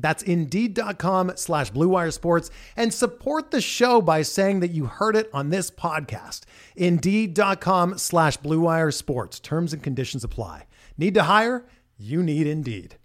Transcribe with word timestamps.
That's 0.00 0.22
Indeed.com 0.22 1.32
slash 1.36 1.72
BlueWire 1.72 2.12
Sports 2.12 2.50
and 2.76 2.92
support 2.92 3.50
the 3.50 3.60
show 3.60 4.00
by 4.00 4.22
saying 4.22 4.60
that 4.60 4.70
you 4.70 4.86
heard 4.86 5.16
it 5.16 5.30
on 5.32 5.50
this 5.50 5.70
podcast. 5.70 6.42
Indeed.com 6.76 7.98
slash 7.98 8.38
BlueWire 8.38 8.92
Sports. 8.94 9.40
Terms 9.40 9.72
and 9.72 9.82
conditions 9.82 10.24
apply. 10.24 10.66
Need 10.96 11.14
to 11.14 11.24
hire? 11.24 11.66
You 11.96 12.22
need 12.22 12.46
Indeed. 12.46 12.96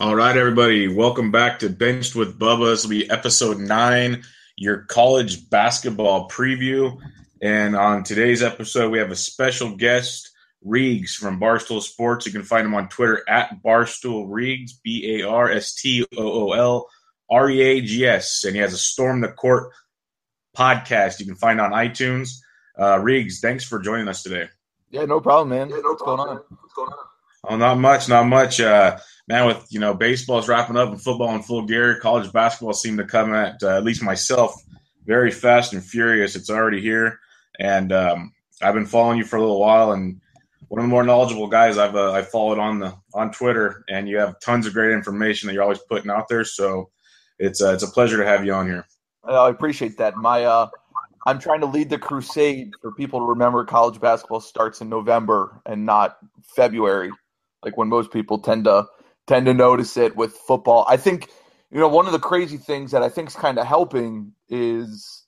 All 0.00 0.14
right, 0.14 0.36
everybody. 0.36 0.88
Welcome 0.88 1.30
back 1.30 1.58
to 1.58 1.68
Benched 1.68 2.14
with 2.14 2.38
Bubba. 2.38 2.70
This 2.70 2.82
will 2.82 2.90
be 2.90 3.10
episode 3.10 3.58
nine, 3.58 4.22
your 4.56 4.84
college 4.84 5.50
basketball 5.50 6.30
preview. 6.30 6.96
And 7.42 7.76
on 7.76 8.02
today's 8.02 8.42
episode, 8.42 8.90
we 8.90 8.98
have 8.98 9.10
a 9.10 9.16
special 9.16 9.76
guest, 9.76 10.30
Reags 10.66 11.10
from 11.10 11.40
Barstool 11.40 11.82
Sports. 11.82 12.26
You 12.26 12.32
can 12.32 12.42
find 12.42 12.66
him 12.66 12.74
on 12.74 12.88
Twitter 12.88 13.22
at 13.28 13.62
Barstool 13.62 14.28
Reags, 14.28 14.72
B 14.82 15.20
A 15.20 15.28
R 15.28 15.50
S 15.50 15.74
T 15.74 16.06
O 16.16 16.48
O 16.48 16.52
L 16.52 16.88
R 17.30 17.50
E 17.50 17.60
A 17.60 17.80
G 17.80 18.06
S. 18.06 18.44
And 18.44 18.54
he 18.54 18.60
has 18.60 18.72
a 18.72 18.78
Storm 18.78 19.20
the 19.20 19.28
Court 19.28 19.72
podcast 20.56 21.20
you 21.20 21.26
can 21.26 21.34
find 21.34 21.60
on 21.60 21.72
iTunes. 21.72 22.38
Uh, 22.78 22.96
Reags, 22.96 23.40
thanks 23.40 23.64
for 23.64 23.78
joining 23.78 24.08
us 24.08 24.22
today. 24.22 24.48
Yeah, 24.90 25.04
no 25.04 25.20
problem, 25.20 25.50
man. 25.50 25.70
Yeah, 25.70 25.76
no 25.76 25.90
What's, 25.90 26.02
problem, 26.02 26.26
going 26.26 26.38
man. 26.38 26.44
What's 26.60 26.74
going 26.74 26.88
on? 26.90 26.98
Oh, 27.44 27.56
not 27.56 27.78
much, 27.78 28.08
not 28.08 28.26
much. 28.26 28.60
Uh, 28.60 28.98
man, 29.26 29.46
with 29.46 29.66
you 29.70 29.80
know 29.80 29.94
baseball's 29.94 30.48
wrapping 30.48 30.76
up 30.76 30.90
and 30.90 31.02
football 31.02 31.34
in 31.34 31.42
full 31.42 31.66
gear, 31.66 31.98
college 31.98 32.32
basketball 32.32 32.72
seemed 32.72 32.98
to 32.98 33.04
come 33.04 33.34
at 33.34 33.62
uh, 33.62 33.76
at 33.76 33.84
least 33.84 34.02
myself 34.02 34.54
very 35.04 35.32
fast 35.32 35.72
and 35.72 35.84
furious. 35.84 36.36
It's 36.36 36.50
already 36.50 36.80
here, 36.80 37.18
and 37.58 37.92
um, 37.92 38.32
I've 38.62 38.74
been 38.74 38.86
following 38.86 39.18
you 39.18 39.24
for 39.24 39.36
a 39.36 39.40
little 39.40 39.58
while, 39.58 39.92
and 39.92 40.20
one 40.72 40.80
of 40.80 40.84
the 40.84 40.88
more 40.88 41.04
knowledgeable 41.04 41.48
guys 41.48 41.76
I've 41.76 41.94
uh, 41.94 42.12
I 42.12 42.22
followed 42.22 42.58
on 42.58 42.78
the 42.78 42.96
on 43.12 43.30
Twitter, 43.30 43.84
and 43.90 44.08
you 44.08 44.16
have 44.16 44.40
tons 44.40 44.66
of 44.66 44.72
great 44.72 44.92
information 44.92 45.46
that 45.46 45.52
you're 45.52 45.62
always 45.62 45.80
putting 45.80 46.10
out 46.10 46.28
there. 46.30 46.46
So 46.46 46.88
it's 47.38 47.60
uh, 47.60 47.74
it's 47.74 47.82
a 47.82 47.88
pleasure 47.88 48.16
to 48.16 48.24
have 48.24 48.46
you 48.46 48.54
on 48.54 48.66
here. 48.66 48.86
I 49.22 49.50
appreciate 49.50 49.98
that. 49.98 50.16
My 50.16 50.44
uh, 50.44 50.70
I'm 51.26 51.38
trying 51.38 51.60
to 51.60 51.66
lead 51.66 51.90
the 51.90 51.98
crusade 51.98 52.70
for 52.80 52.90
people 52.90 53.20
to 53.20 53.26
remember 53.26 53.66
college 53.66 54.00
basketball 54.00 54.40
starts 54.40 54.80
in 54.80 54.88
November 54.88 55.60
and 55.66 55.84
not 55.84 56.16
February, 56.56 57.10
like 57.62 57.76
when 57.76 57.88
most 57.90 58.10
people 58.10 58.38
tend 58.38 58.64
to 58.64 58.86
tend 59.26 59.44
to 59.44 59.52
notice 59.52 59.98
it 59.98 60.16
with 60.16 60.32
football. 60.32 60.86
I 60.88 60.96
think 60.96 61.28
you 61.70 61.80
know 61.80 61.88
one 61.88 62.06
of 62.06 62.12
the 62.12 62.18
crazy 62.18 62.56
things 62.56 62.92
that 62.92 63.02
I 63.02 63.10
think 63.10 63.28
is 63.28 63.36
kind 63.36 63.58
of 63.58 63.66
helping 63.66 64.32
is 64.48 65.26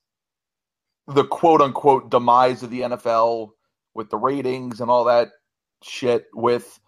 the 1.06 1.24
quote 1.24 1.60
unquote 1.60 2.10
demise 2.10 2.62
of 2.62 2.70
the 2.70 2.80
NFL 2.80 3.50
with 3.94 4.10
the 4.10 4.16
ratings 4.16 4.80
and 4.80 4.90
all 4.90 5.04
that 5.04 5.30
shit 5.82 6.26
with 6.34 6.80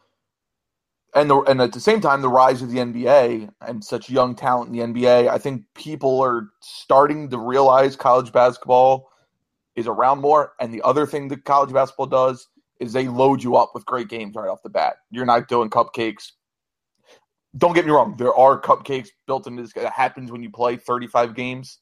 and 1.14 1.30
the, 1.30 1.40
and 1.42 1.62
at 1.62 1.72
the 1.72 1.80
same 1.80 2.00
time 2.00 2.20
the 2.20 2.28
rise 2.28 2.60
of 2.60 2.70
the 2.70 2.78
NBA 2.78 3.48
and 3.62 3.82
such 3.82 4.10
young 4.10 4.34
talent 4.34 4.68
in 4.68 4.92
the 4.92 5.00
NBA, 5.00 5.28
I 5.28 5.38
think 5.38 5.62
people 5.74 6.20
are 6.20 6.50
starting 6.60 7.30
to 7.30 7.38
realize 7.38 7.96
college 7.96 8.32
basketball 8.32 9.08
is 9.76 9.86
around 9.86 10.20
more. 10.20 10.52
And 10.60 10.74
the 10.74 10.82
other 10.82 11.06
thing 11.06 11.28
that 11.28 11.44
college 11.44 11.72
basketball 11.72 12.06
does 12.06 12.48
is 12.80 12.92
they 12.92 13.08
load 13.08 13.42
you 13.42 13.56
up 13.56 13.70
with 13.74 13.86
great 13.86 14.08
games 14.08 14.34
right 14.36 14.48
off 14.48 14.62
the 14.62 14.68
bat. 14.68 14.96
You're 15.10 15.24
not 15.24 15.48
doing 15.48 15.70
cupcakes. 15.70 16.32
Don't 17.56 17.72
get 17.72 17.86
me 17.86 17.92
wrong, 17.92 18.16
there 18.18 18.34
are 18.34 18.60
cupcakes 18.60 19.08
built 19.26 19.46
into 19.46 19.62
this. 19.62 19.72
That 19.72 19.92
happens 19.92 20.30
when 20.30 20.42
you 20.42 20.50
play 20.50 20.76
35 20.76 21.34
games, 21.34 21.78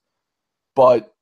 but 0.76 1.12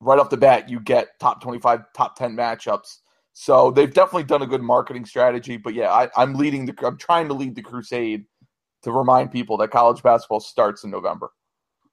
right 0.00 0.18
off 0.18 0.30
the 0.30 0.38
bat, 0.38 0.70
you 0.70 0.80
get 0.80 1.08
top 1.20 1.42
25, 1.42 1.80
top 1.94 2.16
10 2.16 2.34
matchups 2.34 3.00
so 3.40 3.70
they've 3.70 3.94
definitely 3.94 4.24
done 4.24 4.42
a 4.42 4.48
good 4.48 4.62
marketing 4.62 5.04
strategy. 5.04 5.58
But 5.58 5.74
yeah, 5.74 5.92
I, 5.92 6.08
I'm 6.16 6.34
leading 6.34 6.66
the. 6.66 6.74
I'm 6.84 6.98
trying 6.98 7.28
to 7.28 7.34
lead 7.34 7.54
the 7.54 7.62
crusade 7.62 8.24
to 8.82 8.90
remind 8.90 9.30
people 9.30 9.58
that 9.58 9.70
college 9.70 10.02
basketball 10.02 10.40
starts 10.40 10.82
in 10.82 10.90
November. 10.90 11.30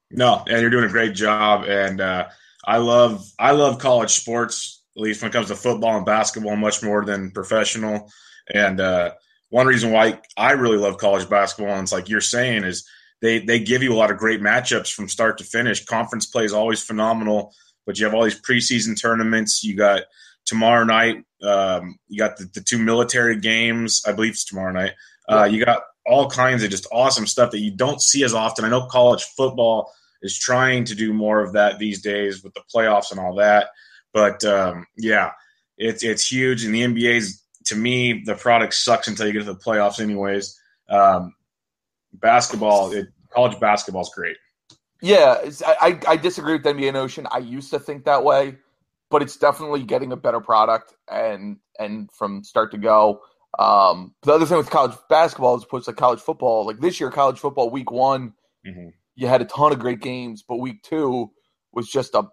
No, 0.10 0.44
and 0.48 0.60
you're 0.60 0.72
doing 0.72 0.86
a 0.86 0.90
great 0.90 1.14
job. 1.14 1.66
And 1.66 2.02
uh, 2.02 2.30
I 2.66 2.78
love 2.78 3.24
I 3.38 3.52
love 3.52 3.78
college 3.78 4.10
sports, 4.10 4.82
at 4.98 5.04
least 5.04 5.22
when 5.22 5.30
it 5.30 5.34
comes 5.34 5.50
to 5.50 5.56
football 5.56 5.96
and 5.96 6.04
basketball, 6.06 6.56
much 6.56 6.82
more 6.82 7.06
than 7.06 7.30
professional. 7.30 8.12
And 8.52 8.82
uh, 8.82 9.12
one 9.50 9.68
reason 9.68 9.92
why 9.92 10.22
I 10.36 10.54
really 10.54 10.78
love 10.78 10.98
college 10.98 11.30
basketball, 11.30 11.76
and 11.76 11.84
it's 11.84 11.92
like 11.92 12.10
you're 12.10 12.22
saying, 12.22 12.64
is 12.64 12.90
they 13.22 13.38
they 13.38 13.60
give 13.60 13.84
you 13.84 13.94
a 13.94 14.00
lot 14.00 14.10
of 14.10 14.18
great 14.18 14.42
matchups 14.42 14.92
from 14.92 15.08
start 15.08 15.38
to 15.38 15.44
finish. 15.44 15.86
Conference 15.86 16.26
play 16.26 16.44
is 16.44 16.54
always 16.54 16.82
phenomenal, 16.82 17.54
but 17.86 18.00
you 18.00 18.06
have 18.06 18.16
all 18.16 18.24
these 18.24 18.42
preseason 18.42 19.00
tournaments. 19.00 19.64
You 19.64 19.76
got 19.76 20.06
tomorrow 20.46 20.84
night. 20.84 21.24
Um, 21.44 21.98
you 22.08 22.20
got 22.20 22.38
the, 22.38 22.46
the, 22.54 22.62
two 22.62 22.78
military 22.78 23.40
games. 23.40 24.02
I 24.08 24.14
believe 24.14 24.32
it's 24.32 24.46
tomorrow 24.46 24.72
night. 24.72 24.94
Uh, 25.28 25.44
you 25.44 25.64
got 25.64 25.84
all 26.06 26.30
kinds 26.30 26.64
of 26.64 26.70
just 26.70 26.88
awesome 26.92 27.28
stuff 27.28 27.52
that 27.52 27.60
you 27.60 27.72
don't 27.72 28.02
see 28.02 28.24
as 28.24 28.34
often. 28.34 28.66
I 28.66 28.70
know 28.70 28.88
college 28.88 29.24
football 29.24 29.92
is 30.22 30.38
trying 30.38 30.86
to 30.86 30.96
do 30.96 31.14
more 31.14 31.42
of 31.42 31.54
that 31.54 31.78
these 31.78 32.02
days 32.02 32.44
with 32.44 32.54
the 32.54 32.64
playoffs 32.74 33.12
and 33.12 33.20
all 33.20 33.36
that. 33.36 33.70
But 34.14 34.44
um, 34.46 34.88
yeah, 34.98 35.32
it's 35.78 36.04
it's 36.04 36.32
huge. 36.32 36.64
And 36.64 36.74
the 36.74 36.82
NBA's 36.82 37.44
to 37.66 37.76
me, 37.76 38.24
the 38.26 38.36
product 38.36 38.74
sucks 38.74 39.08
until 39.08 39.28
you 39.28 39.34
get 39.34 39.40
to 39.40 39.46
the 39.46 39.56
playoffs, 39.56 40.00
anyways. 40.00 40.60
Um, 40.90 41.34
basketball, 42.14 42.92
it, 42.92 43.08
college 43.34 43.60
basketball 43.60 44.04
is 44.04 44.12
great. 44.16 44.38
Yeah, 45.02 45.50
I, 45.66 46.00
I 46.08 46.18
disagree 46.18 46.54
with 46.54 46.64
the 46.64 46.74
NBA 46.74 46.94
notion. 46.94 47.28
I 47.30 47.40
used 47.40 47.70
to 47.72 47.80
think 47.80 48.06
that 48.06 48.24
way 48.24 48.58
but 49.16 49.22
it's 49.22 49.38
definitely 49.38 49.81
getting 49.81 50.12
a 50.12 50.18
better 50.18 50.42
product 50.42 50.94
and 51.09 51.56
and 51.80 52.12
from 52.12 52.44
start 52.44 52.70
to 52.72 52.78
go. 52.78 53.22
Um, 53.58 54.14
the 54.24 54.34
other 54.34 54.46
thing 54.46 54.58
with 54.58 54.70
college 54.70 54.98
basketball 55.09 55.56
is 55.56 55.64
opposed 55.64 55.86
to 55.86 55.94
college 55.94 56.20
football, 56.20 56.66
like 56.66 56.81
this 56.81 57.00
year, 57.00 57.09
college 57.09 57.40
football 57.40 57.70
week 57.70 57.92
one, 57.92 58.34
mm-hmm. 58.68 58.90
you 59.16 59.28
had 59.28 59.42
a 59.42 59.46
ton 59.46 59.72
of 59.72 59.80
great 59.80 60.02
games, 60.02 60.44
but 60.46 60.58
week 60.58 60.84
two 60.84 61.31
was 61.72 61.90
just 61.90 62.14
a 62.14 62.24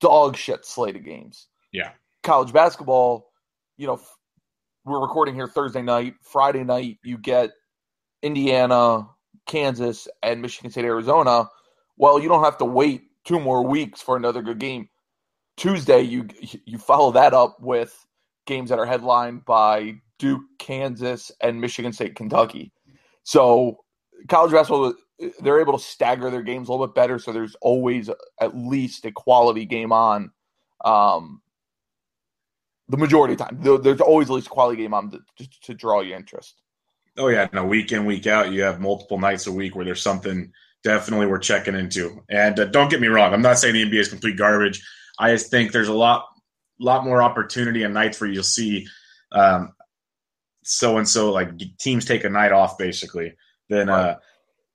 dog 0.00 0.36
shit 0.36 0.64
slate 0.64 0.96
of 0.96 1.04
games. 1.04 1.46
Yeah. 1.72 1.92
College 2.24 2.52
basketball, 2.52 3.30
you 3.76 3.86
know, 3.86 4.00
we're 4.84 5.00
recording 5.00 5.36
here 5.36 5.46
Thursday 5.46 5.82
night. 5.82 6.14
Friday 6.22 6.64
night, 6.64 6.98
you 7.04 7.18
get 7.18 7.52
Indiana, 8.20 9.06
Kansas, 9.46 10.08
and 10.24 10.42
Michigan 10.42 10.72
State, 10.72 10.86
Arizona. 10.86 11.48
Well, 11.96 12.18
you 12.18 12.28
don't 12.28 12.42
have 12.42 12.58
to 12.58 12.64
wait 12.64 13.02
two 13.24 13.38
more 13.38 13.64
weeks 13.64 14.02
for 14.02 14.16
another 14.16 14.42
good 14.42 14.58
game. 14.58 14.88
Tuesday, 15.56 16.02
you 16.02 16.28
you 16.64 16.78
follow 16.78 17.12
that 17.12 17.32
up 17.32 17.60
with 17.60 18.06
games 18.46 18.70
that 18.70 18.78
are 18.78 18.86
headlined 18.86 19.44
by 19.44 20.00
Duke, 20.18 20.42
Kansas, 20.58 21.32
and 21.40 21.60
Michigan 21.60 21.92
State, 21.92 22.14
Kentucky. 22.14 22.72
So 23.24 23.78
college 24.28 24.52
basketball, 24.52 24.94
they're 25.40 25.60
able 25.60 25.78
to 25.78 25.84
stagger 25.84 26.30
their 26.30 26.42
games 26.42 26.68
a 26.68 26.72
little 26.72 26.86
bit 26.86 26.94
better. 26.94 27.18
So 27.18 27.32
there's 27.32 27.56
always 27.60 28.10
at 28.40 28.56
least 28.56 29.04
a 29.04 29.12
quality 29.12 29.64
game 29.64 29.92
on. 29.92 30.30
Um, 30.84 31.40
the 32.88 32.96
majority 32.96 33.34
of 33.34 33.40
time, 33.40 33.58
there's 33.60 34.00
always 34.00 34.30
at 34.30 34.34
least 34.34 34.46
a 34.46 34.50
quality 34.50 34.82
game 34.82 34.94
on 34.94 35.10
to, 35.10 35.18
to, 35.38 35.60
to 35.62 35.74
draw 35.74 36.00
your 36.00 36.16
interest. 36.16 36.62
Oh 37.18 37.28
yeah, 37.28 37.48
no 37.52 37.64
week 37.64 37.92
in 37.92 38.04
week 38.04 38.26
out, 38.26 38.52
you 38.52 38.62
have 38.62 38.80
multiple 38.80 39.18
nights 39.18 39.46
a 39.46 39.52
week 39.52 39.74
where 39.74 39.84
there's 39.84 40.02
something 40.02 40.52
definitely 40.84 41.26
we're 41.26 41.38
checking 41.38 41.74
into. 41.74 42.22
And 42.28 42.60
uh, 42.60 42.66
don't 42.66 42.90
get 42.90 43.00
me 43.00 43.08
wrong, 43.08 43.32
I'm 43.32 43.42
not 43.42 43.58
saying 43.58 43.74
the 43.74 43.84
NBA 43.84 44.00
is 44.00 44.08
complete 44.08 44.36
garbage. 44.36 44.86
I 45.18 45.32
just 45.32 45.50
think 45.50 45.72
there's 45.72 45.88
a 45.88 45.94
lot 45.94 46.26
lot 46.78 47.04
more 47.04 47.22
opportunity 47.22 47.82
and 47.82 47.94
nights 47.94 48.20
where 48.20 48.30
you'll 48.30 48.42
see 48.42 48.86
so 50.66 50.98
and 50.98 51.08
so 51.08 51.32
like 51.32 51.50
teams 51.78 52.04
take 52.04 52.24
a 52.24 52.28
night 52.28 52.52
off 52.52 52.76
basically. 52.76 53.34
Then 53.68 53.88
uh, 53.88 54.18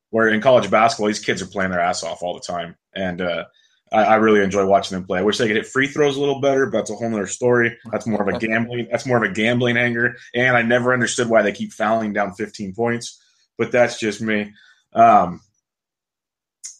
where 0.10 0.30
in 0.30 0.42
college 0.42 0.70
basketball, 0.72 1.08
these 1.08 1.20
kids 1.20 1.42
are 1.42 1.48
playing 1.48 1.72
their 1.72 1.80
ass 1.80 2.04
off 2.04 2.24
all 2.24 2.34
the 2.34 2.42
time, 2.42 2.76
and 2.94 3.22
uh, 3.22 3.46
I, 3.92 4.04
I, 4.04 4.16
really 4.16 4.42
enjoy 4.42 4.66
watching 4.66 4.98
them 4.98 5.06
play. 5.06 5.20
I 5.20 5.24
wish 5.24 5.38
they 5.38 5.48
could 5.48 5.56
hit 5.56 5.68
free 5.68 5.88
throws 5.88 6.18
a 6.18 6.20
little 6.20 6.42
better, 6.42 6.66
but 6.66 6.80
that's 6.80 6.92
a 6.92 6.96
whole 6.96 7.14
other 7.14 7.28
story. 7.28 7.78
That's 7.92 8.08
more 8.08 8.22
of 8.22 8.34
a 8.34 8.38
gambling. 8.38 8.88
That's 8.92 9.06
more 9.06 9.18
of 9.18 9.24
a 9.24 9.34
gambling 9.34 9.78
anger. 9.78 10.16
And 10.34 10.58
I 10.58 10.62
never 10.62 10.94
understood 10.94 11.30
why 11.30 11.42
they 11.42 11.52
keep 11.52 11.72
fouling 11.72 12.14
down 12.14 12.34
15 12.34 12.74
points, 12.74 13.22
but 13.58 13.72
that's 13.72 14.00
just 14.00 14.22
me. 14.22 14.52
Um, 14.94 15.42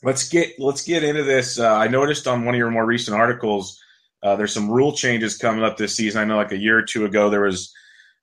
let's 0.04 0.28
get 0.28 0.60
let's 0.60 0.84
get 0.84 1.04
into 1.04 1.24
this. 1.24 1.60
Uh, 1.60 1.74
I 1.74 1.88
noticed 1.88 2.28
on 2.28 2.46
one 2.46 2.56
of 2.56 2.60
your 2.60 2.72
more 2.72 2.86
recent 2.86 3.18
articles, 3.18 3.80
uh, 4.24 4.36
there's 4.36 4.54
some 4.54 4.70
rule 4.70 4.94
changes 4.94 5.38
coming 5.38 5.64
up 5.64 5.78
this 5.78 5.96
season. 5.96 6.22
I 6.22 6.26
know, 6.26 6.38
like 6.38 6.52
a 6.52 6.58
year 6.58 6.78
or 6.78 6.84
two 6.84 7.06
ago, 7.06 7.30
there 7.30 7.42
was 7.42 7.74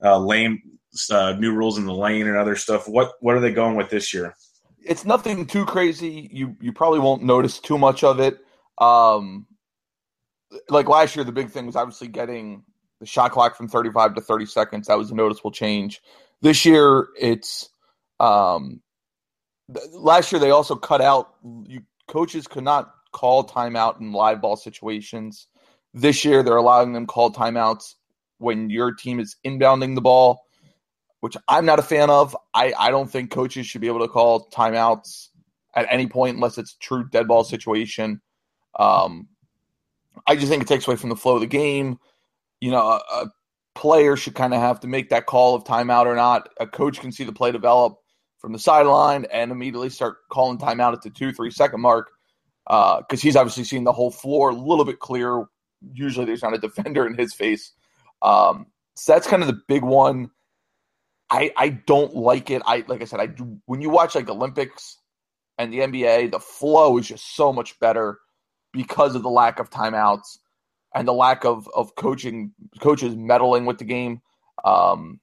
uh, 0.02 0.18
uh, 0.18 1.32
new 1.38 1.52
rules 1.52 1.78
in 1.78 1.86
the 1.86 1.94
lane 1.94 2.26
and 2.26 2.36
other 2.36 2.56
stuff. 2.56 2.88
What 2.88 3.12
what 3.20 3.36
are 3.36 3.40
they 3.40 3.52
going 3.52 3.76
with 3.76 3.90
this 3.90 4.12
year? 4.12 4.34
It's 4.80 5.04
nothing 5.04 5.46
too 5.46 5.64
crazy. 5.64 6.28
You 6.32 6.56
you 6.60 6.72
probably 6.72 7.00
won't 7.00 7.22
notice 7.22 7.58
too 7.58 7.78
much 7.78 8.04
of 8.04 8.20
it. 8.20 8.38
Um, 8.78 9.46
like 10.68 10.88
last 10.88 11.16
year, 11.16 11.24
the 11.24 11.32
big 11.32 11.50
thing 11.50 11.66
was 11.66 11.76
obviously 11.76 12.08
getting 12.08 12.62
the 13.00 13.06
shot 13.06 13.32
clock 13.32 13.56
from 13.56 13.68
35 13.68 14.14
to 14.14 14.20
30 14.20 14.46
seconds. 14.46 14.86
That 14.86 14.98
was 14.98 15.10
a 15.10 15.14
noticeable 15.14 15.50
change. 15.50 16.00
This 16.40 16.64
year, 16.64 17.08
it's 17.18 17.68
um, 18.18 18.80
last 19.92 20.32
year 20.32 20.40
they 20.40 20.50
also 20.50 20.74
cut 20.74 21.00
out 21.00 21.34
you 21.66 21.82
coaches 22.08 22.46
could 22.46 22.64
not 22.64 22.94
call 23.12 23.46
timeout 23.46 24.00
in 24.00 24.12
live 24.12 24.40
ball 24.40 24.56
situations. 24.56 25.48
This 25.94 26.24
year, 26.24 26.42
they're 26.42 26.56
allowing 26.56 26.92
them 26.92 27.06
call 27.06 27.32
timeouts 27.32 27.94
when 28.38 28.70
your 28.70 28.92
team 28.94 29.20
is 29.20 29.36
inbounding 29.44 29.94
the 29.94 30.00
ball, 30.00 30.42
which 31.20 31.36
I'm 31.48 31.64
not 31.64 31.78
a 31.78 31.82
fan 31.82 32.10
of. 32.10 32.36
I, 32.54 32.72
I 32.78 32.90
don't 32.90 33.10
think 33.10 33.30
coaches 33.30 33.66
should 33.66 33.80
be 33.80 33.86
able 33.86 34.00
to 34.00 34.08
call 34.08 34.48
timeouts 34.50 35.28
at 35.74 35.86
any 35.90 36.06
point 36.06 36.36
unless 36.36 36.58
it's 36.58 36.74
true 36.74 37.08
dead 37.08 37.28
ball 37.28 37.44
situation. 37.44 38.20
Um, 38.78 39.28
I 40.26 40.36
just 40.36 40.48
think 40.48 40.62
it 40.62 40.68
takes 40.68 40.86
away 40.86 40.96
from 40.96 41.10
the 41.10 41.16
flow 41.16 41.36
of 41.36 41.40
the 41.40 41.46
game. 41.46 41.98
You 42.60 42.70
know, 42.70 42.80
a, 42.80 43.00
a 43.12 43.30
player 43.74 44.16
should 44.16 44.34
kind 44.34 44.52
of 44.52 44.60
have 44.60 44.80
to 44.80 44.88
make 44.88 45.10
that 45.10 45.26
call 45.26 45.54
of 45.54 45.64
timeout 45.64 46.06
or 46.06 46.16
not. 46.16 46.48
A 46.60 46.66
coach 46.66 47.00
can 47.00 47.12
see 47.12 47.24
the 47.24 47.32
play 47.32 47.52
develop 47.52 47.98
from 48.38 48.52
the 48.52 48.58
sideline 48.58 49.26
and 49.32 49.50
immediately 49.50 49.90
start 49.90 50.18
calling 50.30 50.58
timeout 50.58 50.92
at 50.92 51.02
the 51.02 51.10
two, 51.10 51.32
three 51.32 51.50
second 51.50 51.80
mark 51.80 52.10
because 52.66 53.04
uh, 53.12 53.16
he's 53.16 53.36
obviously 53.36 53.64
seen 53.64 53.84
the 53.84 53.92
whole 53.92 54.10
floor 54.10 54.50
a 54.50 54.54
little 54.54 54.84
bit 54.84 55.00
clear. 55.00 55.44
Usually 55.92 56.26
there's 56.26 56.42
not 56.42 56.54
a 56.54 56.58
defender 56.58 57.06
in 57.06 57.14
his 57.14 57.34
face. 57.34 57.72
Um, 58.22 58.66
so 58.94 59.12
that's 59.12 59.26
kind 59.26 59.42
of 59.42 59.48
the 59.48 59.60
big 59.68 59.82
one. 59.82 60.30
I 61.30 61.50
I 61.56 61.68
don't 61.68 62.14
like 62.14 62.50
it. 62.50 62.62
I 62.66 62.84
like 62.88 63.02
I 63.02 63.04
said 63.04 63.20
I 63.20 63.26
when 63.66 63.80
you 63.80 63.90
watch 63.90 64.14
like 64.14 64.28
Olympics 64.28 64.98
and 65.56 65.72
the 65.72 65.78
NBA, 65.80 66.30
the 66.30 66.40
flow 66.40 66.96
is 66.98 67.08
just 67.08 67.36
so 67.36 67.52
much 67.52 67.78
better 67.80 68.18
because 68.72 69.14
of 69.14 69.22
the 69.22 69.30
lack 69.30 69.58
of 69.58 69.70
timeouts 69.70 70.38
and 70.94 71.06
the 71.06 71.12
lack 71.12 71.44
of 71.44 71.68
of 71.74 71.94
coaching 71.96 72.52
coaches 72.80 73.14
meddling 73.14 73.66
with 73.66 73.78
the 73.78 73.84
game. 73.84 74.20
Um, 74.64 75.20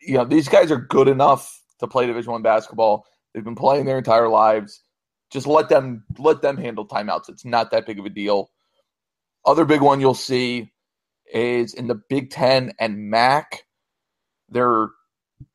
you 0.00 0.14
know, 0.14 0.24
these 0.24 0.48
guys 0.48 0.70
are 0.70 0.78
good 0.78 1.08
enough 1.08 1.62
to 1.80 1.86
play 1.86 2.06
Division 2.06 2.32
One 2.32 2.42
basketball. 2.42 3.04
They've 3.32 3.44
been 3.44 3.54
playing 3.54 3.86
their 3.86 3.98
entire 3.98 4.28
lives. 4.28 4.82
Just 5.30 5.46
let 5.46 5.68
them 5.68 6.04
let 6.18 6.42
them 6.42 6.56
handle 6.56 6.86
timeouts. 6.86 7.28
It's 7.28 7.44
not 7.44 7.70
that 7.70 7.86
big 7.86 7.98
of 7.98 8.06
a 8.06 8.10
deal. 8.10 8.50
Other 9.44 9.64
big 9.64 9.80
one 9.80 10.00
you'll 10.00 10.14
see 10.14 10.72
is 11.32 11.74
in 11.74 11.86
the 11.86 12.00
Big 12.08 12.30
Ten 12.30 12.72
and 12.78 13.10
MAC. 13.10 13.64
They're 14.48 14.88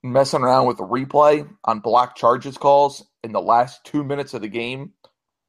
messing 0.01 0.41
around 0.41 0.67
with 0.67 0.77
the 0.77 0.83
replay 0.83 1.47
on 1.65 1.79
block 1.79 2.15
charges 2.15 2.57
calls 2.57 3.03
in 3.23 3.31
the 3.31 3.41
last 3.41 3.83
two 3.83 4.03
minutes 4.03 4.33
of 4.33 4.41
the 4.41 4.47
game. 4.47 4.93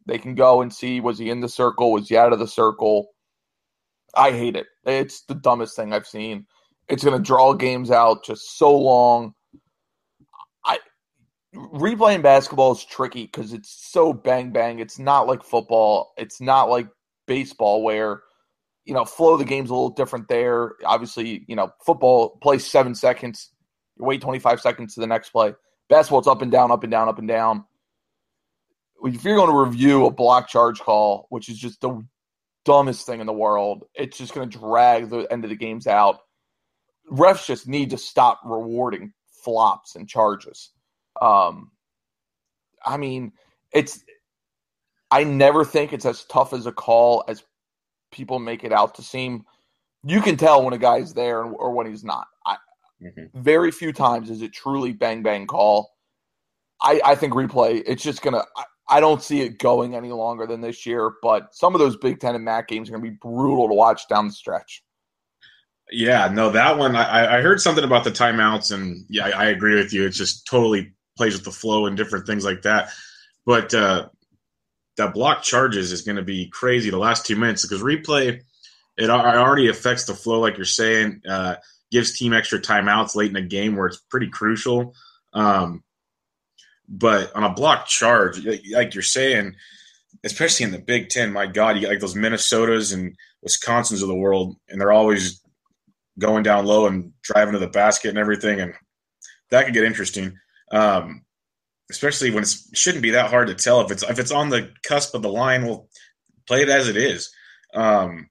They 0.07 0.19
can 0.19 0.35
go 0.35 0.61
and 0.63 0.73
see 0.73 1.01
was 1.01 1.19
he 1.19 1.31
in 1.31 1.41
the 1.41 1.49
circle, 1.49 1.93
was 1.93 2.09
he 2.09 2.17
out 2.17 2.33
of 2.33 2.39
the 2.39 2.49
circle. 2.49 3.09
I 4.15 4.31
hate 4.31 4.57
it. 4.57 4.67
It's 4.85 5.23
the 5.23 5.35
dumbest 5.35 5.77
thing 5.77 5.93
I've 5.93 6.07
seen. 6.07 6.47
It's 6.89 7.05
going 7.05 7.17
to 7.17 7.23
draw 7.23 7.55
games 7.55 7.91
out 7.91 8.25
just 8.25 8.59
so 8.59 8.77
long. 8.77 9.35
Replaying 11.55 12.23
basketball 12.23 12.73
is 12.73 12.85
tricky 12.85 13.25
because 13.25 13.53
it's 13.53 13.71
so 13.71 14.13
bang 14.13 14.51
bang. 14.51 14.81
It's 14.81 14.99
not 14.99 15.27
like 15.27 15.43
football. 15.43 16.13
It's 16.17 16.41
not 16.41 16.69
like 16.69 16.89
baseball 17.27 17.83
where 17.83 18.23
you 18.85 18.95
know 18.95 19.05
flow 19.05 19.37
the 19.37 19.45
game's 19.45 19.71
a 19.71 19.75
little 19.75 19.91
different 19.91 20.29
there. 20.29 20.73
Obviously, 20.85 21.45
you 21.47 21.57
know 21.57 21.73
football 21.85 22.39
plays 22.43 22.67
seven 22.67 22.95
seconds. 22.95 23.51
Wait 23.99 24.21
twenty 24.21 24.41
five 24.41 24.61
seconds 24.61 24.95
to 24.95 25.01
the 25.01 25.07
next 25.07 25.31
play. 25.31 25.55
Basketball, 25.89 26.19
it's 26.19 26.29
up 26.29 26.43
and 26.43 26.51
down, 26.51 26.73
up 26.73 26.83
and 26.83 26.91
down, 26.91 27.09
up 27.09 27.19
and 27.19 27.29
down 27.29 27.65
if 29.05 29.25
you're 29.25 29.37
going 29.37 29.51
to 29.51 29.59
review 29.59 30.07
a 30.07 30.11
block 30.11 30.49
charge 30.49 30.81
call, 30.81 31.27
which 31.29 31.49
is 31.49 31.59
just 31.59 31.81
the 31.81 32.05
dumbest 32.65 33.07
thing 33.07 33.21
in 33.21 33.27
the 33.27 33.33
world, 33.33 33.85
it's 33.95 34.17
just 34.17 34.35
going 34.35 34.49
to 34.49 34.59
drag 34.59 35.11
the 35.11 35.31
end 35.31 35.45
of 35.45 35.51
the 35.51 35.57
games 35.57 35.87
out. 35.87 36.21
Refs 37.11 37.47
just 37.47 37.69
need 37.69 37.91
to 37.91 37.99
stop 37.99 38.41
rewarding 38.45 39.13
flops 39.45 39.95
and 39.95 40.09
charges. 40.09 40.71
Um, 41.21 41.71
I 42.85 42.97
mean, 42.97 43.33
it's. 43.73 44.05
I 45.11 45.23
never 45.23 45.65
think 45.65 45.93
it's 45.93 46.07
as 46.07 46.25
tough 46.25 46.53
as 46.53 46.67
a 46.67 46.73
call 46.73 47.25
as 47.29 47.45
people 48.11 48.39
make 48.39 48.65
it 48.65 48.73
out 48.73 48.95
to 48.97 49.03
seem. 49.03 49.45
You 50.05 50.21
can 50.21 50.37
tell 50.37 50.63
when 50.63 50.75
a 50.75 50.79
guy's 50.79 51.15
there 51.15 51.45
or 51.45 51.73
when 51.73 51.87
he's 51.87 52.05
not. 52.05 52.27
I, 52.45 52.57
mm-hmm. 53.03 53.41
Very 53.41 53.71
few 53.71 53.93
times 53.93 54.29
is 54.29 54.43
it 54.43 54.53
truly 54.53 54.93
bang 54.93 55.23
bang 55.23 55.47
call. 55.47 55.91
I, 56.83 57.01
I 57.05 57.15
think 57.15 57.33
replay. 57.33 57.83
It's 57.87 58.03
just 58.03 58.23
gonna. 58.23 58.43
I, 58.57 58.65
I 58.89 59.01
don't 59.01 59.23
see 59.23 59.41
it 59.41 59.59
going 59.59 59.95
any 59.95 60.13
longer 60.13 60.47
than 60.47 60.61
this 60.61 60.85
year, 60.85 61.15
but 61.23 61.55
some 61.55 61.75
of 61.75 61.79
those 61.79 61.97
Big 61.97 62.21
Ten 62.21 62.35
and 62.35 62.45
MAC 62.45 62.69
games 62.69 62.89
are 62.89 62.93
going 62.93 63.03
to 63.03 63.11
be 63.11 63.17
brutal 63.21 63.69
to 63.69 63.75
watch 63.75 64.09
down 64.09 64.27
the 64.27 64.33
stretch. 64.33 64.83
Yeah, 65.91 66.29
no, 66.29 66.51
that 66.51 66.77
one 66.77 66.97
I, 66.97 67.39
I 67.39 67.41
heard 67.43 67.61
something 67.61 67.85
about 67.85 68.05
the 68.05 68.11
timeouts, 68.11 68.73
and 68.73 69.05
yeah, 69.09 69.27
I, 69.27 69.31
I, 69.31 69.45
agree 69.47 69.75
with 69.75 69.93
you. 69.93 70.07
It's 70.07 70.17
just 70.17 70.47
totally 70.47 70.93
plays 71.17 71.35
with 71.35 71.45
the 71.45 71.51
flow 71.51 71.87
and 71.87 71.97
different 71.97 72.27
things 72.27 72.45
like 72.45 72.63
that. 72.63 72.91
But 73.47 73.73
uh, 73.75 74.09
that 74.97 75.15
block 75.15 75.43
charges 75.43 75.93
is 75.93 76.03
going 76.03 76.17
to 76.17 76.23
be 76.23 76.49
crazy 76.49 76.91
the 76.91 76.99
last 76.99 77.27
two 77.27 77.37
minutes 77.37 77.63
because 77.63 77.83
replay 77.83 78.41
it 78.97 79.11
already 79.11 79.69
affects 79.69 80.05
the 80.05 80.15
flow, 80.15 80.41
like 80.41 80.57
you're 80.57 80.65
saying. 80.65 81.23
Uh, 81.29 81.57
gives 81.91 82.19
team 82.19 82.33
extra 82.33 82.61
timeouts 82.61 83.15
late 83.15 83.31
in 83.31 83.37
a 83.37 83.43
game 83.43 83.77
where 83.77 83.87
it's 83.87 84.01
pretty 84.11 84.29
crucial. 84.29 84.95
Um, 85.33 85.83
but 86.89 87.35
on 87.35 87.45
a 87.45 87.55
block 87.55 87.87
charge, 87.87 88.45
like 88.73 88.95
you're 88.95 89.03
saying, 89.03 89.55
especially 90.25 90.65
in 90.65 90.73
the 90.73 90.79
Big 90.79 91.09
Ten, 91.09 91.33
my 91.33 91.47
God, 91.47 91.77
you 91.77 91.83
got 91.83 91.91
like 91.91 92.01
those 92.01 92.15
Minnesotas 92.15 92.93
and 92.93 93.17
Wisconsins 93.47 94.03
of 94.03 94.09
the 94.09 94.15
world, 94.15 94.57
and 94.69 94.81
they're 94.81 94.93
always 94.93 95.41
going 96.19 96.43
down 96.43 96.67
low 96.67 96.87
and 96.87 97.13
driving 97.23 97.55
to 97.55 97.59
the 97.59 97.69
basket 97.69 98.11
and 98.11 98.19
everything, 98.19 98.61
and 98.61 98.75
that 99.51 99.65
could 99.65 99.75
get 99.75 99.85
interesting. 99.85 100.39
Um, 100.75 101.25
especially 101.91 102.31
when 102.31 102.43
it 102.43 102.55
shouldn't 102.73 103.03
be 103.03 103.11
that 103.11 103.31
hard 103.31 103.49
to 103.49 103.55
tell 103.55 103.81
if 103.81 103.91
it's 103.91 104.03
if 104.03 104.19
it's 104.19 104.33
on 104.33 104.49
the 104.49 104.71
cusp 104.83 105.15
of 105.15 105.23
the 105.23 105.31
line. 105.31 105.65
We'll 105.65 105.89
play 106.47 106.63
it 106.63 106.69
as 106.69 106.89
it 106.89 106.97
is. 106.97 107.33
Um, 107.73 108.29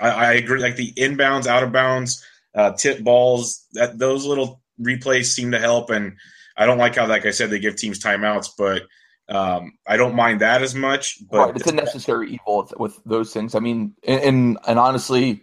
I, 0.00 0.10
I, 0.10 0.32
agree. 0.34 0.60
Like 0.60 0.76
the 0.76 0.92
inbounds, 0.94 1.46
out 1.46 1.62
of 1.62 1.72
bounds, 1.72 2.24
uh, 2.54 2.72
tip 2.72 3.02
balls, 3.02 3.66
that 3.72 3.98
those 3.98 4.24
little 4.26 4.62
replays 4.80 5.26
seem 5.26 5.52
to 5.52 5.58
help, 5.58 5.90
and 5.90 6.16
I 6.56 6.66
don't 6.66 6.78
like 6.78 6.96
how, 6.96 7.06
like 7.06 7.26
I 7.26 7.30
said, 7.30 7.50
they 7.50 7.58
give 7.58 7.76
teams 7.76 8.00
timeouts, 8.00 8.50
but 8.56 8.82
um, 9.28 9.72
I 9.86 9.96
don't 9.96 10.14
mind 10.14 10.40
that 10.40 10.62
as 10.62 10.74
much. 10.74 11.18
But 11.30 11.38
right, 11.38 11.56
it's 11.56 11.70
a 11.70 11.74
necessary 11.74 12.34
evil 12.34 12.62
with, 12.62 12.78
with 12.78 13.04
those 13.04 13.32
things. 13.32 13.54
I 13.54 13.60
mean, 13.60 13.94
and, 14.06 14.20
and, 14.20 14.58
and 14.66 14.78
honestly, 14.78 15.42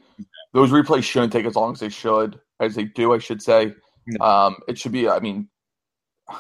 those 0.54 0.72
replays 0.72 1.04
shouldn't 1.04 1.34
take 1.34 1.46
as 1.46 1.56
long 1.56 1.74
as 1.74 1.80
they 1.80 1.90
should, 1.90 2.40
as 2.60 2.76
they 2.76 2.86
do. 2.86 3.14
I 3.14 3.20
should 3.20 3.42
say. 3.42 3.74
No. 4.08 4.26
Um, 4.26 4.58
it 4.68 4.78
should 4.78 4.92
be. 4.92 5.08
I 5.08 5.20
mean, 5.20 5.48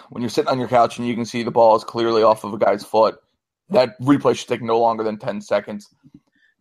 when 0.10 0.22
you're 0.22 0.30
sitting 0.30 0.50
on 0.50 0.60
your 0.60 0.68
couch 0.68 0.98
and 0.98 1.08
you 1.08 1.16
can 1.16 1.26
see 1.26 1.44
the 1.44 1.52
ball 1.52 1.76
is 1.76 1.84
clearly 1.84 2.24
off 2.24 2.44
of 2.44 2.54
a 2.54 2.58
guy's 2.58 2.84
foot, 2.84 3.20
that 3.70 4.00
replay 4.02 4.36
should 4.36 4.48
take 4.48 4.62
no 4.62 4.80
longer 4.80 5.04
than 5.04 5.18
ten 5.18 5.42
seconds. 5.42 5.88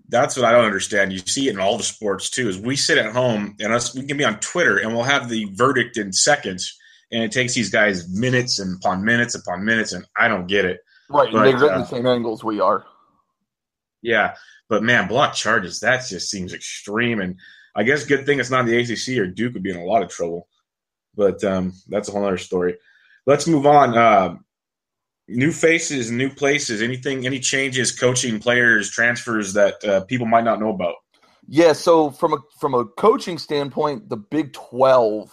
That's 0.09 0.37
what 0.37 0.45
I 0.45 0.53
don't 0.53 0.65
understand. 0.65 1.13
You 1.13 1.19
see 1.19 1.49
it 1.49 1.55
in 1.55 1.61
all 1.61 1.77
the 1.77 1.85
sports 1.85 2.31
too. 2.31 2.49
Is 2.49 2.59
we 2.59 2.77
sit 2.77 2.99
at 2.99 3.13
home 3.13 3.57
and 3.61 3.73
us 3.73 3.95
we 3.95 4.07
can 4.07 4.17
be 4.17 4.25
on 4.25 4.41
Twitter 4.41 4.79
and 4.79 4.93
we'll 4.93 5.05
have 5.05 5.29
the 5.29 5.47
verdict 5.53 5.97
in 5.97 6.13
seconds 6.13 6.77
and 7.13 7.23
it 7.23 7.33
takes 7.33 7.55
these 7.55 7.71
guys 7.71 8.09
minutes 8.09 8.59
and 8.59 8.77
upon 8.77 9.05
minutes 9.05 9.35
upon 9.35 9.65
minutes, 9.65 9.93
and 9.93 10.07
I 10.17 10.29
don't 10.29 10.47
get 10.47 10.65
it. 10.65 10.81
Right, 11.09 11.33
but, 11.33 11.43
they're 11.59 11.73
uh, 11.73 11.79
the 11.79 11.85
same 11.85 12.07
angles 12.07 12.45
we 12.45 12.61
are. 12.61 12.85
Yeah, 14.03 14.35
but 14.69 14.83
man, 14.83 15.09
block 15.09 15.35
charges 15.35 15.81
that 15.81 16.07
just 16.09 16.31
seems 16.31 16.55
extreme, 16.55 17.21
and 17.21 17.37
I 17.75 17.83
guess 17.83 18.05
good 18.05 18.27
thing 18.27 18.41
it's 18.41 18.51
not 18.51 18.67
the 18.67 18.79
ACC 18.79 19.19
or 19.19 19.27
Duke 19.27 19.55
would 19.55 19.63
be 19.63 19.71
in 19.71 19.77
a 19.77 19.85
lot 19.85 20.03
of 20.03 20.09
trouble. 20.09 20.49
But 21.17 21.43
um, 21.43 21.73
that's 21.89 22.09
a 22.09 22.13
whole 22.13 22.25
other 22.25 22.39
story. 22.39 22.77
Let's 23.31 23.47
move 23.47 23.65
on. 23.65 23.97
Uh, 23.97 24.39
new 25.29 25.53
faces, 25.53 26.11
new 26.11 26.31
places. 26.31 26.83
Anything? 26.83 27.27
Any 27.27 27.39
changes? 27.39 27.97
Coaching, 27.97 28.41
players, 28.41 28.91
transfers 28.91 29.53
that 29.53 29.85
uh, 29.85 30.01
people 30.07 30.27
might 30.27 30.43
not 30.43 30.59
know 30.59 30.71
about. 30.71 30.97
Yeah. 31.47 31.75
So 31.75 32.11
from 32.11 32.33
a 32.33 32.39
from 32.59 32.75
a 32.75 32.87
coaching 32.87 33.39
standpoint, 33.39 34.09
the 34.09 34.17
Big 34.17 34.53
Twelve 34.53 35.31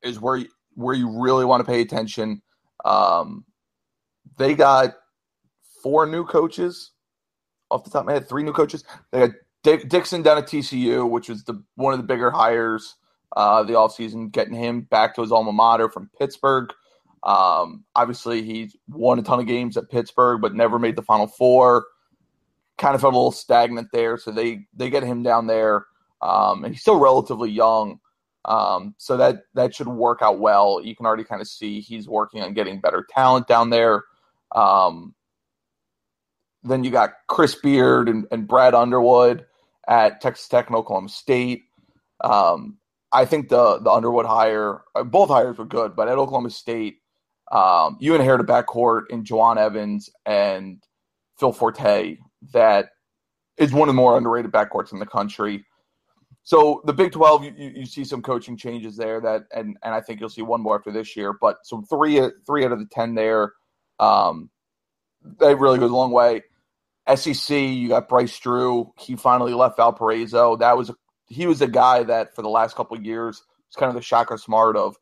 is 0.00 0.20
where 0.20 0.44
where 0.74 0.94
you 0.94 1.10
really 1.10 1.44
want 1.44 1.58
to 1.58 1.64
pay 1.68 1.80
attention. 1.80 2.40
Um, 2.84 3.44
they 4.38 4.54
got 4.54 4.94
four 5.82 6.06
new 6.06 6.24
coaches 6.24 6.92
off 7.68 7.82
the 7.82 7.90
top 7.90 8.02
of 8.02 8.06
my 8.06 8.12
head, 8.12 8.28
three 8.28 8.44
new 8.44 8.52
coaches. 8.52 8.84
They 9.10 9.26
got 9.26 9.88
Dixon 9.88 10.22
down 10.22 10.38
at 10.38 10.46
TCU, 10.46 11.10
which 11.10 11.28
was 11.28 11.42
the 11.42 11.60
one 11.74 11.94
of 11.94 11.98
the 11.98 12.06
bigger 12.06 12.30
hires 12.30 12.94
uh, 13.36 13.64
the 13.64 13.72
offseason, 13.72 14.30
getting 14.30 14.54
him 14.54 14.82
back 14.82 15.16
to 15.16 15.22
his 15.22 15.32
alma 15.32 15.50
mater 15.50 15.88
from 15.88 16.08
Pittsburgh. 16.16 16.72
Um, 17.24 17.84
obviously, 17.96 18.42
he's 18.42 18.76
won 18.88 19.18
a 19.18 19.22
ton 19.22 19.40
of 19.40 19.46
games 19.46 19.76
at 19.76 19.90
Pittsburgh, 19.90 20.40
but 20.40 20.54
never 20.54 20.78
made 20.78 20.96
the 20.96 21.02
Final 21.02 21.26
Four. 21.26 21.86
Kind 22.76 22.94
of 22.94 23.00
felt 23.00 23.14
a 23.14 23.16
little 23.16 23.32
stagnant 23.32 23.88
there, 23.92 24.18
so 24.18 24.30
they 24.30 24.66
they 24.74 24.90
get 24.90 25.02
him 25.02 25.22
down 25.22 25.46
there, 25.46 25.86
um, 26.20 26.64
and 26.64 26.74
he's 26.74 26.82
still 26.82 26.98
relatively 26.98 27.50
young, 27.50 28.00
um, 28.44 28.94
so 28.98 29.16
that 29.16 29.42
that 29.54 29.74
should 29.74 29.88
work 29.88 30.20
out 30.22 30.38
well. 30.38 30.80
You 30.82 30.94
can 30.94 31.06
already 31.06 31.24
kind 31.24 31.40
of 31.40 31.48
see 31.48 31.80
he's 31.80 32.08
working 32.08 32.42
on 32.42 32.52
getting 32.52 32.80
better 32.80 33.06
talent 33.08 33.46
down 33.46 33.70
there. 33.70 34.02
Um, 34.54 35.14
then 36.64 36.82
you 36.82 36.90
got 36.90 37.10
Chris 37.28 37.54
Beard 37.54 38.08
and, 38.08 38.26
and 38.32 38.48
Brad 38.48 38.74
Underwood 38.74 39.46
at 39.86 40.20
Texas 40.20 40.48
Tech 40.48 40.66
and 40.66 40.76
Oklahoma 40.76 41.10
State. 41.10 41.62
Um, 42.22 42.78
I 43.12 43.24
think 43.24 43.48
the 43.48 43.78
the 43.78 43.90
Underwood 43.90 44.26
hire, 44.26 44.82
uh, 44.94 45.04
both 45.04 45.28
hires 45.28 45.58
were 45.58 45.64
good, 45.64 45.94
but 45.94 46.08
at 46.08 46.18
Oklahoma 46.18 46.50
State, 46.50 46.96
um, 47.52 47.96
you 48.00 48.14
inherit 48.14 48.40
a 48.40 48.44
backcourt 48.44 49.02
in 49.10 49.24
Jawun 49.24 49.56
Evans 49.56 50.10
and 50.24 50.82
Phil 51.38 51.52
Forte 51.52 52.18
that 52.52 52.90
is 53.56 53.72
one 53.72 53.88
of 53.88 53.94
the 53.94 54.00
more 54.00 54.16
underrated 54.16 54.52
backcourts 54.52 54.92
in 54.92 54.98
the 54.98 55.06
country. 55.06 55.64
So 56.42 56.82
the 56.84 56.92
Big 56.92 57.12
Twelve, 57.12 57.42
you, 57.42 57.52
you 57.56 57.86
see 57.86 58.04
some 58.04 58.20
coaching 58.20 58.56
changes 58.56 58.96
there 58.96 59.20
that, 59.20 59.44
and 59.54 59.78
and 59.82 59.94
I 59.94 60.00
think 60.00 60.20
you'll 60.20 60.28
see 60.28 60.42
one 60.42 60.60
more 60.60 60.76
after 60.76 60.92
this 60.92 61.16
year. 61.16 61.32
But 61.32 61.58
so 61.64 61.82
three 61.88 62.20
three 62.46 62.64
out 62.64 62.72
of 62.72 62.78
the 62.78 62.86
ten 62.86 63.14
there, 63.14 63.52
um, 63.98 64.50
that 65.38 65.58
really 65.58 65.78
goes 65.78 65.90
a 65.90 65.94
long 65.94 66.10
way. 66.10 66.42
SEC, 67.14 67.56
you 67.56 67.88
got 67.88 68.08
Bryce 68.08 68.38
Drew. 68.38 68.92
He 68.98 69.16
finally 69.16 69.54
left 69.54 69.76
Valparaiso. 69.76 70.56
That 70.56 70.76
was 70.76 70.90
a, 70.90 70.96
he 71.28 71.46
was 71.46 71.60
a 71.62 71.66
guy 71.66 72.02
that 72.02 72.34
for 72.34 72.42
the 72.42 72.48
last 72.48 72.76
couple 72.76 72.98
years 73.00 73.42
was 73.68 73.76
kind 73.76 73.88
of 73.88 73.94
the 73.94 74.02
Shaka 74.02 74.38
Smart 74.38 74.76
of, 74.76 74.96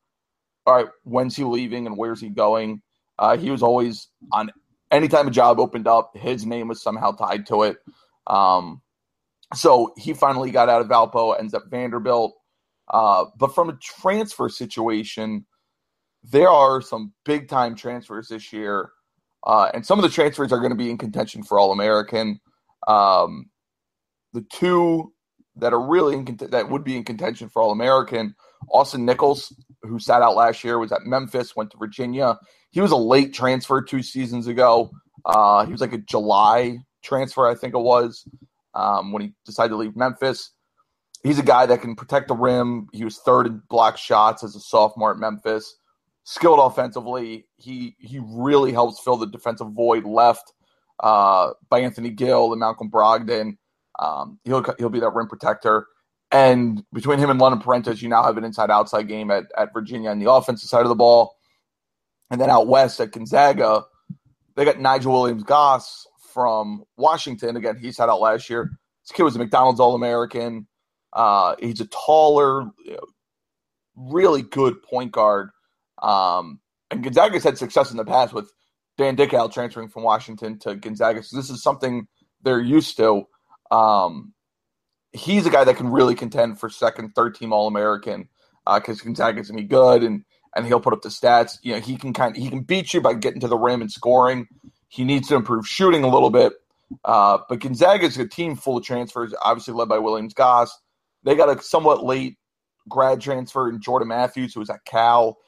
all 0.66 0.74
right, 0.74 0.88
when's 1.04 1.36
he 1.36 1.44
leaving 1.44 1.86
and 1.86 1.96
where's 1.96 2.20
he 2.20 2.28
going? 2.28 2.82
Uh, 3.18 3.36
he 3.36 3.50
was 3.50 3.62
always 3.62 4.08
on 4.32 4.50
anytime 4.90 5.28
a 5.28 5.30
job 5.30 5.58
opened 5.58 5.86
up, 5.86 6.16
his 6.16 6.46
name 6.46 6.68
was 6.68 6.82
somehow 6.82 7.12
tied 7.12 7.46
to 7.46 7.62
it. 7.62 7.76
Um, 8.26 8.80
so 9.54 9.92
he 9.96 10.14
finally 10.14 10.50
got 10.50 10.68
out 10.68 10.80
of 10.80 10.88
Valpo, 10.88 11.38
ends 11.38 11.54
up 11.54 11.64
Vanderbilt. 11.70 12.34
Uh, 12.92 13.26
but 13.38 13.54
from 13.54 13.70
a 13.70 13.76
transfer 13.76 14.48
situation, 14.48 15.46
there 16.24 16.48
are 16.48 16.80
some 16.80 17.12
big 17.24 17.48
time 17.48 17.74
transfers 17.74 18.28
this 18.28 18.52
year 18.52 18.90
uh, 19.44 19.70
and 19.74 19.84
some 19.84 19.98
of 19.98 20.02
the 20.02 20.08
transfers 20.08 20.52
are 20.52 20.58
going 20.58 20.70
to 20.70 20.76
be 20.76 20.90
in 20.90 20.98
contention 20.98 21.42
for 21.42 21.58
All 21.58 21.72
American. 21.72 22.40
Um, 22.86 23.50
the 24.32 24.42
two 24.42 25.12
that 25.56 25.72
are 25.72 25.86
really 25.86 26.14
in 26.16 26.24
cont- 26.24 26.50
that 26.50 26.70
would 26.70 26.84
be 26.84 26.96
in 26.96 27.04
contention 27.04 27.48
for 27.48 27.62
All 27.62 27.72
American, 27.72 28.34
Austin 28.70 29.04
Nichols, 29.04 29.52
who 29.82 29.98
sat 29.98 30.22
out 30.22 30.36
last 30.36 30.64
year, 30.64 30.78
was 30.78 30.92
at 30.92 31.02
Memphis, 31.04 31.56
went 31.56 31.70
to 31.70 31.76
Virginia. 31.76 32.38
He 32.70 32.80
was 32.80 32.92
a 32.92 32.96
late 32.96 33.34
transfer 33.34 33.82
two 33.82 34.02
seasons 34.02 34.46
ago. 34.46 34.90
Uh, 35.24 35.64
he 35.64 35.72
was 35.72 35.80
like 35.80 35.92
a 35.92 35.98
July 35.98 36.78
transfer, 37.02 37.46
I 37.46 37.54
think 37.54 37.74
it 37.74 37.80
was, 37.80 38.26
um, 38.74 39.12
when 39.12 39.22
he 39.22 39.32
decided 39.44 39.70
to 39.70 39.76
leave 39.76 39.96
Memphis. 39.96 40.52
He's 41.22 41.38
a 41.38 41.44
guy 41.44 41.66
that 41.66 41.80
can 41.80 41.94
protect 41.94 42.28
the 42.28 42.34
rim. 42.34 42.88
He 42.92 43.04
was 43.04 43.18
third 43.18 43.46
in 43.46 43.62
block 43.68 43.96
shots 43.96 44.42
as 44.42 44.56
a 44.56 44.60
sophomore 44.60 45.12
at 45.12 45.18
Memphis 45.18 45.76
skilled 46.24 46.60
offensively. 46.60 47.46
He 47.56 47.96
he 47.98 48.20
really 48.22 48.72
helps 48.72 49.00
fill 49.00 49.16
the 49.16 49.26
defensive 49.26 49.72
void 49.72 50.04
left 50.04 50.52
uh, 51.00 51.52
by 51.68 51.80
Anthony 51.80 52.10
Gill 52.10 52.52
and 52.52 52.60
Malcolm 52.60 52.90
Brogdon. 52.90 53.56
Um, 53.98 54.38
he'll 54.44 54.64
he'll 54.78 54.88
be 54.90 55.00
that 55.00 55.14
rim 55.14 55.28
protector. 55.28 55.86
And 56.32 56.82
between 56.92 57.18
him 57.18 57.30
and 57.30 57.38
London 57.38 57.60
Perrantes, 57.60 58.00
you 58.00 58.08
now 58.08 58.22
have 58.22 58.38
an 58.38 58.44
inside 58.44 58.70
outside 58.70 59.06
game 59.06 59.30
at, 59.30 59.44
at 59.56 59.72
Virginia 59.72 60.10
on 60.10 60.18
the 60.18 60.30
offensive 60.30 60.68
side 60.68 60.82
of 60.82 60.88
the 60.88 60.94
ball. 60.94 61.36
And 62.30 62.40
then 62.40 62.48
out 62.48 62.66
west 62.66 63.00
at 63.00 63.12
Gonzaga, 63.12 63.84
they 64.56 64.64
got 64.64 64.80
Nigel 64.80 65.12
Williams 65.12 65.44
Goss 65.44 66.06
from 66.32 66.84
Washington. 66.96 67.56
Again, 67.56 67.76
he 67.76 67.92
sat 67.92 68.08
out 68.08 68.20
last 68.20 68.48
year. 68.48 68.70
This 69.04 69.14
kid 69.14 69.24
was 69.24 69.36
a 69.36 69.38
McDonald's 69.38 69.80
All 69.80 69.94
American. 69.94 70.66
Uh, 71.12 71.54
he's 71.60 71.82
a 71.82 71.86
taller, 71.86 72.62
you 72.82 72.92
know, 72.92 73.06
really 73.94 74.40
good 74.40 74.82
point 74.82 75.12
guard 75.12 75.50
um, 76.02 76.60
and 76.90 77.02
Gonzaga's 77.02 77.44
had 77.44 77.56
success 77.56 77.90
in 77.90 77.96
the 77.96 78.04
past 78.04 78.34
with 78.34 78.52
Dan 78.98 79.14
Dickau 79.14 79.48
transferring 79.48 79.88
from 79.88 80.02
Washington 80.02 80.58
to 80.60 80.74
Gonzaga. 80.74 81.22
So 81.22 81.36
this 81.36 81.48
is 81.48 81.62
something 81.62 82.06
they're 82.42 82.60
used 82.60 82.96
to. 82.98 83.22
Um, 83.70 84.34
he's 85.12 85.46
a 85.46 85.50
guy 85.50 85.64
that 85.64 85.76
can 85.76 85.88
really 85.88 86.14
contend 86.14 86.58
for 86.58 86.68
second, 86.68 87.14
third 87.14 87.34
team 87.34 87.52
All 87.52 87.66
American 87.66 88.28
because 88.66 89.00
uh, 89.00 89.04
Gonzaga's 89.04 89.50
gonna 89.50 89.62
be 89.62 89.68
good 89.68 90.02
and 90.02 90.24
and 90.54 90.66
he'll 90.66 90.80
put 90.80 90.92
up 90.92 91.02
the 91.02 91.08
stats. 91.08 91.58
You 91.62 91.74
know, 91.74 91.80
he 91.80 91.96
can 91.96 92.12
kind 92.12 92.36
of 92.36 92.42
he 92.42 92.48
can 92.48 92.60
beat 92.62 92.94
you 92.94 93.00
by 93.00 93.14
getting 93.14 93.40
to 93.40 93.48
the 93.48 93.58
rim 93.58 93.80
and 93.80 93.90
scoring. 93.90 94.46
He 94.88 95.04
needs 95.04 95.28
to 95.28 95.36
improve 95.36 95.66
shooting 95.66 96.04
a 96.04 96.08
little 96.08 96.30
bit. 96.30 96.52
Uh, 97.04 97.38
but 97.48 97.60
Gonzaga 97.60 98.04
is 98.04 98.18
a 98.18 98.28
team 98.28 98.54
full 98.54 98.76
of 98.76 98.84
transfers, 98.84 99.34
obviously 99.42 99.72
led 99.72 99.88
by 99.88 99.98
Williams 99.98 100.34
Goss. 100.34 100.78
They 101.24 101.34
got 101.34 101.48
a 101.48 101.62
somewhat 101.62 102.04
late 102.04 102.36
grad 102.88 103.20
transfer 103.20 103.70
in 103.70 103.80
Jordan 103.80 104.08
Matthews, 104.08 104.52
who 104.52 104.60
was 104.60 104.68
at 104.68 104.84
Cal 104.84 105.38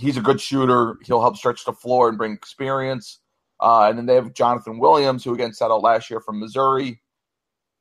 he's 0.00 0.16
a 0.16 0.22
good 0.22 0.40
shooter. 0.40 0.96
He'll 1.04 1.20
help 1.20 1.36
stretch 1.36 1.64
the 1.64 1.72
floor 1.72 2.08
and 2.08 2.18
bring 2.18 2.32
experience. 2.32 3.20
Uh, 3.60 3.88
and 3.88 3.98
then 3.98 4.06
they 4.06 4.14
have 4.14 4.32
Jonathan 4.32 4.78
Williams, 4.78 5.22
who 5.22 5.34
again 5.34 5.52
set 5.52 5.70
out 5.70 5.82
last 5.82 6.08
year 6.10 6.20
from 6.20 6.40
Missouri, 6.40 7.02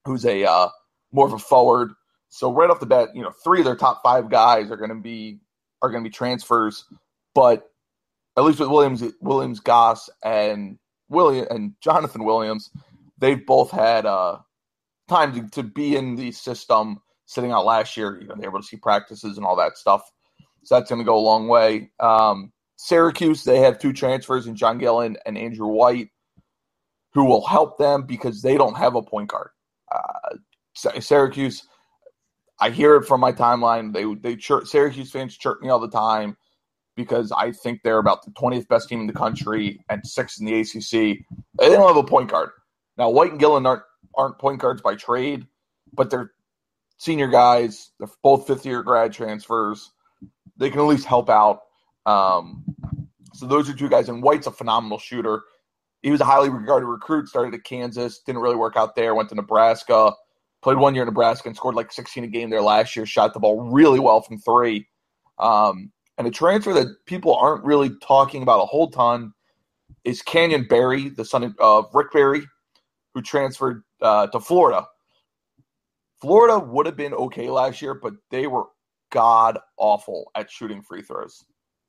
who's 0.05 0.25
a 0.25 0.43
uh, 0.43 0.67
more 1.11 1.25
of 1.25 1.33
a 1.33 1.39
forward. 1.39 1.91
So 2.29 2.51
right 2.51 2.69
off 2.69 2.79
the 2.79 2.85
bat, 2.85 3.09
you 3.15 3.23
know, 3.23 3.31
three 3.43 3.59
of 3.59 3.65
their 3.65 3.75
top 3.75 4.01
five 4.03 4.29
guys 4.29 4.71
are 4.71 4.77
going 4.77 4.89
to 4.89 4.95
be 4.95 5.39
are 5.81 5.89
going 5.89 6.03
to 6.03 6.09
be 6.09 6.13
transfers. 6.13 6.85
But 7.33 7.69
at 8.37 8.43
least 8.43 8.59
with 8.59 8.69
Williams, 8.69 9.03
Williams, 9.21 9.59
Goss, 9.59 10.09
and 10.23 10.77
William 11.09 11.47
and 11.49 11.73
Jonathan 11.81 12.23
Williams, 12.23 12.69
they've 13.17 13.45
both 13.45 13.71
had 13.71 14.05
uh, 14.05 14.37
time 15.07 15.33
to, 15.33 15.49
to 15.61 15.63
be 15.63 15.95
in 15.95 16.15
the 16.15 16.31
system. 16.31 17.01
Sitting 17.25 17.51
out 17.51 17.65
last 17.65 17.95
year, 17.95 18.19
you 18.19 18.27
know, 18.27 18.33
they're 18.35 18.49
able 18.49 18.59
to 18.59 18.65
see 18.65 18.77
practices 18.77 19.37
and 19.37 19.45
all 19.45 19.55
that 19.55 19.77
stuff. 19.77 20.01
So 20.63 20.75
that's 20.75 20.89
going 20.89 20.99
to 20.99 21.05
go 21.05 21.15
a 21.15 21.19
long 21.19 21.47
way. 21.47 21.91
Um, 21.99 22.51
Syracuse, 22.77 23.43
they 23.43 23.59
have 23.59 23.77
two 23.77 23.93
transfers 23.93 24.47
in 24.47 24.55
John 24.55 24.79
Gillon 24.79 25.15
and 25.27 25.37
Andrew 25.37 25.67
White, 25.67 26.09
who 27.13 27.25
will 27.25 27.45
help 27.45 27.77
them 27.77 28.03
because 28.03 28.41
they 28.41 28.57
don't 28.57 28.77
have 28.77 28.95
a 28.95 29.03
point 29.03 29.29
guard. 29.29 29.49
Uh, 29.91 30.37
Syracuse, 30.99 31.63
I 32.59 32.69
hear 32.69 32.95
it 32.95 33.05
from 33.05 33.21
my 33.21 33.31
timeline. 33.31 33.93
They 33.93 34.13
they 34.15 34.35
chirp, 34.35 34.67
Syracuse 34.67 35.11
fans 35.11 35.37
chirp 35.37 35.61
me 35.61 35.69
all 35.69 35.79
the 35.79 35.89
time 35.89 36.37
because 36.95 37.31
I 37.31 37.51
think 37.51 37.81
they're 37.83 37.99
about 37.99 38.25
the 38.25 38.31
20th 38.31 38.67
best 38.67 38.89
team 38.89 38.99
in 38.99 39.07
the 39.07 39.13
country 39.13 39.79
and 39.89 40.05
sixth 40.05 40.39
in 40.39 40.45
the 40.45 40.59
ACC. 40.59 41.25
They 41.59 41.69
don't 41.69 41.87
have 41.87 41.97
a 41.97 42.03
point 42.03 42.29
guard. 42.29 42.49
Now, 42.97 43.09
White 43.09 43.31
and 43.31 43.39
Gillon 43.39 43.65
aren't 43.65 43.83
aren't 44.15 44.39
point 44.39 44.59
guards 44.59 44.81
by 44.81 44.95
trade, 44.95 45.47
but 45.93 46.09
they're 46.09 46.31
senior 46.97 47.27
guys. 47.27 47.91
They're 47.99 48.09
both 48.21 48.47
fifth 48.47 48.65
year 48.65 48.83
grad 48.83 49.13
transfers 49.13 49.91
they 50.59 50.69
can 50.69 50.79
at 50.79 50.85
least 50.85 51.05
help 51.05 51.29
out. 51.29 51.61
Um, 52.05 52.63
so 53.33 53.47
those 53.47 53.69
are 53.69 53.73
two 53.73 53.89
guys. 53.89 54.09
And 54.09 54.21
White's 54.21 54.45
a 54.47 54.51
phenomenal 54.51 54.99
shooter. 54.99 55.41
He 56.03 56.11
was 56.11 56.21
a 56.21 56.25
highly 56.25 56.49
regarded 56.49 56.85
recruit. 56.85 57.27
Started 57.27 57.53
at 57.55 57.63
Kansas, 57.63 58.19
didn't 58.19 58.41
really 58.41 58.55
work 58.55 58.75
out 58.75 58.95
there. 58.95 59.15
Went 59.15 59.29
to 59.29 59.35
Nebraska, 59.35 60.13
played 60.61 60.77
one 60.77 60.93
year 60.93 61.03
in 61.03 61.07
Nebraska 61.07 61.47
and 61.47 61.55
scored 61.55 61.75
like 61.75 61.91
16 61.91 62.23
a 62.23 62.27
game 62.27 62.49
there 62.49 62.61
last 62.61 62.95
year. 62.95 63.05
Shot 63.05 63.33
the 63.33 63.39
ball 63.39 63.61
really 63.61 63.99
well 63.99 64.21
from 64.21 64.39
three. 64.39 64.87
Um, 65.37 65.91
and 66.17 66.27
a 66.27 66.31
transfer 66.31 66.73
that 66.73 67.05
people 67.05 67.35
aren't 67.35 67.63
really 67.63 67.91
talking 68.01 68.43
about 68.43 68.61
a 68.61 68.65
whole 68.65 68.91
ton 68.91 69.33
is 70.03 70.21
Canyon 70.21 70.65
Barry, 70.69 71.09
the 71.09 71.25
son 71.25 71.55
of 71.59 71.85
Rick 71.93 72.11
Barry, 72.11 72.43
who 73.13 73.21
transferred 73.21 73.83
uh, 74.01 74.27
to 74.27 74.39
Florida. 74.39 74.85
Florida 76.21 76.59
would 76.59 76.85
have 76.85 76.97
been 76.97 77.13
okay 77.13 77.49
last 77.49 77.81
year, 77.81 77.93
but 77.93 78.13
they 78.31 78.47
were 78.47 78.65
god 79.11 79.57
awful 79.77 80.29
at 80.35 80.51
shooting 80.51 80.81
free 80.81 81.01
throws. 81.01 81.45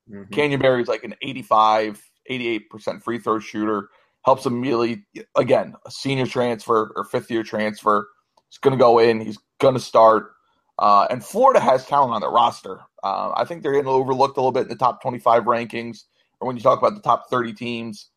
Mm-hmm. 0.09 0.33
Canyon 0.33 0.61
Barry 0.61 0.83
is 0.83 0.89
like 0.89 1.05
an 1.05 1.15
85, 1.23 2.03
88% 2.31 3.03
free 3.03 3.19
throw 3.19 3.39
shooter. 3.39 3.89
Helps 4.25 4.45
immediately, 4.45 5.07
again, 5.37 5.75
a 5.87 5.91
senior 5.91 6.27
transfer 6.27 6.93
or 6.95 7.05
fifth 7.05 7.31
year 7.31 7.43
transfer. 7.43 8.07
He's 8.51 8.59
going 8.59 8.77
to 8.77 8.83
go 8.83 8.99
in. 8.99 9.21
He's 9.21 9.39
going 9.59 9.75
to 9.75 9.81
start. 9.81 10.33
Uh, 10.79 11.07
and 11.09 11.25
Florida 11.25 11.61
has 11.61 11.87
talent 11.87 12.13
on 12.13 12.21
their 12.21 12.31
roster. 12.31 12.81
Uh, 13.03 13.33
I 13.35 13.45
think 13.45 13.63
they're 13.63 13.73
getting 13.73 13.89
overlooked 13.89 14.37
a 14.37 14.41
little 14.41 14.53
bit 14.53 14.65
in 14.65 14.69
the 14.69 14.77
top 14.77 15.03
25 15.03 15.45
rankings, 15.45 16.05
or 16.41 16.47
when 16.47 16.57
you 16.57 16.63
talk 16.63 16.79
about 16.79 16.95
the 16.95 17.03
top 17.03 17.31
30 17.31 17.53
teams. 17.53 18.09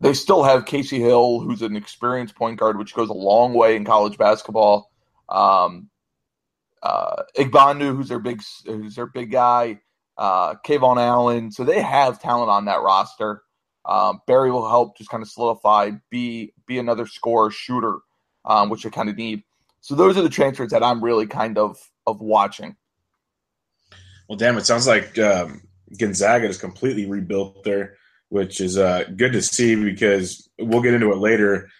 They 0.00 0.14
still 0.14 0.44
have 0.44 0.64
Kasey 0.64 0.98
Hill, 0.98 1.40
who's 1.40 1.62
an 1.62 1.74
experienced 1.74 2.36
point 2.36 2.58
guard, 2.58 2.78
which 2.78 2.94
goes 2.94 3.08
a 3.08 3.14
long 3.14 3.54
way 3.54 3.74
in 3.74 3.84
college 3.84 4.16
basketball. 4.16 4.92
Um, 5.28 5.88
uh, 6.82 7.22
Egbunu, 7.36 7.96
who's 7.96 8.08
their 8.08 8.20
big 8.20 8.40
who's 8.64 8.94
their 8.94 9.06
big 9.06 9.32
guy, 9.32 9.80
uh, 10.16 10.54
KeVaughn 10.64 10.98
Allen. 10.98 11.50
So 11.50 11.64
they 11.64 11.80
have 11.80 12.20
talent 12.20 12.50
on 12.50 12.66
that 12.66 12.82
roster. 12.82 13.42
Um, 13.84 14.20
Barry 14.26 14.52
will 14.52 14.68
help 14.68 14.96
just 14.96 15.10
kind 15.10 15.22
of 15.22 15.28
solidify, 15.28 15.92
be 16.10 16.52
be 16.66 16.78
another 16.78 17.06
scorer, 17.06 17.50
shooter, 17.50 17.98
um, 18.44 18.70
which 18.70 18.86
I 18.86 18.90
kind 18.90 19.08
of 19.08 19.16
need. 19.16 19.42
So 19.80 19.94
those 19.94 20.16
are 20.16 20.22
the 20.22 20.28
transfers 20.28 20.70
that 20.70 20.82
I'm 20.82 21.02
really 21.02 21.26
kind 21.26 21.58
of 21.58 21.78
of 22.06 22.20
watching. 22.20 22.76
Well, 24.28 24.36
damn, 24.38 24.58
it 24.58 24.66
sounds 24.66 24.86
like 24.86 25.18
um, 25.18 25.62
Gonzaga 25.98 26.46
is 26.46 26.58
completely 26.58 27.06
rebuilt 27.06 27.64
there, 27.64 27.96
which 28.28 28.60
is 28.60 28.76
uh, 28.76 29.04
good 29.16 29.32
to 29.32 29.42
see 29.42 29.74
because 29.74 30.48
we'll 30.58 30.82
get 30.82 30.94
into 30.94 31.12
it 31.12 31.18
later. 31.18 31.70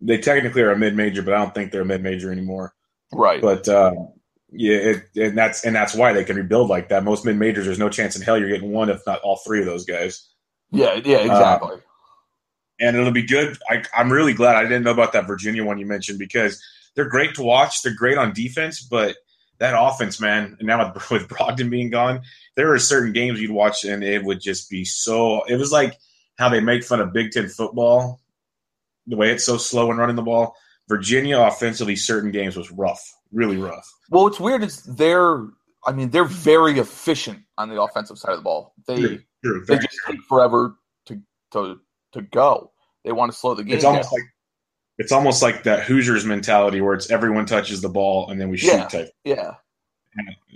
They 0.00 0.18
technically 0.18 0.62
are 0.62 0.72
a 0.72 0.78
mid 0.78 0.94
major, 0.94 1.22
but 1.22 1.34
I 1.34 1.38
don't 1.38 1.54
think 1.54 1.72
they're 1.72 1.82
a 1.82 1.86
mid 1.86 2.02
major 2.02 2.30
anymore. 2.30 2.74
Right. 3.12 3.40
But 3.40 3.68
uh, 3.68 3.94
yeah, 4.52 4.76
it, 4.76 5.02
and 5.16 5.36
that's 5.36 5.64
and 5.64 5.74
that's 5.74 5.94
why 5.94 6.12
they 6.12 6.24
can 6.24 6.36
rebuild 6.36 6.68
like 6.68 6.90
that. 6.90 7.04
Most 7.04 7.24
mid 7.24 7.36
majors, 7.36 7.64
there's 7.64 7.78
no 7.78 7.88
chance 7.88 8.16
in 8.16 8.22
hell 8.22 8.38
you're 8.38 8.50
getting 8.50 8.72
one, 8.72 8.90
if 8.90 9.00
not 9.06 9.20
all 9.20 9.36
three 9.36 9.60
of 9.60 9.66
those 9.66 9.84
guys. 9.84 10.28
Yeah, 10.70 11.00
yeah, 11.04 11.18
exactly. 11.18 11.76
Uh, 11.76 11.80
and 12.80 12.96
it'll 12.96 13.10
be 13.10 13.22
good. 13.22 13.58
I, 13.68 13.82
I'm 13.96 14.12
really 14.12 14.34
glad 14.34 14.56
I 14.56 14.62
didn't 14.62 14.84
know 14.84 14.92
about 14.92 15.12
that 15.12 15.26
Virginia 15.26 15.64
one 15.64 15.78
you 15.78 15.86
mentioned 15.86 16.18
because 16.18 16.62
they're 16.94 17.08
great 17.08 17.34
to 17.36 17.42
watch. 17.42 17.82
They're 17.82 17.94
great 17.94 18.18
on 18.18 18.32
defense, 18.32 18.80
but 18.80 19.16
that 19.58 19.74
offense, 19.76 20.20
man, 20.20 20.56
and 20.58 20.66
now 20.66 20.92
with, 20.92 21.10
with 21.10 21.28
Brogdon 21.28 21.70
being 21.70 21.90
gone, 21.90 22.22
there 22.56 22.72
are 22.72 22.78
certain 22.78 23.12
games 23.12 23.40
you'd 23.40 23.50
watch 23.50 23.84
and 23.84 24.02
it 24.02 24.24
would 24.24 24.40
just 24.40 24.70
be 24.70 24.84
so. 24.84 25.42
It 25.44 25.56
was 25.56 25.72
like 25.72 25.96
how 26.38 26.48
they 26.48 26.60
make 26.60 26.84
fun 26.84 27.00
of 27.00 27.12
Big 27.12 27.32
Ten 27.32 27.48
football, 27.48 28.20
the 29.06 29.16
way 29.16 29.30
it's 29.30 29.44
so 29.44 29.56
slow 29.56 29.90
and 29.90 29.98
running 29.98 30.16
the 30.16 30.22
ball. 30.22 30.54
Virginia 30.88 31.38
offensively, 31.38 31.96
certain 31.96 32.30
games 32.30 32.56
was 32.56 32.70
rough, 32.70 33.02
really 33.30 33.58
rough. 33.58 33.86
Well, 34.10 34.24
what's 34.24 34.40
weird 34.40 34.62
is 34.62 34.82
they're, 34.84 35.46
I 35.84 35.92
mean, 35.92 36.10
they're 36.10 36.24
very 36.24 36.78
efficient 36.78 37.40
on 37.58 37.68
the 37.68 37.80
offensive 37.80 38.18
side 38.18 38.32
of 38.32 38.38
the 38.38 38.42
ball. 38.42 38.74
They 38.86 39.00
true, 39.00 39.18
true, 39.44 39.64
they 39.66 39.76
just 39.76 39.96
true. 40.04 40.14
take 40.14 40.22
forever 40.24 40.76
to 41.06 41.20
to 41.52 41.80
to 42.12 42.22
go. 42.22 42.72
They 43.04 43.12
want 43.12 43.32
to 43.32 43.38
slow 43.38 43.54
the 43.54 43.64
game. 43.64 43.76
It's 43.76 43.84
almost 43.84 44.12
like 44.12 44.22
it's 44.98 45.12
almost 45.12 45.42
like 45.42 45.62
that 45.62 45.84
Hoosiers 45.84 46.24
mentality 46.24 46.80
where 46.80 46.94
it's 46.94 47.10
everyone 47.10 47.46
touches 47.46 47.80
the 47.80 47.88
ball 47.88 48.30
and 48.30 48.40
then 48.40 48.48
we 48.48 48.56
shoot 48.56 48.72
yeah, 48.72 48.88
type. 48.88 49.10
Yeah. 49.24 49.54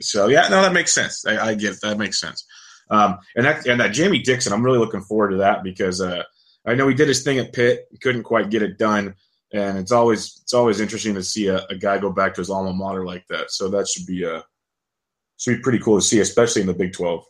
So 0.01 0.29
yeah, 0.29 0.49
no, 0.49 0.63
that 0.63 0.73
makes 0.73 0.93
sense. 0.93 1.25
I, 1.25 1.49
I 1.51 1.55
get 1.55 1.81
that 1.83 1.99
makes 1.99 2.21
sense. 2.21 2.45
Um, 2.91 3.19
and 3.37 3.47
that 3.47 3.67
and 3.67 3.81
that 3.81 3.93
Jamie 3.93 4.23
Dixon, 4.23 4.53
I'm 4.53 4.65
really 4.65 4.79
looking 4.79 5.03
forward 5.03 5.31
to 5.31 5.37
that 5.39 5.63
because 5.63 6.01
uh, 6.01 6.25
I 6.67 6.75
know 6.75 6.89
he 6.89 6.95
did 6.95 7.09
his 7.09 7.23
thing 7.23 7.39
at 7.39 7.53
Pitt, 7.53 7.87
he 7.91 7.99
couldn't 7.99 8.25
quite 8.25 8.51
get 8.51 8.63
it 8.63 8.79
done, 8.79 9.15
and 9.53 9.79
it's 9.79 9.93
always 9.93 10.41
it's 10.43 10.53
always 10.53 10.81
interesting 10.81 11.15
to 11.15 11.23
see 11.23 11.47
a, 11.47 11.65
a 11.71 11.77
guy 11.77 11.99
go 11.99 12.11
back 12.11 12.35
to 12.35 12.41
his 12.41 12.51
alma 12.51 12.73
mater 12.73 13.05
like 13.05 13.27
that. 13.29 13.51
So 13.51 13.69
that 13.69 13.89
should 13.89 14.07
be 14.07 14.25
uh, 14.25 14.43
should 15.37 15.57
be 15.57 15.63
pretty 15.63 15.79
cool 15.79 15.99
to 15.99 16.05
see, 16.05 16.21
especially 16.21 16.63
in 16.63 16.69
the 16.69 16.75
Big 16.75 16.93
Twelve. 16.93 17.25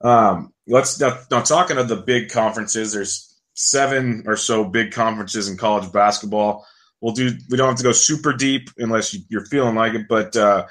Um, 0.00 0.51
let's 0.66 1.00
now, 1.00 1.18
now 1.30 1.42
talking 1.42 1.78
of 1.78 1.88
the 1.88 1.96
big 1.96 2.30
conferences. 2.30 2.92
There's 2.92 3.34
seven 3.54 4.24
or 4.26 4.36
so 4.36 4.64
big 4.64 4.92
conferences 4.92 5.48
in 5.48 5.56
college 5.56 5.92
basketball. 5.92 6.66
We'll 7.00 7.14
do. 7.14 7.32
We 7.50 7.56
don't 7.56 7.68
have 7.68 7.78
to 7.78 7.82
go 7.82 7.92
super 7.92 8.32
deep 8.32 8.70
unless 8.78 9.16
you're 9.28 9.46
feeling 9.46 9.74
like 9.74 9.94
it, 9.94 10.06
but 10.08 10.36
uh, 10.36 10.66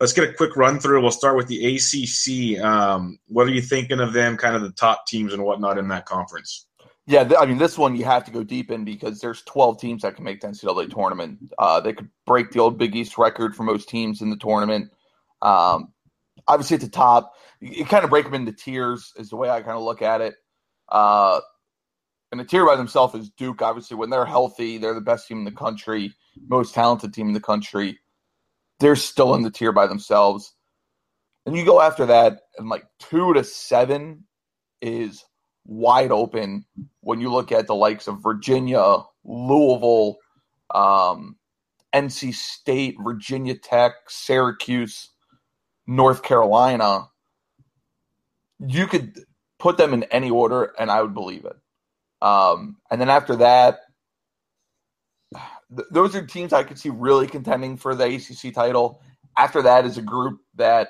let's 0.00 0.12
get 0.12 0.28
a 0.28 0.32
quick 0.32 0.56
run 0.56 0.80
through. 0.80 1.00
We'll 1.00 1.10
start 1.10 1.36
with 1.36 1.46
the 1.46 1.76
ACC. 1.76 2.62
Um, 2.62 3.18
what 3.28 3.46
are 3.46 3.52
you 3.52 3.62
thinking 3.62 4.00
of 4.00 4.12
them? 4.12 4.36
Kind 4.36 4.56
of 4.56 4.62
the 4.62 4.72
top 4.72 5.06
teams 5.06 5.32
and 5.32 5.44
whatnot 5.44 5.78
in 5.78 5.88
that 5.88 6.06
conference. 6.06 6.66
Yeah, 7.08 7.22
th- 7.22 7.38
I 7.40 7.46
mean, 7.46 7.58
this 7.58 7.78
one 7.78 7.94
you 7.94 8.04
have 8.04 8.24
to 8.24 8.32
go 8.32 8.42
deep 8.42 8.72
in 8.72 8.84
because 8.84 9.20
there's 9.20 9.42
12 9.42 9.80
teams 9.80 10.02
that 10.02 10.16
can 10.16 10.24
make 10.24 10.40
the 10.40 10.48
NCAA 10.48 10.92
tournament. 10.92 11.38
Uh, 11.56 11.80
they 11.80 11.92
could 11.92 12.08
break 12.26 12.50
the 12.50 12.58
old 12.58 12.78
Big 12.78 12.96
East 12.96 13.16
record 13.16 13.54
for 13.54 13.62
most 13.62 13.88
teams 13.88 14.22
in 14.22 14.30
the 14.30 14.36
tournament. 14.36 14.90
Um, 15.40 15.92
obviously, 16.48 16.74
at 16.74 16.80
the 16.80 16.88
top, 16.88 17.34
you, 17.60 17.70
you, 17.78 17.84
kind 17.84 18.04
of 18.04 18.10
break 18.10 18.24
them 18.24 18.34
into 18.34 18.52
tiers, 18.52 19.12
is 19.16 19.30
the 19.30 19.36
way 19.36 19.48
I 19.48 19.62
kind 19.62 19.76
of 19.76 19.82
look 19.82 20.02
at 20.02 20.20
it. 20.20 20.34
Uh, 20.88 21.40
and 22.32 22.40
the 22.40 22.44
tier 22.44 22.66
by 22.66 22.76
themselves 22.76 23.14
is 23.14 23.30
Duke. 23.30 23.62
Obviously, 23.62 23.96
when 23.96 24.10
they're 24.10 24.26
healthy, 24.26 24.78
they're 24.78 24.94
the 24.94 25.00
best 25.00 25.28
team 25.28 25.38
in 25.38 25.44
the 25.44 25.52
country, 25.52 26.12
most 26.48 26.74
talented 26.74 27.14
team 27.14 27.28
in 27.28 27.34
the 27.34 27.40
country. 27.40 27.98
They're 28.80 28.96
still 28.96 29.34
in 29.34 29.42
the 29.42 29.50
tier 29.50 29.72
by 29.72 29.86
themselves. 29.86 30.54
And 31.46 31.56
you 31.56 31.64
go 31.64 31.80
after 31.80 32.06
that, 32.06 32.40
and 32.58 32.68
like 32.68 32.84
two 32.98 33.32
to 33.34 33.44
seven 33.44 34.24
is 34.82 35.24
wide 35.64 36.10
open 36.10 36.64
when 37.00 37.20
you 37.20 37.30
look 37.30 37.52
at 37.52 37.66
the 37.66 37.74
likes 37.74 38.08
of 38.08 38.22
Virginia, 38.22 38.98
Louisville, 39.24 40.18
um, 40.74 41.36
NC 41.94 42.34
State, 42.34 42.96
Virginia 43.02 43.56
Tech, 43.56 43.92
Syracuse, 44.08 45.10
North 45.86 46.22
Carolina. 46.22 47.06
You 48.58 48.86
could 48.86 49.18
put 49.58 49.76
them 49.76 49.94
in 49.94 50.04
any 50.04 50.30
order, 50.30 50.74
and 50.78 50.90
I 50.90 51.02
would 51.02 51.14
believe 51.14 51.44
it. 51.44 51.56
Um, 52.22 52.76
and 52.90 53.00
then 53.00 53.10
after 53.10 53.36
that, 53.36 53.80
th- 55.74 55.88
those 55.90 56.14
are 56.14 56.26
teams 56.26 56.52
I 56.52 56.64
could 56.64 56.78
see 56.78 56.90
really 56.90 57.26
contending 57.26 57.76
for 57.76 57.94
the 57.94 58.04
ACC 58.04 58.54
title. 58.54 59.02
After 59.36 59.62
that 59.62 59.84
is 59.84 59.98
a 59.98 60.02
group 60.02 60.40
that 60.54 60.88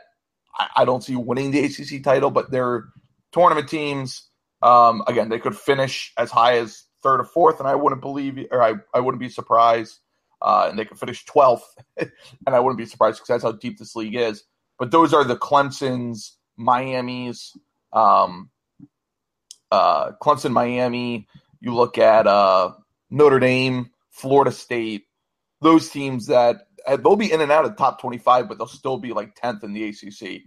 I, 0.57 0.68
I 0.79 0.85
don't 0.85 1.02
see 1.02 1.16
winning 1.16 1.50
the 1.50 1.64
ACC 1.64 2.02
title, 2.02 2.31
but 2.31 2.50
they're 2.50 2.85
tournament 3.33 3.68
teams. 3.68 4.29
Um, 4.62 5.02
again, 5.07 5.29
they 5.29 5.38
could 5.38 5.57
finish 5.57 6.12
as 6.16 6.31
high 6.31 6.59
as 6.59 6.85
third 7.02 7.20
or 7.20 7.24
fourth, 7.24 7.61
and 7.61 7.68
I 7.68 7.74
wouldn't 7.74 8.00
believe, 8.00 8.38
or 8.50 8.62
I, 8.62 8.74
I 8.94 9.00
wouldn't 9.00 9.20
be 9.20 9.29
surprised. 9.29 9.98
Uh, 10.42 10.66
and 10.68 10.79
they 10.79 10.85
could 10.85 10.98
finish 10.98 11.24
12th, 11.24 11.62
and 11.96 12.11
I 12.46 12.61
wouldn't 12.61 12.79
be 12.79 12.87
surprised 12.87 13.18
because 13.18 13.29
that's 13.29 13.42
how 13.42 13.52
deep 13.52 13.79
this 13.79 13.96
league 13.96 14.14
is. 14.14 14.44
But 14.79 14.90
those 14.90 15.14
are 15.14 15.24
the 15.24 15.37
Clemson's, 15.37 16.36
Miami's, 16.57 17.57
um, 17.92 18.51
uh, 19.71 20.12
Clemson, 20.23 20.53
Miami. 20.53 21.27
You 21.61 21.75
look 21.75 21.99
at 21.99 22.27
uh, 22.27 22.73
Notre 23.11 23.40
Dame, 23.40 23.90
Florida 24.11 24.53
State. 24.53 25.05
Those 25.61 25.90
teams 25.90 26.27
that 26.27 26.69
uh, 26.87 26.97
they'll 26.97 27.16
be 27.16 27.33
in 27.33 27.40
and 27.40 27.51
out 27.51 27.64
of 27.64 27.77
top 27.77 28.01
twenty-five, 28.01 28.49
but 28.49 28.59
they'll 28.59 28.66
still 28.66 28.99
be 28.99 29.12
like 29.12 29.35
tenth 29.35 29.64
in 29.64 29.73
the 29.73 29.88
ACC. 29.88 30.42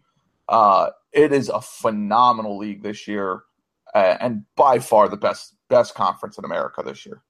Uh, 0.47 0.91
it 1.11 1.33
is 1.33 1.49
a 1.49 1.61
phenomenal 1.61 2.57
league 2.57 2.83
this 2.83 3.07
year, 3.07 3.41
uh, 3.93 4.17
and 4.19 4.45
by 4.55 4.79
far 4.79 5.09
the 5.09 5.17
best 5.17 5.55
best 5.69 5.95
conference 5.95 6.37
in 6.37 6.45
America 6.45 6.81
this 6.83 7.05
year. 7.05 7.21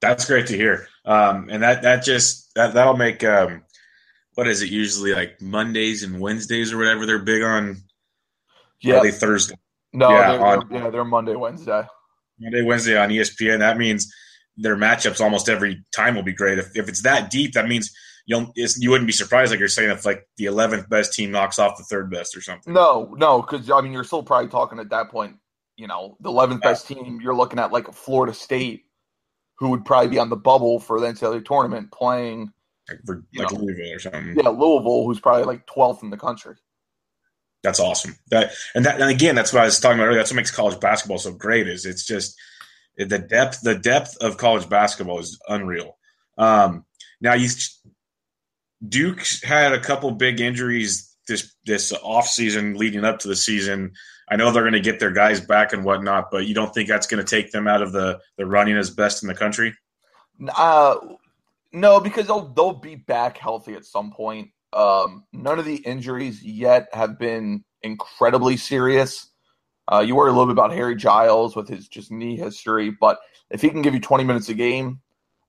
That's 0.00 0.24
great 0.24 0.46
to 0.46 0.56
hear, 0.56 0.88
um, 1.04 1.48
and 1.50 1.62
that 1.62 1.82
that 1.82 2.04
just 2.04 2.54
that 2.54 2.74
that'll 2.74 2.96
make 2.96 3.22
um, 3.24 3.64
what 4.34 4.48
is 4.48 4.62
it 4.62 4.70
usually 4.70 5.12
like 5.12 5.40
Mondays 5.42 6.02
and 6.02 6.20
Wednesdays 6.20 6.72
or 6.72 6.78
whatever 6.78 7.06
they're 7.06 7.18
big 7.18 7.42
on. 7.42 7.82
Yeah, 8.82 9.00
they 9.00 9.10
Thursday. 9.10 9.56
No, 9.92 10.10
yeah, 10.10 10.32
they're, 10.32 10.46
on, 10.46 10.68
yeah, 10.70 10.90
they're 10.90 11.04
Monday, 11.04 11.34
Wednesday. 11.34 11.82
Monday, 12.38 12.62
Wednesday 12.62 12.96
on 12.96 13.10
ESPN. 13.10 13.58
That 13.58 13.76
means 13.76 14.12
their 14.56 14.76
matchups 14.76 15.20
almost 15.20 15.48
every 15.48 15.84
time 15.94 16.14
will 16.14 16.22
be 16.22 16.32
great. 16.32 16.58
If, 16.58 16.76
if 16.76 16.88
it's 16.88 17.02
that 17.02 17.30
deep, 17.30 17.52
that 17.52 17.68
means 17.68 17.92
you'll 18.26 18.52
you 18.54 18.90
wouldn't 18.90 19.08
be 19.08 19.12
surprised, 19.12 19.50
like 19.50 19.58
you're 19.58 19.68
saying, 19.68 19.90
if 19.90 20.06
like 20.06 20.26
the 20.36 20.46
eleventh 20.46 20.88
best 20.88 21.12
team 21.12 21.30
knocks 21.30 21.58
off 21.58 21.76
the 21.76 21.84
third 21.84 22.10
best 22.10 22.36
or 22.36 22.40
something. 22.40 22.72
No, 22.72 23.14
no, 23.18 23.42
because 23.42 23.70
I 23.70 23.80
mean 23.80 23.92
you're 23.92 24.04
still 24.04 24.22
probably 24.22 24.48
talking 24.48 24.78
at 24.78 24.90
that 24.90 25.10
point. 25.10 25.36
You 25.76 25.86
know, 25.86 26.16
the 26.20 26.28
eleventh 26.28 26.60
yeah. 26.62 26.70
best 26.70 26.86
team. 26.86 27.20
You're 27.22 27.34
looking 27.34 27.58
at 27.58 27.72
like 27.72 27.88
a 27.88 27.92
Florida 27.92 28.34
State, 28.34 28.84
who 29.58 29.70
would 29.70 29.84
probably 29.84 30.10
be 30.10 30.18
on 30.18 30.30
the 30.30 30.36
bubble 30.36 30.78
for 30.78 31.00
the 31.00 31.06
NCAA 31.06 31.44
tournament, 31.44 31.90
playing 31.90 32.52
like, 32.88 33.00
for, 33.04 33.24
like 33.34 33.50
know, 33.50 33.58
Louisville 33.58 33.94
or 33.94 33.98
something. 33.98 34.34
Yeah, 34.36 34.48
Louisville, 34.48 35.04
who's 35.04 35.20
probably 35.20 35.44
like 35.44 35.66
twelfth 35.66 36.02
in 36.02 36.10
the 36.10 36.16
country. 36.16 36.54
That's 37.62 37.80
awesome. 37.80 38.16
That 38.30 38.52
and 38.74 38.86
that 38.86 39.00
and 39.00 39.10
again, 39.10 39.34
that's 39.34 39.52
what 39.52 39.62
I 39.62 39.66
was 39.66 39.78
talking 39.78 39.98
about 39.98 40.06
earlier. 40.06 40.18
That's 40.18 40.30
what 40.30 40.36
makes 40.36 40.50
college 40.50 40.80
basketball 40.80 41.18
so 41.18 41.32
great. 41.32 41.68
Is 41.68 41.84
it's 41.84 42.06
just 42.06 42.38
the 42.96 43.18
depth. 43.18 43.60
The 43.62 43.74
depth 43.74 44.16
of 44.22 44.38
college 44.38 44.68
basketball 44.68 45.18
is 45.18 45.38
unreal. 45.48 45.98
Um, 46.38 46.86
now 47.20 47.34
you 47.34 47.48
Duke 48.86 49.22
had 49.42 49.72
a 49.72 49.80
couple 49.80 50.10
big 50.12 50.40
injuries 50.40 51.14
this 51.28 51.54
this 51.64 51.92
off 52.02 52.26
season 52.26 52.74
leading 52.74 53.04
up 53.04 53.18
to 53.20 53.28
the 53.28 53.36
season. 53.36 53.92
I 54.28 54.36
know 54.36 54.52
they're 54.52 54.62
going 54.62 54.72
to 54.74 54.80
get 54.80 55.00
their 55.00 55.10
guys 55.10 55.40
back 55.40 55.72
and 55.72 55.84
whatnot, 55.84 56.30
but 56.30 56.46
you 56.46 56.54
don't 56.54 56.72
think 56.72 56.88
that's 56.88 57.06
going 57.06 57.24
to 57.24 57.28
take 57.28 57.52
them 57.52 57.66
out 57.66 57.82
of 57.82 57.92
the 57.92 58.20
the 58.36 58.46
running 58.46 58.76
as 58.76 58.90
best 58.90 59.22
in 59.22 59.28
the 59.28 59.34
country? 59.34 59.74
Uh, 60.56 60.96
no, 61.72 62.00
because 62.00 62.26
they'll 62.26 62.48
they'll 62.48 62.72
be 62.72 62.96
back 62.96 63.36
healthy 63.36 63.74
at 63.74 63.84
some 63.84 64.10
point. 64.10 64.50
Um, 64.72 65.24
none 65.32 65.58
of 65.58 65.64
the 65.64 65.76
injuries 65.76 66.42
yet 66.42 66.88
have 66.92 67.18
been 67.18 67.64
incredibly 67.82 68.56
serious. 68.56 69.30
Uh, 69.90 70.00
you 70.00 70.14
worry 70.14 70.30
a 70.30 70.32
little 70.32 70.46
bit 70.46 70.52
about 70.52 70.72
Harry 70.72 70.94
Giles 70.94 71.56
with 71.56 71.68
his 71.68 71.88
just 71.88 72.12
knee 72.12 72.36
history, 72.36 72.90
but 72.90 73.18
if 73.50 73.60
he 73.60 73.70
can 73.70 73.82
give 73.82 73.94
you 73.94 74.00
20 74.00 74.22
minutes 74.24 74.48
a 74.48 74.54
game, 74.54 75.00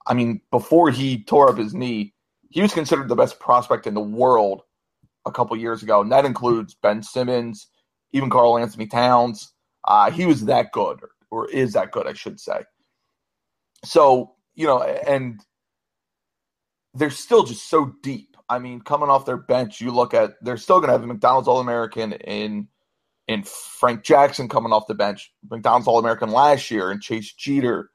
I 0.07 0.15
mean, 0.15 0.41
before 0.49 0.89
he 0.89 1.23
tore 1.23 1.49
up 1.49 1.57
his 1.57 1.73
knee, 1.73 2.13
he 2.49 2.61
was 2.61 2.73
considered 2.73 3.07
the 3.07 3.15
best 3.15 3.39
prospect 3.39 3.85
in 3.85 3.93
the 3.93 4.01
world 4.01 4.63
a 5.25 5.31
couple 5.31 5.55
years 5.55 5.83
ago, 5.83 6.01
and 6.01 6.11
that 6.11 6.25
includes 6.25 6.73
Ben 6.73 7.03
Simmons, 7.03 7.67
even 8.11 8.29
Karl-Anthony 8.29 8.87
Towns. 8.87 9.53
Uh, 9.85 10.09
he 10.09 10.25
was 10.25 10.45
that 10.45 10.71
good, 10.71 10.99
or 11.29 11.49
is 11.49 11.73
that 11.73 11.91
good, 11.91 12.07
I 12.07 12.13
should 12.13 12.39
say. 12.39 12.63
So, 13.85 14.33
you 14.55 14.65
know, 14.65 14.81
and 14.81 15.39
they're 16.93 17.09
still 17.09 17.43
just 17.43 17.69
so 17.69 17.93
deep 18.01 18.30
I 18.51 18.59
mean, 18.59 18.81
coming 18.81 19.07
off 19.07 19.25
their 19.25 19.37
bench, 19.37 19.79
you 19.79 19.91
look 19.91 20.13
at 20.13 20.33
they're 20.41 20.57
still 20.57 20.79
going 20.79 20.89
to 20.89 20.91
have 20.91 21.03
a 21.03 21.07
McDonald's 21.07 21.47
All 21.47 21.61
American 21.61 22.11
in 22.11 22.67
in 23.29 23.43
Frank 23.43 24.03
Jackson 24.03 24.49
coming 24.49 24.73
off 24.73 24.87
the 24.87 24.93
bench, 24.93 25.31
McDonald's 25.49 25.87
All 25.87 25.99
American 25.99 26.31
last 26.31 26.69
year, 26.69 26.91
and 26.91 27.01
Chase 27.01 27.33
Jeter, 27.33 27.89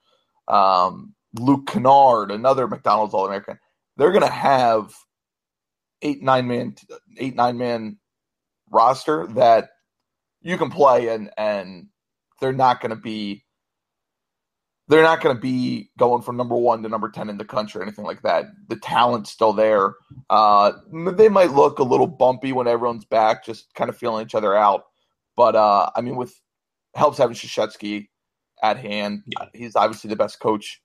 um, 0.48 1.14
Luke 1.38 1.66
Kennard, 1.66 2.30
another 2.30 2.66
McDonald's 2.66 3.12
All 3.12 3.26
American. 3.26 3.58
They're 3.98 4.12
going 4.12 4.24
to 4.24 4.32
have 4.32 4.94
eight 6.00 6.22
nine 6.22 6.48
man 6.48 6.74
eight 7.18 7.36
nine 7.36 7.58
man 7.58 7.98
roster 8.70 9.26
that 9.28 9.68
you 10.40 10.56
can 10.56 10.70
play 10.70 11.08
and 11.08 11.30
and 11.36 11.88
they're 12.40 12.52
not 12.52 12.80
going 12.80 12.90
to 12.90 12.96
be 12.96 13.44
they're 14.88 15.02
not 15.02 15.20
going 15.20 15.34
to 15.34 15.40
be 15.40 15.90
going 15.98 16.22
from 16.22 16.36
number 16.36 16.56
one 16.56 16.82
to 16.82 16.88
number 16.88 17.10
10 17.10 17.28
in 17.28 17.38
the 17.38 17.44
country 17.44 17.80
or 17.80 17.82
anything 17.82 18.04
like 18.04 18.22
that. 18.22 18.46
The 18.68 18.76
talent's 18.76 19.30
still 19.30 19.52
there. 19.52 19.94
Uh, 20.30 20.72
they 21.12 21.28
might 21.28 21.50
look 21.50 21.80
a 21.80 21.84
little 21.84 22.06
bumpy 22.06 22.52
when 22.52 22.68
everyone's 22.68 23.04
back, 23.04 23.44
just 23.44 23.72
kind 23.74 23.90
of 23.90 23.96
feeling 23.96 24.24
each 24.24 24.34
other 24.34 24.56
out. 24.56 24.84
But 25.36 25.56
uh, 25.56 25.90
I 25.94 26.00
mean, 26.00 26.16
with 26.16 26.34
helps 26.94 27.18
having 27.18 27.36
Krzyzewski 27.36 28.08
at 28.62 28.78
hand. 28.78 29.22
Yeah. 29.26 29.46
He's 29.54 29.76
obviously 29.76 30.08
the 30.08 30.16
best 30.16 30.40
coach 30.40 30.80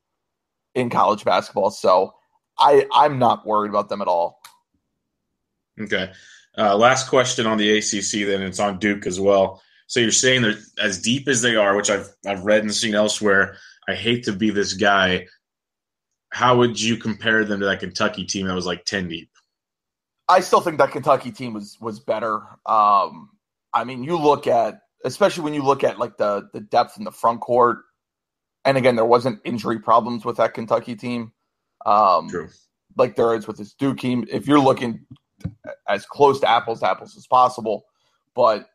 in 0.76 0.90
college 0.90 1.24
basketball. 1.24 1.72
So 1.72 2.14
I, 2.60 2.86
I'm 2.94 3.18
not 3.18 3.46
worried 3.46 3.70
about 3.70 3.90
them 3.90 4.02
at 4.02 4.08
all. 4.08 4.42
Okay. 5.80 6.12
Uh, 6.58 6.76
last 6.76 7.08
question 7.08 7.48
on 7.48 7.58
the 7.58 7.78
ACC, 7.78 8.28
then 8.28 8.42
it's 8.42 8.60
on 8.60 8.78
Duke 8.78 9.08
as 9.08 9.20
well. 9.20 9.62
So 9.88 10.00
you're 10.00 10.12
saying 10.12 10.42
they're 10.42 10.58
as 10.82 11.02
deep 11.02 11.28
as 11.28 11.42
they 11.42 11.56
are, 11.56 11.76
which 11.76 11.90
I've 11.90 12.08
I've 12.26 12.44
read 12.44 12.64
and 12.64 12.74
seen 12.74 12.96
elsewhere. 12.96 13.58
I 13.92 13.96
hate 13.96 14.24
to 14.26 14.34
be 14.34 14.50
this 14.50 14.74
guy. 14.74 15.28
How 16.32 16.58
would 16.58 16.80
you 16.80 16.98
compare 16.98 17.44
them 17.46 17.60
to 17.60 17.66
that 17.66 17.80
Kentucky 17.80 18.26
team 18.26 18.48
that 18.48 18.56
was 18.56 18.66
like 18.66 18.86
ten 18.86 19.08
deep? 19.08 19.30
I 20.30 20.40
still 20.40 20.62
think 20.62 20.78
that 20.78 20.92
Kentucky 20.92 21.32
team 21.32 21.54
was 21.54 21.78
was 21.82 22.00
better. 22.00 22.42
Um, 22.66 23.30
I 23.74 23.84
mean, 23.84 24.04
you 24.04 24.18
look 24.18 24.48
at 24.48 24.80
especially 25.04 25.44
when 25.44 25.54
you 25.54 25.64
look 25.64 25.84
at 25.84 26.00
like 26.00 26.18
the 26.18 26.50
the 26.54 26.62
depth 26.62 26.98
in 26.98 27.04
the 27.04 27.12
front 27.12 27.42
court, 27.42 27.80
and 28.66 28.78
again, 28.78 28.96
there 28.96 29.06
wasn't 29.06 29.42
injury 29.44 29.80
problems 29.80 30.24
with 30.24 30.38
that 30.38 30.54
Kentucky 30.54 30.96
team. 30.96 31.34
Um, 31.86 32.30
True. 32.30 32.50
Like 32.98 33.16
there 33.16 33.36
is 33.36 33.48
with 33.48 33.58
this 33.58 33.74
Duke 33.74 34.00
team. 34.00 34.26
If 34.30 34.48
you're 34.48 34.60
looking 34.60 35.06
as 35.88 36.06
close 36.06 36.40
to 36.42 36.50
apples 36.50 36.80
to 36.80 36.90
apples 36.90 37.16
as 37.18 37.28
possible. 37.28 37.86
But 38.36 38.70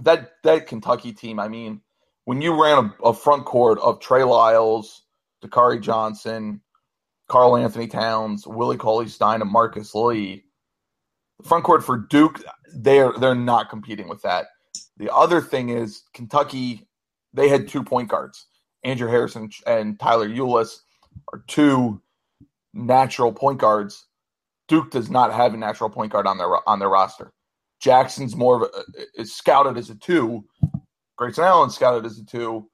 that 0.00 0.32
that 0.44 0.66
Kentucky 0.66 1.12
team, 1.12 1.38
I 1.40 1.48
mean, 1.48 1.80
when 2.26 2.42
you 2.42 2.60
ran 2.60 2.92
a, 3.02 3.08
a 3.08 3.14
front 3.14 3.44
court 3.44 3.78
of 3.78 3.98
Trey 3.98 4.22
Lyles, 4.22 5.04
Dakari 5.42 5.80
Johnson, 5.80 6.60
Karl-Anthony 7.28 7.86
Towns, 7.86 8.46
Willie 8.46 8.76
Cauley 8.76 9.08
Stein, 9.08 9.40
and 9.40 9.50
Marcus 9.50 9.94
Lee, 9.94 10.44
the 11.40 11.48
front 11.48 11.64
court 11.64 11.82
for 11.82 11.96
Duke, 11.96 12.42
they're 12.74 13.12
they're 13.18 13.34
not 13.34 13.70
competing 13.70 14.08
with 14.08 14.22
that. 14.22 14.46
The 14.98 15.12
other 15.14 15.40
thing 15.40 15.70
is 15.70 16.02
Kentucky, 16.12 16.86
they 17.32 17.48
had 17.48 17.68
two 17.68 17.82
point 17.82 18.08
guards. 18.08 18.46
Andrew 18.84 19.08
Harrison 19.08 19.50
and 19.66 19.98
Tyler 19.98 20.28
Ulis 20.28 20.80
are 21.32 21.42
two 21.48 22.00
natural 22.74 23.32
point 23.32 23.58
guards 23.58 24.06
Duke 24.68 24.90
does 24.90 25.10
not 25.10 25.32
have 25.32 25.54
a 25.54 25.56
natural 25.56 25.90
point 25.90 26.12
guard 26.12 26.26
on 26.26 26.38
their 26.38 26.68
on 26.68 26.78
their 26.78 26.88
roster. 26.88 27.32
Jackson's 27.80 28.34
more 28.34 28.56
of 28.56 28.62
a, 28.62 29.20
is 29.20 29.34
scouted 29.34 29.76
as 29.76 29.90
a 29.90 29.94
two. 29.94 30.44
Grayson 31.16 31.44
Allen 31.44 31.70
scouted 31.70 32.06
as 32.06 32.18
a 32.18 32.24
two. 32.24 32.68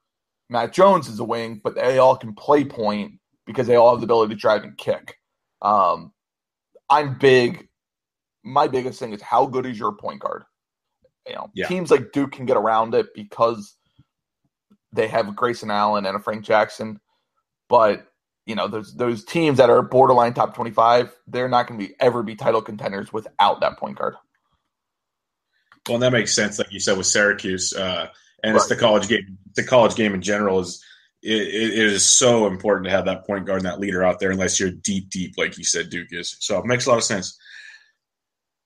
Matt 0.49 0.73
Jones 0.73 1.09
is 1.09 1.19
a 1.19 1.25
wing, 1.25 1.61
but 1.63 1.75
they 1.75 1.99
all 1.99 2.17
can 2.17 2.35
play 2.35 2.65
point 2.65 3.13
because 3.47 3.67
they 3.67 3.77
all 3.77 3.91
have 3.91 4.01
the 4.01 4.05
ability 4.05 4.35
to 4.35 4.41
drive 4.41 4.65
and 4.65 4.77
kick. 4.77 5.17
Um, 5.63 6.13
I'm 6.91 7.19
big. 7.19 7.69
My 8.45 8.67
biggest 8.69 8.99
thing 8.99 9.13
is 9.13 9.23
how 9.23 9.47
good 9.47 9.67
is 9.67 9.79
your 9.79 9.93
point 9.93 10.21
guard? 10.21 10.45
You 11.27 11.37
know, 11.37 11.51
yeah. 11.55 11.69
teams 11.69 11.91
like 11.91 12.13
Duke 12.13 12.33
can 12.33 12.47
get 12.47 12.57
around 12.57 12.95
it 12.95 13.15
because 13.15 13.77
they 14.93 15.09
have 15.09 15.35
Grayson 15.37 15.71
Allen 15.71 16.05
and 16.05 16.17
a 16.17 16.21
Frank 16.21 16.45
Jackson, 16.45 17.01
but 17.69 18.13
you 18.47 18.55
know 18.55 18.69
those 18.69 18.95
those 18.95 19.25
teams 19.25 19.59
that 19.59 19.71
are 19.71 19.83
borderline 19.83 20.35
top 20.35 20.55
25 20.55 21.15
they're 21.29 21.49
not 21.49 21.67
going 21.67 21.79
to 21.79 21.87
be 21.87 21.95
ever 22.01 22.23
be 22.23 22.35
title 22.35 22.63
contenders 22.63 23.13
without 23.13 23.61
that 23.61 23.79
point 23.79 23.97
guard 23.97 24.15
well 25.89 25.99
that 25.99 26.13
makes 26.13 26.35
sense 26.35 26.59
like 26.59 26.73
you 26.73 26.81
said 26.81 26.97
with 26.97 27.07
syracuse 27.07 27.73
uh, 27.75 28.09
and 28.43 28.55
right. 28.55 28.61
it's 28.61 28.69
the 28.69 28.77
college 28.77 29.09
game 29.09 29.39
the 29.55 29.63
college 29.63 29.95
game 29.95 30.15
in 30.15 30.23
general 30.23 30.61
is 30.61 30.83
it, 31.23 31.43
it 31.43 31.75
is 31.75 32.11
so 32.13 32.47
important 32.47 32.85
to 32.85 32.91
have 32.91 33.05
that 33.05 33.27
point 33.27 33.47
guard 33.47 33.59
and 33.59 33.67
that 33.67 33.81
leader 33.81 34.03
out 34.03 34.19
there 34.19 34.31
unless 34.31 34.59
you're 34.59 34.71
deep 34.71 35.09
deep 35.11 35.35
like 35.37 35.59
you 35.59 35.65
said 35.65 35.91
duke 35.91 36.09
is 36.11 36.37
so 36.41 36.59
it 36.59 36.67
makes 36.67 36.87
a 36.87 36.89
lot 36.89 36.99
of 36.99 37.05
sense 37.05 37.39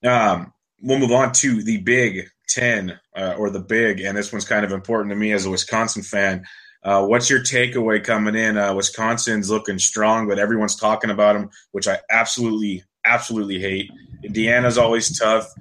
um, 0.05 0.53
we'll 0.83 0.99
move 0.99 1.13
on 1.13 1.33
to 1.33 1.63
the 1.63 1.79
big 1.79 2.29
10 2.49 2.99
uh, 3.17 3.35
or 3.39 3.51
the 3.51 3.61
big 3.61 4.01
and 4.01 4.17
this 4.17 4.33
one's 4.33 4.47
kind 4.47 4.65
of 4.65 4.73
important 4.73 5.11
to 5.11 5.17
me 5.17 5.33
as 5.33 5.47
a 5.47 5.51
wisconsin 5.51 6.03
fan 6.03 6.45
uh, 6.87 7.05
what's 7.05 7.29
your 7.29 7.41
takeaway 7.41 8.03
coming 8.03 8.37
in? 8.37 8.57
Uh, 8.57 8.73
Wisconsin's 8.73 9.51
looking 9.51 9.77
strong, 9.77 10.29
but 10.29 10.39
everyone's 10.39 10.77
talking 10.77 11.11
about 11.11 11.33
them, 11.33 11.51
which 11.73 11.89
I 11.89 11.99
absolutely, 12.11 12.85
absolutely 13.05 13.59
hate. 13.59 13.91
Indiana's 14.23 14.79
always 14.79 15.19
tough. 15.19 15.53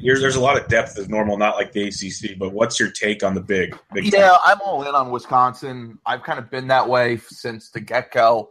Here's, 0.00 0.20
there's 0.20 0.36
a 0.36 0.40
lot 0.40 0.58
of 0.58 0.66
depth 0.68 0.98
as 0.98 1.08
normal, 1.08 1.36
not 1.36 1.56
like 1.56 1.72
the 1.72 1.88
ACC. 1.88 2.38
But 2.38 2.52
what's 2.52 2.80
your 2.80 2.90
take 2.90 3.22
on 3.22 3.34
the 3.34 3.40
big? 3.40 3.76
big 3.92 4.12
yeah, 4.12 4.30
time? 4.30 4.38
I'm 4.44 4.60
all 4.64 4.82
in 4.82 4.94
on 4.94 5.10
Wisconsin. 5.10 5.98
I've 6.06 6.22
kind 6.22 6.38
of 6.38 6.50
been 6.50 6.68
that 6.68 6.88
way 6.88 7.18
since 7.18 7.70
the 7.70 7.80
get 7.80 8.10
go. 8.10 8.50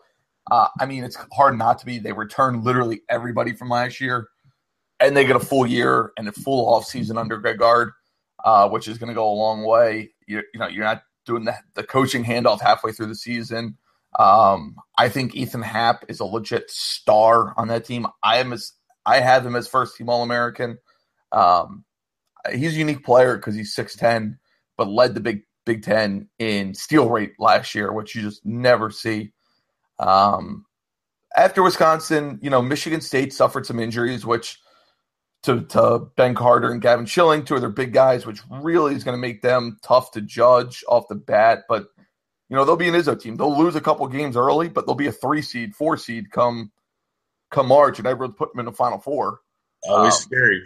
Uh, 0.51 0.67
I 0.79 0.85
mean, 0.85 1.03
it's 1.03 1.17
hard 1.31 1.57
not 1.57 1.79
to 1.79 1.85
be. 1.85 1.99
They 1.99 2.11
return 2.11 2.63
literally 2.63 3.01
everybody 3.09 3.53
from 3.53 3.69
last 3.69 3.99
year, 3.99 4.29
and 4.99 5.15
they 5.15 5.25
get 5.25 5.35
a 5.35 5.39
full 5.39 5.65
year 5.65 6.11
and 6.17 6.27
a 6.27 6.31
full 6.31 6.71
off 6.71 6.85
season 6.85 7.17
under 7.17 7.37
Greg 7.37 7.57
Gard, 7.59 7.91
uh, 8.43 8.69
which 8.69 8.87
is 8.87 8.97
going 8.97 9.09
to 9.09 9.15
go 9.15 9.27
a 9.27 9.33
long 9.33 9.63
way. 9.63 10.11
You, 10.27 10.43
you 10.53 10.59
know, 10.59 10.67
you're 10.67 10.83
not 10.83 11.03
doing 11.25 11.45
the, 11.45 11.55
the 11.75 11.83
coaching 11.83 12.23
handoff 12.23 12.61
halfway 12.61 12.91
through 12.91 13.07
the 13.07 13.15
season. 13.15 13.77
Um, 14.17 14.75
I 14.97 15.09
think 15.09 15.35
Ethan 15.35 15.61
Happ 15.61 16.05
is 16.07 16.19
a 16.19 16.25
legit 16.25 16.69
star 16.71 17.53
on 17.57 17.67
that 17.67 17.85
team. 17.85 18.07
I 18.23 18.37
am 18.37 18.53
as 18.53 18.73
I 19.05 19.19
have 19.19 19.45
him 19.45 19.55
as 19.55 19.67
first 19.67 19.95
team 19.97 20.09
All 20.09 20.23
American. 20.23 20.79
Um, 21.31 21.85
he's 22.51 22.75
a 22.75 22.79
unique 22.79 23.03
player 23.03 23.35
because 23.35 23.55
he's 23.55 23.73
six 23.73 23.95
ten, 23.95 24.39
but 24.77 24.87
led 24.87 25.13
the 25.13 25.19
Big 25.19 25.43
Big 25.65 25.83
Ten 25.83 26.29
in 26.39 26.73
steal 26.73 27.09
rate 27.09 27.33
last 27.39 27.75
year, 27.75 27.91
which 27.93 28.15
you 28.15 28.21
just 28.21 28.45
never 28.45 28.89
see. 28.89 29.31
Um, 29.99 30.65
after 31.35 31.61
Wisconsin, 31.61 32.39
you 32.41 32.49
know, 32.49 32.61
Michigan 32.61 33.01
State 33.01 33.33
suffered 33.33 33.65
some 33.65 33.79
injuries, 33.79 34.25
which 34.25 34.59
to, 35.43 35.61
to 35.65 36.07
Ben 36.17 36.35
Carter 36.35 36.71
and 36.71 36.81
Gavin 36.81 37.05
Schilling, 37.05 37.45
two 37.45 37.55
of 37.55 37.61
their 37.61 37.69
big 37.69 37.93
guys, 37.93 38.25
which 38.25 38.41
really 38.49 38.95
is 38.95 39.03
going 39.03 39.15
to 39.15 39.21
make 39.21 39.41
them 39.41 39.77
tough 39.81 40.11
to 40.11 40.21
judge 40.21 40.83
off 40.87 41.07
the 41.07 41.15
bat. 41.15 41.63
But 41.69 41.87
you 42.49 42.55
know 42.55 42.65
they'll 42.65 42.75
be 42.75 42.87
an 42.89 42.95
Izzo 42.95 43.19
team. 43.19 43.35
They'll 43.35 43.57
lose 43.57 43.75
a 43.75 43.81
couple 43.81 44.07
games 44.07 44.35
early, 44.35 44.69
but 44.69 44.85
they'll 44.85 44.95
be 44.95 45.07
a 45.07 45.11
three 45.11 45.41
seed, 45.41 45.75
four 45.75 45.97
seed 45.97 46.31
come 46.31 46.71
come 47.51 47.67
March, 47.67 47.99
and 47.99 48.07
everyone's 48.07 48.37
put 48.37 48.51
them 48.51 48.59
in 48.59 48.65
the 48.65 48.71
Final 48.71 48.97
Four. 48.97 49.39
Always 49.87 50.15
um, 50.15 50.19
scary. 50.19 50.63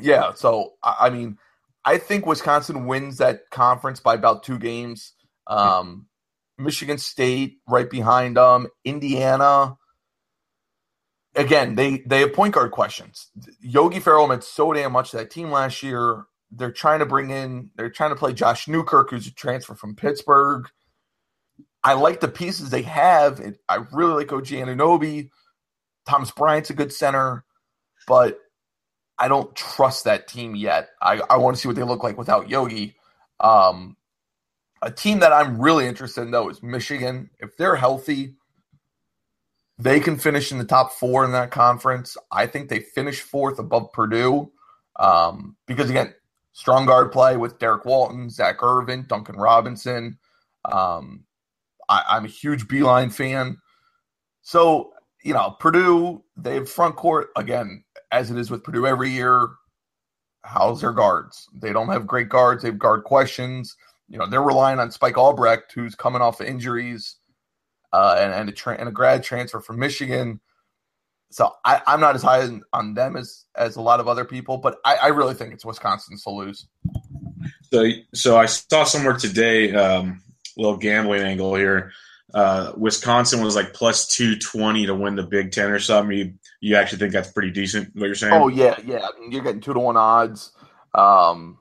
Yeah. 0.00 0.34
So 0.34 0.74
I 0.82 1.10
mean, 1.10 1.38
I 1.84 1.98
think 1.98 2.26
Wisconsin 2.26 2.86
wins 2.86 3.18
that 3.18 3.50
conference 3.50 4.00
by 4.00 4.14
about 4.14 4.42
two 4.42 4.58
games. 4.58 5.12
Um, 5.46 6.06
Michigan 6.58 6.98
State 6.98 7.58
right 7.68 7.88
behind 7.88 8.36
them. 8.36 8.66
Indiana 8.84 9.76
again, 11.36 11.74
they 11.74 11.98
they 11.98 12.20
have 12.20 12.32
point 12.32 12.54
guard 12.54 12.72
questions. 12.72 13.30
Yogi 13.60 14.00
Ferrell 14.00 14.26
meant 14.26 14.44
so 14.44 14.72
damn 14.72 14.92
much 14.92 15.10
to 15.10 15.18
that 15.18 15.30
team 15.30 15.50
last 15.50 15.82
year. 15.82 16.24
They're 16.50 16.72
trying 16.72 17.00
to 17.00 17.06
bring 17.06 17.30
in, 17.30 17.70
they're 17.76 17.90
trying 17.90 18.10
to 18.10 18.16
play 18.16 18.32
Josh 18.32 18.68
Newkirk, 18.68 19.10
who's 19.10 19.26
a 19.26 19.34
transfer 19.34 19.74
from 19.74 19.94
Pittsburgh. 19.96 20.68
I 21.84 21.94
like 21.94 22.20
the 22.20 22.28
pieces 22.28 22.70
they 22.70 22.82
have. 22.82 23.40
I 23.68 23.84
really 23.92 24.14
like 24.14 24.32
OG 24.32 24.46
Anunoby. 24.46 25.30
Thomas 26.08 26.30
Bryant's 26.30 26.70
a 26.70 26.74
good 26.74 26.92
center, 26.92 27.44
but 28.06 28.38
I 29.18 29.28
don't 29.28 29.54
trust 29.54 30.04
that 30.04 30.28
team 30.28 30.54
yet. 30.54 30.90
I, 31.00 31.20
I 31.30 31.36
want 31.38 31.56
to 31.56 31.60
see 31.62 31.68
what 31.68 31.76
they 31.76 31.82
look 31.82 32.02
like 32.02 32.18
without 32.18 32.48
Yogi. 32.48 32.96
Um, 33.40 33.96
a 34.82 34.90
team 34.90 35.20
that 35.20 35.32
I'm 35.32 35.60
really 35.60 35.86
interested 35.86 36.22
in, 36.22 36.30
though, 36.30 36.50
is 36.50 36.62
Michigan. 36.62 37.30
If 37.38 37.56
they're 37.56 37.76
healthy, 37.76 38.34
they 39.78 40.00
can 40.00 40.16
finish 40.16 40.52
in 40.52 40.58
the 40.58 40.64
top 40.64 40.92
four 40.92 41.24
in 41.24 41.32
that 41.32 41.50
conference. 41.50 42.16
I 42.30 42.46
think 42.46 42.68
they 42.68 42.80
finish 42.80 43.20
fourth 43.20 43.58
above 43.58 43.92
Purdue 43.92 44.52
um, 44.96 45.56
because, 45.66 45.88
again, 45.88 46.14
strong 46.52 46.86
guard 46.86 47.12
play 47.12 47.36
with 47.36 47.58
Derrick 47.58 47.84
Walton, 47.84 48.30
Zak 48.30 48.62
Irvin, 48.62 49.06
Duncan 49.08 49.36
Robinson. 49.36 50.18
Um, 50.64 51.24
I, 51.88 52.16
am 52.16 52.24
a 52.24 52.28
huge 52.28 52.68
Beilein 52.68 53.12
fan. 53.12 53.58
So, 54.42 54.92
you 55.26 55.32
know, 55.32 55.56
Purdue, 55.58 56.22
they 56.36 56.54
have 56.54 56.70
front 56.70 56.94
court, 56.94 57.30
again, 57.34 57.82
as 58.12 58.30
it 58.30 58.38
is 58.38 58.48
with 58.48 58.62
Purdue 58.62 58.86
every 58.86 59.10
year. 59.10 59.48
How's 60.44 60.82
their 60.82 60.92
guards? 60.92 61.48
They 61.52 61.72
don't 61.72 61.88
have 61.88 62.06
great 62.06 62.28
guards. 62.28 62.62
They 62.62 62.68
have 62.68 62.78
guard 62.78 63.02
questions. 63.02 63.76
You 64.08 64.18
know, 64.18 64.28
they're 64.28 64.40
relying 64.40 64.78
on 64.78 64.92
Spike 64.92 65.18
Albrecht, 65.18 65.72
who's 65.74 65.96
coming 65.96 66.22
off 66.22 66.40
of 66.40 66.46
injuries 66.46 67.16
uh, 67.92 68.16
and, 68.20 68.32
and, 68.32 68.48
a 68.48 68.52
tra- 68.52 68.76
and 68.78 68.88
a 68.88 68.92
grad 68.92 69.24
transfer 69.24 69.58
from 69.58 69.80
Michigan. 69.80 70.40
So 71.32 71.50
I, 71.64 71.82
am 71.88 71.98
not 71.98 72.14
as 72.14 72.22
high 72.22 72.48
on 72.72 72.94
them 72.94 73.16
as 73.16 73.46
as 73.56 73.74
a 73.74 73.82
lot 73.82 73.98
of 73.98 74.06
other 74.06 74.24
people, 74.24 74.58
but 74.58 74.78
I, 74.84 74.94
I 74.94 75.06
really 75.08 75.34
think 75.34 75.52
it's 75.52 75.64
Wisconsin's 75.64 76.22
to 76.22 76.30
lose. 76.30 76.68
So, 77.72 77.84
so 78.14 78.38
I 78.38 78.46
saw 78.46 78.84
somewhere 78.84 79.16
today, 79.16 79.74
um, 79.74 80.22
little 80.56 80.76
gambling 80.76 81.22
angle 81.22 81.56
here. 81.56 81.90
Uh, 82.34 82.72
Wisconsin 82.76 83.42
was 83.42 83.56
like 83.56 83.72
plus 83.72 84.06
two 84.08 84.36
twenty 84.38 84.86
to 84.86 84.94
win 84.94 85.16
the 85.16 85.22
Big 85.22 85.52
Ten 85.52 85.70
or 85.70 85.78
something. 85.78 86.16
You, 86.16 86.34
you 86.60 86.76
actually 86.76 86.98
think 86.98 87.12
that's 87.12 87.32
pretty 87.32 87.50
decent? 87.50 87.94
What 87.94 88.06
you're 88.06 88.14
saying? 88.14 88.32
Oh 88.34 88.48
yeah, 88.48 88.76
yeah. 88.84 89.06
I 89.08 89.20
mean, 89.20 89.32
you're 89.32 89.42
getting 89.42 89.60
two 89.60 89.74
to 89.74 89.80
one 89.80 89.96
odds 89.96 90.52
um, 90.94 91.58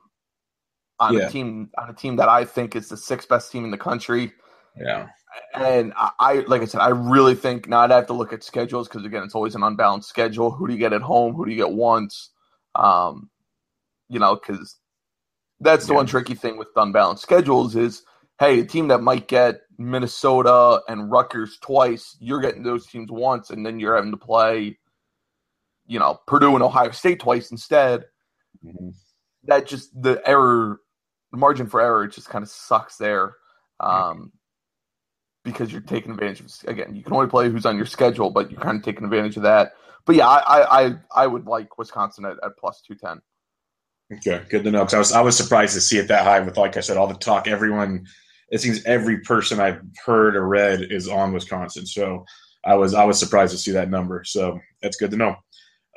on 1.00 1.16
Yeah. 1.16 1.28
a 1.28 1.30
team 1.30 1.70
on 1.78 1.90
a 1.90 1.94
team 1.94 2.18
that 2.18 2.30
I 2.30 2.46
think 2.46 2.76
is 2.76 2.90
the 2.90 2.98
sixth 2.98 3.30
best 3.30 3.52
team 3.52 3.66
in 3.66 3.72
the 3.72 3.78
country. 3.78 4.34
yeah, 4.80 5.08
And 5.54 5.94
I, 5.96 6.12
I 6.20 6.34
like 6.48 6.62
I 6.62 6.66
said, 6.66 6.82
I 6.82 6.90
really 6.90 7.36
think 7.36 7.68
now 7.68 7.82
I'd 7.82 7.92
have 7.92 8.08
to 8.08 8.14
look 8.14 8.34
at 8.34 8.44
schedules 8.44 8.88
because 8.88 9.06
again, 9.06 9.24
it's 9.24 9.36
always 9.36 9.56
an 9.56 9.64
unbalanced 9.64 10.10
schedule. 10.10 10.52
Who 10.52 10.68
do 10.68 10.74
you 10.74 10.80
get 10.80 10.94
at 10.94 11.02
home? 11.02 11.34
Who 11.36 11.46
do 11.46 11.52
you 11.52 11.58
get 11.58 11.72
once? 11.72 12.32
Um, 12.76 13.30
you 14.10 14.20
know, 14.20 14.36
because 14.36 14.78
that's 15.60 15.88
the 15.88 15.94
Yeah. 15.94 15.96
one 15.96 16.08
tricky 16.08 16.36
thing 16.36 16.58
with 16.58 16.70
unbalanced 16.76 17.24
schedules 17.24 17.76
is 17.76 18.04
hey, 18.40 18.60
a 18.60 18.66
team 18.66 18.90
that 18.90 19.02
might 19.02 19.28
get 19.30 19.62
Minnesota 19.78 20.82
and 20.88 21.12
Rutgers 21.12 21.58
twice, 21.62 22.16
you're 22.20 22.42
getting 22.42 22.64
those 22.64 22.88
teams 22.88 23.12
once, 23.12 23.50
and 23.50 23.66
then 23.66 23.80
you're 23.80 23.96
having 23.96 24.12
to 24.12 24.18
play, 24.18 24.78
you 25.86 26.00
know, 26.00 26.20
Purdue 26.28 26.56
and 26.56 26.64
Ohio 26.64 26.92
State 26.92 27.20
twice 27.20 27.52
instead. 27.52 28.06
Mhm. 28.66 28.94
That 29.44 29.68
just 29.68 30.02
the 30.02 30.22
error, 30.28 30.82
the 31.32 31.38
margin 31.38 31.68
for 31.68 31.82
error, 31.82 32.08
just 32.08 32.30
kind 32.30 32.44
of 32.44 32.50
sucks 32.50 32.98
there. 32.98 33.36
Um, 33.80 34.32
because 35.44 35.72
you're 35.72 35.82
taking 35.82 36.12
advantage 36.12 36.40
of 36.40 36.52
again, 36.68 36.96
you 36.96 37.04
can 37.04 37.14
only 37.14 37.28
play 37.28 37.50
who's 37.50 37.66
on 37.66 37.78
your 37.78 37.86
schedule, 37.86 38.32
but 38.32 38.52
you're 38.52 38.60
kind 38.62 38.78
of 38.78 38.84
taking 38.84 39.04
advantage 39.04 39.38
of 39.38 39.44
that. 39.44 39.74
But 40.06 40.16
yeah, 40.16 40.28
I 40.28 40.40
I 40.40 40.86
I, 40.86 40.96
I 41.16 41.28
would 41.28 41.46
like 41.46 41.78
Wisconsin 41.78 42.26
at, 42.26 42.38
at 42.44 42.58
plus 42.58 42.82
two 42.82 42.96
ten. 42.96 43.22
Okay, 44.12 44.44
good 44.50 44.64
to 44.64 44.72
know. 44.72 44.80
Because 44.84 44.94
I 44.94 44.98
was 45.00 45.12
I 45.14 45.22
was 45.22 45.38
surprised 45.38 45.74
to 45.76 45.82
see 45.82 45.98
it 45.98 46.08
that 46.08 46.24
high. 46.24 46.40
With 46.40 46.58
like 46.58 46.78
I 46.78 46.82
said, 46.82 46.98
all 46.98 47.08
the 47.08 47.16
talk, 47.16 47.48
everyone. 47.48 48.06
It 48.50 48.62
seems 48.62 48.84
every 48.86 49.20
person 49.20 49.60
I've 49.60 49.82
heard 50.06 50.36
or 50.36 50.48
read 50.48 50.92
is 50.92 51.08
on 51.08 51.34
Wisconsin. 51.34 51.86
So 51.86 52.26
I 52.64 52.76
was 52.76 52.94
I 52.94 53.04
was 53.04 53.20
surprised 53.20 53.52
to 53.54 53.58
see 53.58 53.72
that 53.72 53.90
number. 53.90 54.24
So 54.24 54.60
that's 54.82 54.98
good 54.98 55.12
to 55.12 55.18
know. 55.18 55.36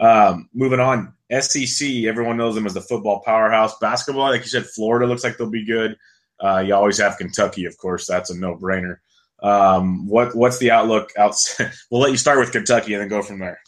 Um, 0.00 0.48
moving 0.54 0.80
on, 0.80 1.12
SEC. 1.30 2.04
Everyone 2.04 2.36
knows 2.36 2.54
them 2.54 2.66
as 2.66 2.74
the 2.74 2.80
football 2.80 3.20
powerhouse. 3.20 3.78
Basketball, 3.78 4.30
like 4.30 4.42
you 4.42 4.48
said, 4.48 4.66
Florida 4.66 5.06
looks 5.06 5.24
like 5.24 5.36
they'll 5.36 5.50
be 5.50 5.64
good. 5.64 5.96
Uh, 6.40 6.62
you 6.64 6.74
always 6.74 6.98
have 6.98 7.18
Kentucky, 7.18 7.64
of 7.64 7.76
course. 7.78 8.06
That's 8.06 8.30
a 8.30 8.38
no 8.38 8.56
brainer. 8.56 8.98
Um, 9.42 10.06
what 10.06 10.34
what's 10.34 10.58
the 10.58 10.70
outlook? 10.70 11.10
Outside? 11.16 11.72
we'll 11.90 12.00
let 12.00 12.10
you 12.10 12.16
start 12.16 12.38
with 12.38 12.52
Kentucky 12.52 12.94
and 12.94 13.02
then 13.02 13.08
go 13.08 13.22
from 13.22 13.38
there. 13.38 13.60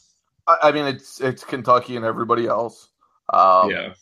I, 0.63 0.73
mean, 0.73 0.87
it's 0.87 1.21
it's 1.21 1.45
Kentucky 1.45 1.97
and 1.97 2.05
everybody 2.05 2.47
else. 2.47 2.89
Um, 3.33 3.71
yeah, 3.71 3.95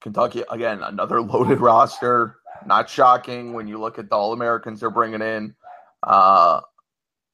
Kentucky 0.00 0.44
again, 0.50 0.82
another 0.82 1.20
loaded 1.20 1.60
roster. 1.60 2.36
Not 2.66 2.88
shocking 2.88 3.52
when 3.52 3.66
you 3.68 3.78
look 3.78 3.98
at 3.98 4.10
the 4.10 4.16
All 4.16 4.32
Americans 4.32 4.80
they're 4.80 4.90
bringing 4.90 5.22
in. 5.22 5.54
Uh, 6.02 6.60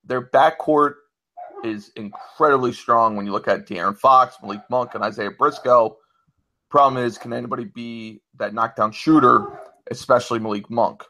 their 0.04 0.22
backcourt 0.22 0.94
is 1.64 1.90
incredibly 1.96 2.72
strong 2.72 3.16
when 3.16 3.26
you 3.26 3.32
look 3.32 3.48
at 3.48 3.66
De'Aaron 3.66 3.96
Fox, 3.96 4.36
Malik 4.42 4.60
Monk, 4.68 4.94
and 4.94 5.02
Isaiah 5.02 5.30
Briscoe. 5.30 5.96
Problem 6.70 7.02
is, 7.02 7.16
can 7.16 7.32
anybody 7.32 7.64
be 7.64 8.20
that 8.38 8.52
knockdown 8.52 8.92
shooter, 8.92 9.60
especially 9.90 10.38
Malik 10.38 10.68
Monk? 10.70 11.02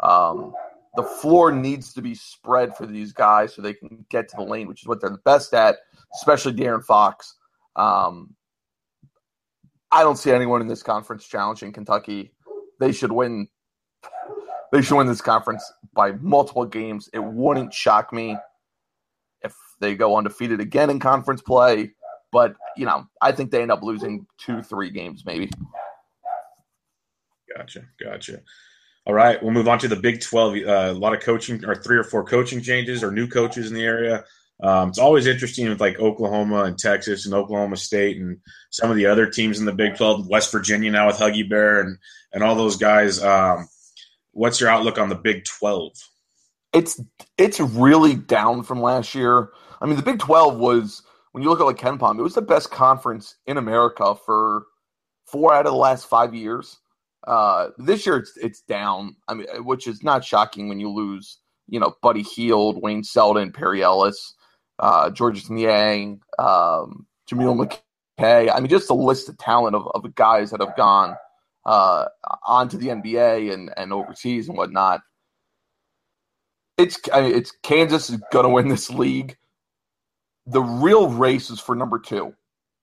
Um, 0.00 0.52
the 0.94 1.02
floor 1.02 1.52
needs 1.52 1.92
to 1.94 2.02
be 2.02 2.14
spread 2.14 2.76
for 2.76 2.86
these 2.86 3.12
guys 3.12 3.54
so 3.54 3.62
they 3.62 3.74
can 3.74 4.04
get 4.10 4.28
to 4.28 4.36
the 4.36 4.42
lane, 4.42 4.68
which 4.68 4.82
is 4.82 4.88
what 4.88 5.00
they're 5.00 5.10
the 5.10 5.18
best 5.18 5.52
at, 5.54 5.76
especially 6.14 6.52
De'Aaron 6.52 6.84
Fox. 6.84 7.34
Um, 7.74 8.34
I 9.90 10.02
don't 10.02 10.16
see 10.16 10.30
anyone 10.30 10.60
in 10.60 10.68
this 10.68 10.82
conference 10.82 11.26
challenging 11.26 11.72
Kentucky. 11.72 12.32
They 12.80 12.92
should 12.92 13.12
win. 13.12 13.48
They 14.72 14.82
should 14.82 14.96
win 14.96 15.06
this 15.06 15.20
conference 15.20 15.64
by 15.94 16.12
multiple 16.12 16.64
games. 16.64 17.08
It 17.12 17.22
wouldn't 17.22 17.72
shock 17.72 18.12
me 18.12 18.36
if 19.42 19.54
they 19.80 19.94
go 19.94 20.16
undefeated 20.16 20.60
again 20.60 20.90
in 20.90 20.98
conference 20.98 21.42
play. 21.42 21.92
But 22.32 22.56
you 22.76 22.84
know, 22.84 23.06
I 23.22 23.32
think 23.32 23.50
they 23.50 23.62
end 23.62 23.70
up 23.70 23.82
losing 23.82 24.26
two, 24.38 24.62
three 24.62 24.90
games 24.90 25.24
maybe. 25.24 25.50
Gotcha, 27.56 27.82
gotcha. 28.02 28.40
All 29.06 29.14
right, 29.14 29.40
we'll 29.42 29.52
move 29.52 29.68
on 29.68 29.78
to 29.78 29.88
the 29.88 29.96
Big 29.96 30.20
Twelve. 30.20 30.56
Uh, 30.56 30.90
a 30.90 30.92
lot 30.92 31.14
of 31.14 31.20
coaching, 31.20 31.64
or 31.64 31.76
three 31.76 31.96
or 31.96 32.04
four 32.04 32.24
coaching 32.24 32.60
changes, 32.60 33.04
or 33.04 33.12
new 33.12 33.28
coaches 33.28 33.68
in 33.68 33.74
the 33.74 33.84
area. 33.84 34.24
Um, 34.60 34.88
it's 34.88 34.98
always 34.98 35.26
interesting 35.26 35.68
with 35.68 35.80
like 35.80 36.00
Oklahoma 36.00 36.64
and 36.64 36.78
Texas 36.78 37.24
and 37.24 37.34
Oklahoma 37.34 37.76
State 37.76 38.16
and 38.16 38.38
some 38.70 38.90
of 38.90 38.96
the 38.96 39.06
other 39.06 39.30
teams 39.30 39.60
in 39.60 39.64
the 39.64 39.72
Big 39.72 39.96
Twelve. 39.96 40.28
West 40.28 40.50
Virginia 40.50 40.90
now 40.90 41.06
with 41.06 41.16
Huggy 41.16 41.48
Bear 41.48 41.80
and 41.80 41.96
and 42.32 42.42
all 42.42 42.56
those 42.56 42.76
guys. 42.76 43.22
Um, 43.22 43.68
what's 44.36 44.60
your 44.60 44.68
outlook 44.68 44.98
on 44.98 45.08
the 45.08 45.14
Big 45.14 45.44
Twelve? 45.44 45.92
It's 46.72 47.00
it's 47.38 47.58
really 47.58 48.14
down 48.14 48.62
from 48.62 48.80
last 48.80 49.14
year. 49.14 49.50
I 49.80 49.86
mean, 49.86 49.96
the 49.96 50.02
Big 50.02 50.18
Twelve 50.18 50.58
was 50.58 51.02
when 51.32 51.42
you 51.42 51.48
look 51.48 51.60
at 51.60 51.66
like 51.66 51.78
KenPom, 51.78 52.18
it 52.18 52.22
was 52.22 52.34
the 52.34 52.42
best 52.42 52.70
conference 52.70 53.36
in 53.46 53.56
America 53.56 54.14
for 54.14 54.66
four 55.26 55.52
out 55.52 55.66
of 55.66 55.72
the 55.72 55.78
last 55.78 56.06
five 56.06 56.34
years. 56.34 56.78
Uh, 57.26 57.70
this 57.78 58.06
year 58.06 58.18
it's 58.18 58.36
it's 58.36 58.60
down. 58.60 59.16
I 59.26 59.34
mean, 59.34 59.46
which 59.64 59.86
is 59.86 60.02
not 60.02 60.24
shocking 60.24 60.68
when 60.68 60.78
you 60.78 60.90
lose, 60.90 61.38
you 61.66 61.80
know, 61.80 61.94
Buddy 62.02 62.22
Hield, 62.22 62.80
Wayne 62.82 63.02
Selden, 63.02 63.52
Perry 63.52 63.82
Ellis, 63.82 64.34
uh, 64.78 65.10
Georges 65.10 65.50
Niang, 65.50 66.20
um, 66.38 67.06
McKay. 67.30 68.54
I 68.54 68.60
mean, 68.60 68.68
just 68.68 68.90
a 68.90 68.94
list 68.94 69.28
of 69.28 69.38
talent 69.38 69.74
of, 69.74 69.88
of 69.94 70.14
guys 70.14 70.50
that 70.50 70.60
have 70.60 70.76
gone 70.76 71.16
uh, 71.66 72.06
onto 72.46 72.78
the 72.78 72.86
NBA 72.86 73.52
and, 73.52 73.70
and 73.76 73.92
overseas 73.92 74.48
and 74.48 74.56
whatnot. 74.56 75.00
It's 76.78 76.98
I 77.12 77.22
mean, 77.22 77.34
it's 77.34 77.52
Kansas 77.62 78.08
is 78.08 78.20
going 78.32 78.44
to 78.44 78.50
win 78.50 78.68
this 78.68 78.88
league. 78.88 79.36
The 80.46 80.62
real 80.62 81.08
race 81.08 81.50
is 81.50 81.58
for 81.58 81.74
number 81.74 81.98
two. 81.98 82.34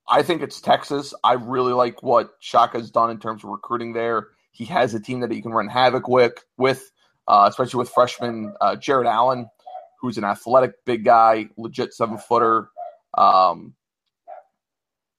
I 0.09 0.21
think 0.21 0.41
it's 0.41 0.59
Texas. 0.59 1.13
I 1.23 1.33
really 1.33 1.71
like 1.71 2.03
what 2.03 2.31
Shaka's 2.41 2.91
done 2.91 3.09
in 3.09 3.19
terms 3.19 3.43
of 3.43 3.51
recruiting 3.51 3.93
there. 3.93 4.27
He 4.51 4.65
has 4.65 4.93
a 4.93 4.99
team 4.99 5.21
that 5.21 5.31
he 5.31 5.41
can 5.41 5.51
run 5.51 5.69
havoc 5.69 6.09
with, 6.09 6.33
with 6.57 6.91
uh, 7.27 7.45
especially 7.47 7.77
with 7.77 7.89
freshman 7.89 8.53
uh, 8.59 8.75
Jarrett 8.75 9.07
Allen, 9.07 9.47
who's 10.01 10.17
an 10.17 10.25
athletic 10.25 10.73
big 10.85 11.05
guy, 11.05 11.47
legit 11.57 11.93
seven 11.93 12.17
footer. 12.17 12.69
Um, 13.17 13.75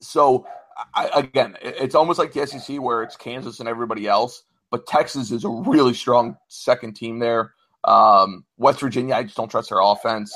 so 0.03 0.47
I, 0.95 1.11
again, 1.15 1.57
it's 1.63 1.95
almost 1.95 2.19
like 2.19 2.33
the 2.33 2.47
SEC 2.47 2.81
where 2.81 3.03
it's 3.03 3.17
Kansas 3.17 3.61
and 3.61 3.69
everybody 3.69 4.07
else, 4.07 4.45
but 4.71 4.87
Texas 4.87 5.31
is 5.31 5.45
a 5.45 5.49
really 5.49 5.95
strong 5.95 6.37
second 6.49 6.95
team 6.95 7.19
there. 7.19 7.53
Um, 7.85 8.45
West 8.57 8.81
Virginia, 8.81 9.15
I 9.15 9.25
just 9.25 9.37
don't 9.37 9.51
trust 9.51 9.71
their 9.71 9.81
offense. 9.81 10.35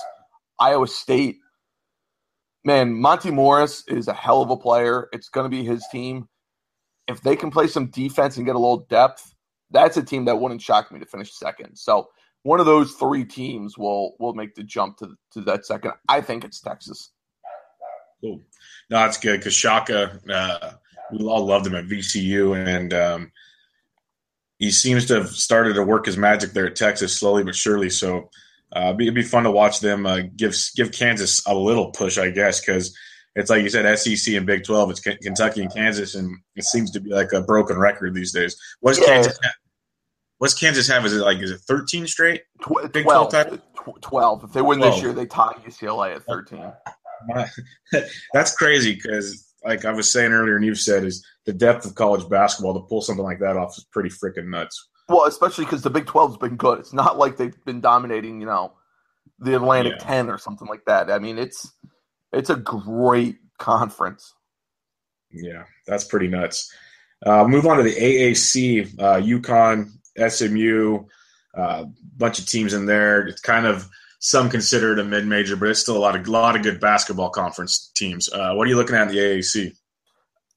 Iowa 0.58 0.86
State, 0.86 1.38
man, 2.64 2.94
Monté 2.94 3.32
Morris 3.32 3.84
is 3.88 4.08
a 4.08 4.12
hell 4.12 4.42
of 4.42 4.50
a 4.50 4.56
player. 4.56 5.08
It's 5.12 5.28
going 5.28 5.44
to 5.44 5.56
be 5.56 5.64
his 5.64 5.84
team. 5.90 6.28
If 7.06 7.22
they 7.22 7.36
can 7.36 7.50
play 7.50 7.66
some 7.68 7.86
defense 7.86 8.36
and 8.36 8.44
get 8.44 8.54
a 8.54 8.58
little 8.58 8.86
depth, 8.90 9.34
that's 9.70 9.96
a 9.96 10.02
team 10.02 10.24
that 10.26 10.38
wouldn't 10.38 10.62
shock 10.62 10.92
me 10.92 11.00
to 11.00 11.06
finish 11.06 11.32
second. 11.32 11.76
So 11.76 12.08
one 12.42 12.60
of 12.60 12.66
those 12.66 12.92
three 12.92 13.24
teams 13.24 13.76
will 13.78 14.14
will 14.18 14.34
make 14.34 14.54
the 14.54 14.62
jump 14.62 14.98
to 14.98 15.14
to 15.32 15.40
that 15.42 15.66
second. 15.66 15.92
I 16.08 16.20
think 16.20 16.44
it's 16.44 16.60
Texas. 16.60 17.10
Cool. 18.20 18.40
No, 18.90 18.98
that's 18.98 19.18
good 19.18 19.38
because 19.38 19.54
Shaka, 19.54 20.18
uh, 20.28 20.72
we 21.12 21.24
all 21.24 21.46
loved 21.46 21.66
him 21.66 21.74
at 21.74 21.86
VCU, 21.86 22.56
and 22.56 22.92
um, 22.92 23.32
he 24.58 24.70
seems 24.70 25.06
to 25.06 25.14
have 25.14 25.28
started 25.28 25.74
to 25.74 25.82
work 25.82 26.06
his 26.06 26.16
magic 26.16 26.50
there 26.50 26.66
at 26.66 26.76
Texas 26.76 27.18
slowly 27.18 27.44
but 27.44 27.54
surely. 27.54 27.90
So 27.90 28.30
uh, 28.72 28.94
it'd, 28.98 29.14
be, 29.14 29.22
fun 29.22 29.44
to 29.44 29.50
watch 29.50 29.80
them 29.80 30.06
uh, 30.06 30.20
give 30.36 30.54
give 30.76 30.92
Kansas 30.92 31.46
a 31.46 31.54
little 31.54 31.90
push, 31.92 32.18
I 32.18 32.30
guess, 32.30 32.60
because 32.60 32.96
it's 33.34 33.50
like 33.50 33.62
you 33.62 33.70
said, 33.70 33.96
SEC 33.98 34.34
and 34.34 34.46
Big 34.46 34.64
Twelve. 34.64 34.90
It's 34.90 35.00
K- 35.00 35.18
Kentucky 35.22 35.62
and 35.62 35.72
Kansas, 35.72 36.14
and 36.14 36.36
it 36.56 36.64
seems 36.64 36.90
to 36.92 37.00
be 37.00 37.10
like 37.10 37.32
a 37.32 37.42
broken 37.42 37.78
record 37.78 38.14
these 38.14 38.32
days. 38.32 38.56
What's 38.80 38.98
Yeah. 38.98 39.06
Kansas? 39.06 39.38
Have? 39.42 39.52
What's 40.38 40.54
Kansas 40.54 40.88
have? 40.88 41.04
Is 41.06 41.14
it 41.14 41.20
like 41.20 41.38
is 41.38 41.50
it 41.50 41.60
thirteen 41.60 42.06
straight? 42.06 42.42
Tw- 42.62 42.92
Big 42.92 43.04
12, 43.04 43.30
12 43.30 43.30
title? 43.30 43.58
12. 44.02 44.44
If 44.44 44.52
they 44.52 44.62
win 44.62 44.80
this 44.80 45.00
year, 45.00 45.12
they 45.12 45.26
tie 45.26 45.54
UCLA 45.66 46.16
at 46.16 46.22
13. 47.92 48.08
That's 48.32 48.54
crazy 48.54 48.94
because, 48.94 49.46
like 49.64 49.84
I 49.84 49.92
was 49.92 50.10
saying 50.10 50.32
earlier, 50.32 50.56
and 50.56 50.64
you've 50.64 50.78
said, 50.78 51.04
is 51.04 51.26
the 51.46 51.52
depth 51.52 51.84
of 51.84 51.94
college 51.94 52.28
basketball 52.28 52.74
to 52.74 52.86
pull 52.86 53.00
something 53.00 53.24
like 53.24 53.40
that 53.40 53.56
off 53.56 53.76
is 53.76 53.86
pretty 53.90 54.10
freaking 54.10 54.48
nuts. 54.48 54.88
Well, 55.08 55.24
especially 55.24 55.64
because 55.64 55.82
the 55.82 55.90
Big 55.90 56.04
12's 56.04 56.36
been 56.36 56.56
good. 56.56 56.78
It's 56.78 56.92
not 56.92 57.18
like 57.18 57.36
they've 57.36 57.64
been 57.64 57.80
dominating, 57.80 58.40
you 58.40 58.46
know, 58.46 58.72
the 59.38 59.56
Atlantic 59.56 59.94
Yeah. 59.98 60.06
10 60.06 60.30
or 60.30 60.38
something 60.38 60.68
like 60.68 60.84
that. 60.86 61.10
I 61.10 61.18
mean, 61.18 61.38
it's 61.38 61.72
it's 62.32 62.50
a 62.50 62.56
great 62.56 63.38
conference. 63.58 64.34
Yeah, 65.30 65.64
that's 65.86 66.04
pretty 66.04 66.28
nuts. 66.28 66.72
Uh, 67.24 67.44
move 67.44 67.66
on 67.66 67.78
to 67.78 67.82
the 67.82 67.94
AAC, 67.94 68.98
uh, 68.98 69.20
UConn, 69.20 69.90
SMU, 70.28 71.04
a 71.54 71.60
uh, 71.60 71.84
bunch 72.16 72.38
of 72.38 72.46
teams 72.46 72.74
in 72.74 72.86
there. 72.86 73.26
It's 73.26 73.40
kind 73.40 73.66
of 73.66 73.88
some 74.18 74.50
consider 74.50 74.92
it 74.92 74.98
a 74.98 75.04
mid-major, 75.04 75.56
but 75.56 75.68
it's 75.68 75.80
still 75.80 75.96
a 75.96 75.98
lot 75.98 76.16
of 76.16 76.26
lot 76.28 76.56
of 76.56 76.62
good 76.62 76.80
basketball 76.80 77.30
conference 77.30 77.90
teams. 77.94 78.28
Uh, 78.32 78.54
what 78.54 78.66
are 78.66 78.70
you 78.70 78.76
looking 78.76 78.96
at 78.96 79.08
in 79.08 79.14
the 79.14 79.18
AAC? 79.18 79.72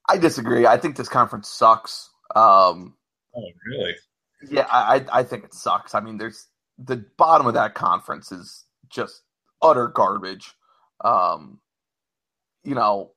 I 0.09 0.17
disagree. 0.17 0.65
I 0.65 0.77
think 0.77 0.95
this 0.95 1.09
conference 1.09 1.47
sucks. 1.47 2.09
Um, 2.35 2.95
Oh, 3.35 3.47
really? 3.65 3.95
Yeah, 4.49 4.67
I 4.69 5.05
I 5.11 5.23
think 5.23 5.45
it 5.45 5.53
sucks. 5.53 5.95
I 5.95 5.99
mean, 5.99 6.17
there's 6.17 6.47
the 6.77 7.05
bottom 7.17 7.47
of 7.47 7.53
that 7.53 7.75
conference 7.75 8.31
is 8.31 8.65
just 8.89 9.21
utter 9.61 9.87
garbage. 9.87 10.53
Um, 11.03 11.59
you 12.63 12.75
know, 12.75 13.11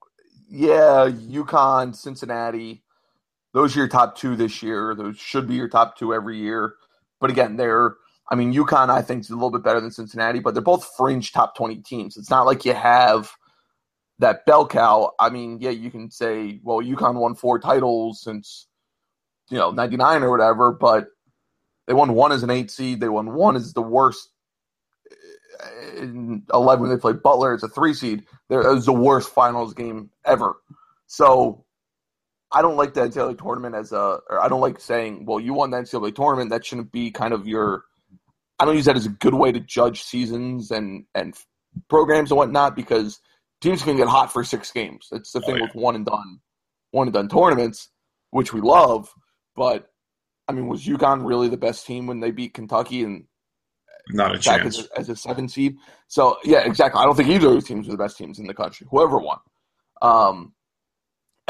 yeah, 0.49 1.09
UConn, 1.11 1.97
Cincinnati, 1.97 2.85
those 3.53 3.75
are 3.75 3.81
your 3.81 3.89
top 3.89 4.17
two 4.17 4.37
this 4.37 4.63
year. 4.63 4.95
Those 4.95 5.19
should 5.19 5.49
be 5.49 5.55
your 5.55 5.69
top 5.69 5.97
two 5.97 6.15
every 6.15 6.39
year. 6.39 6.75
But 7.21 7.31
again, 7.31 7.57
they're 7.57 7.97
I 8.31 8.35
mean, 8.35 8.55
UConn 8.55 8.89
I 8.89 9.03
think 9.03 9.23
is 9.23 9.31
a 9.31 9.35
little 9.35 9.51
bit 9.51 9.63
better 9.63 9.81
than 9.81 9.91
Cincinnati, 9.91 10.41
but 10.41 10.55
they're 10.55 10.63
both 10.63 10.91
fringe 10.97 11.33
top 11.33 11.57
twenty 11.57 11.77
teams. 11.77 12.17
It's 12.17 12.31
not 12.31 12.47
like 12.47 12.65
you 12.65 12.75
have 12.75 13.31
that 14.19 14.47
bell 14.47 14.67
cow. 14.67 15.13
I 15.19 15.31
mean, 15.31 15.59
yeah, 15.61 15.71
you 15.71 15.91
can 15.91 16.11
say, 16.11 16.61
well, 16.63 16.79
UConn 16.79 17.15
won 17.15 17.35
four 17.35 17.59
titles 17.59 18.23
since 18.23 18.67
you 19.51 19.59
know 19.59 19.71
ninety 19.71 19.97
nine 19.97 20.23
or 20.23 20.31
whatever, 20.31 20.73
but 20.73 21.09
they 21.87 21.93
won 21.93 22.15
one 22.15 22.33
as 22.33 22.43
an 22.43 22.51
eight 22.51 22.71
seed. 22.71 23.01
They 23.01 23.09
won 23.09 23.35
one 23.35 23.57
as 23.57 23.73
the 23.73 23.83
worst 23.83 24.31
eh, 25.11 25.99
in 25.99 26.43
11 26.53 26.81
when 26.81 26.91
they 26.91 27.01
played 27.01 27.23
Butler. 27.23 27.55
It's 27.55 27.63
a 27.63 27.69
three 27.69 27.95
seed. 27.95 28.25
There 28.49 28.61
was 28.61 28.87
the 28.87 28.93
worst 28.93 29.31
finals 29.31 29.75
game 29.75 30.11
ever. 30.25 30.57
So 31.07 31.65
I 32.53 32.63
don't 32.63 32.77
like 32.77 32.95
the 32.95 33.03
NCAA 33.03 33.39
tournament 33.39 33.75
as 33.75 33.93
a, 33.93 34.21
or 34.31 34.41
I 34.41 34.49
don't 34.49 34.61
like 34.61 34.81
saying, 34.81 35.27
well, 35.27 35.41
you 35.41 35.55
won 35.55 35.71
the 35.71 35.79
NCAA 35.79 36.15
tournament. 36.15 36.51
That 36.51 36.65
shouldn't 36.65 36.93
be 36.93 37.11
kind 37.11 37.35
of 37.35 37.47
your, 37.47 37.85
I 38.59 38.65
don't 38.65 38.77
use 38.77 38.85
that 38.85 38.97
as 38.97 39.07
a 39.07 39.11
good 39.11 39.35
way 39.35 39.53
to 39.53 39.61
judge 39.61 40.03
seasons 40.03 40.71
and, 40.71 41.05
and 41.15 41.35
programs 41.89 42.31
and 42.31 42.39
whatnot 42.39 42.77
because 42.77 43.21
teams 43.61 43.83
can 43.83 43.97
get 43.97 44.09
hot 44.09 44.33
for 44.33 44.45
six 44.45 44.71
games. 44.71 45.09
That's 45.11 45.33
the 45.33 45.41
thing 45.41 45.55
oh, 45.55 45.59
yeah. 45.59 45.63
with 45.65 45.75
one 45.75 45.97
and 45.97 46.07
done, 46.07 46.41
one 46.93 47.09
and 47.09 47.15
done 47.15 47.29
tournaments, 47.29 47.91
which 48.31 48.53
we 48.53 48.61
love. 48.61 49.09
But 49.57 49.89
I 50.49 50.53
mean, 50.53 50.69
was 50.69 50.85
UConn 50.85 51.27
really 51.27 51.49
the 51.49 51.57
best 51.57 51.87
team 51.87 52.07
when 52.07 52.21
they 52.21 52.31
beat 52.31 52.55
Kentucky 52.55 53.03
and 53.03 53.25
not 54.11 54.35
a 54.35 54.39
chance 54.39 54.79
as 54.79 54.87
a, 54.87 54.99
as 54.99 55.09
a, 55.09 55.17
seven 55.17 55.49
seed. 55.49 55.77
So 56.09 56.37
yeah, 56.45 56.67
exactly. 56.67 57.01
I 57.01 57.05
don't 57.05 57.17
think 57.17 57.31
either 57.31 57.49
of 57.49 57.55
those 57.55 57.65
teams 57.65 57.87
were 57.87 57.93
the 57.93 58.03
best 58.03 58.19
teams 58.19 58.39
in 58.39 58.47
the 58.47 58.55
country. 58.55 58.87
Whoever 58.91 59.19
won. 59.19 59.39
Um, 60.03 60.53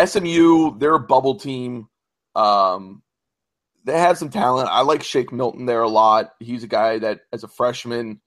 SMU, 0.02 0.78
they're 0.78 0.94
a 0.94 1.00
bubble 1.00 1.34
team. 1.34 1.88
Um, 2.36 3.02
they 3.84 3.98
have 3.98 4.18
some 4.18 4.30
talent. 4.30 4.68
I 4.70 4.80
like 4.80 5.02
Shake 5.02 5.32
Milton 5.32 5.66
there 5.66 5.82
a 5.82 5.88
lot. 5.88 6.32
He's 6.40 6.64
a 6.64 6.68
guy 6.68 6.98
that, 6.98 7.20
as 7.32 7.44
a 7.44 7.48
freshman, 7.48 8.20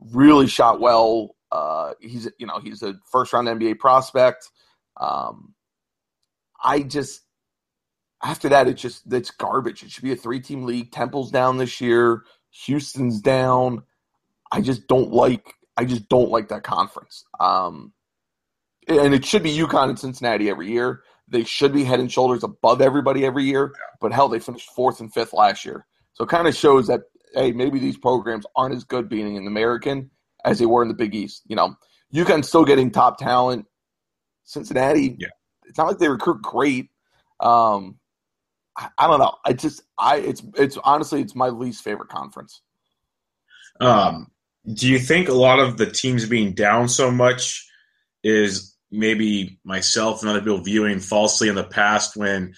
really 0.00 0.46
shot 0.46 0.80
well. 0.80 1.34
Uh, 1.50 1.92
he's 2.00 2.28
you 2.38 2.46
know 2.46 2.58
he's 2.60 2.82
a 2.82 2.94
first 3.10 3.32
round 3.32 3.48
NBA 3.48 3.78
prospect. 3.78 4.50
Um, 4.98 5.54
I 6.62 6.80
just 6.80 7.22
after 8.22 8.48
that 8.50 8.68
it's 8.68 8.80
just 8.80 9.12
it's 9.12 9.30
garbage. 9.30 9.82
It 9.82 9.90
should 9.90 10.04
be 10.04 10.12
a 10.12 10.16
three 10.16 10.40
team 10.40 10.64
league. 10.64 10.92
Temple's 10.92 11.30
down 11.30 11.58
this 11.58 11.80
year. 11.80 12.22
Houston's 12.64 13.20
down. 13.20 13.82
I 14.50 14.60
just 14.60 14.86
don't 14.86 15.10
like. 15.10 15.54
I 15.76 15.84
just 15.84 16.08
don't 16.08 16.30
like 16.30 16.48
that 16.48 16.62
conference. 16.62 17.24
Um, 17.40 17.92
and 18.88 19.14
it 19.14 19.24
should 19.24 19.42
be 19.42 19.56
UConn 19.56 19.88
and 19.88 19.98
Cincinnati 19.98 20.50
every 20.50 20.70
year. 20.70 21.02
They 21.32 21.44
should 21.44 21.72
be 21.72 21.82
head 21.82 21.98
and 21.98 22.12
shoulders 22.12 22.44
above 22.44 22.82
everybody 22.82 23.24
every 23.24 23.44
year. 23.44 23.72
But 24.00 24.12
hell, 24.12 24.28
they 24.28 24.38
finished 24.38 24.70
fourth 24.70 25.00
and 25.00 25.12
fifth 25.12 25.32
last 25.32 25.64
year. 25.64 25.86
So 26.12 26.24
it 26.24 26.28
kind 26.28 26.46
of 26.46 26.54
shows 26.54 26.86
that 26.88 27.00
hey, 27.34 27.52
maybe 27.52 27.78
these 27.78 27.96
programs 27.96 28.44
aren't 28.54 28.74
as 28.74 28.84
good 28.84 29.08
being 29.08 29.36
an 29.38 29.46
American 29.46 30.10
as 30.44 30.58
they 30.58 30.66
were 30.66 30.82
in 30.82 30.88
the 30.88 30.94
Big 30.94 31.14
East. 31.14 31.42
You 31.46 31.56
know, 31.56 31.74
UConn 32.14 32.44
still 32.44 32.64
getting 32.64 32.90
top 32.90 33.18
talent. 33.18 33.66
Cincinnati, 34.44 35.16
yeah. 35.18 35.28
it's 35.66 35.78
not 35.78 35.86
like 35.86 35.98
they 35.98 36.08
recruit 36.08 36.42
great. 36.42 36.90
Um, 37.40 37.98
I, 38.76 38.88
I 38.98 39.06
don't 39.06 39.18
know. 39.18 39.34
I 39.44 39.54
just 39.54 39.82
I 39.96 40.18
it's 40.18 40.42
it's 40.56 40.76
honestly 40.84 41.22
it's 41.22 41.34
my 41.34 41.48
least 41.48 41.82
favorite 41.82 42.10
conference. 42.10 42.60
Um, 43.80 44.30
do 44.74 44.88
you 44.88 44.98
think 44.98 45.28
a 45.28 45.34
lot 45.34 45.58
of 45.58 45.78
the 45.78 45.86
teams 45.86 46.26
being 46.26 46.52
down 46.52 46.88
so 46.88 47.10
much 47.10 47.66
is 48.22 48.71
maybe 48.92 49.58
myself 49.64 50.20
and 50.20 50.30
other 50.30 50.40
people 50.40 50.58
viewing 50.58 51.00
falsely 51.00 51.48
in 51.48 51.54
the 51.54 51.64
past 51.64 52.16
when 52.16 52.54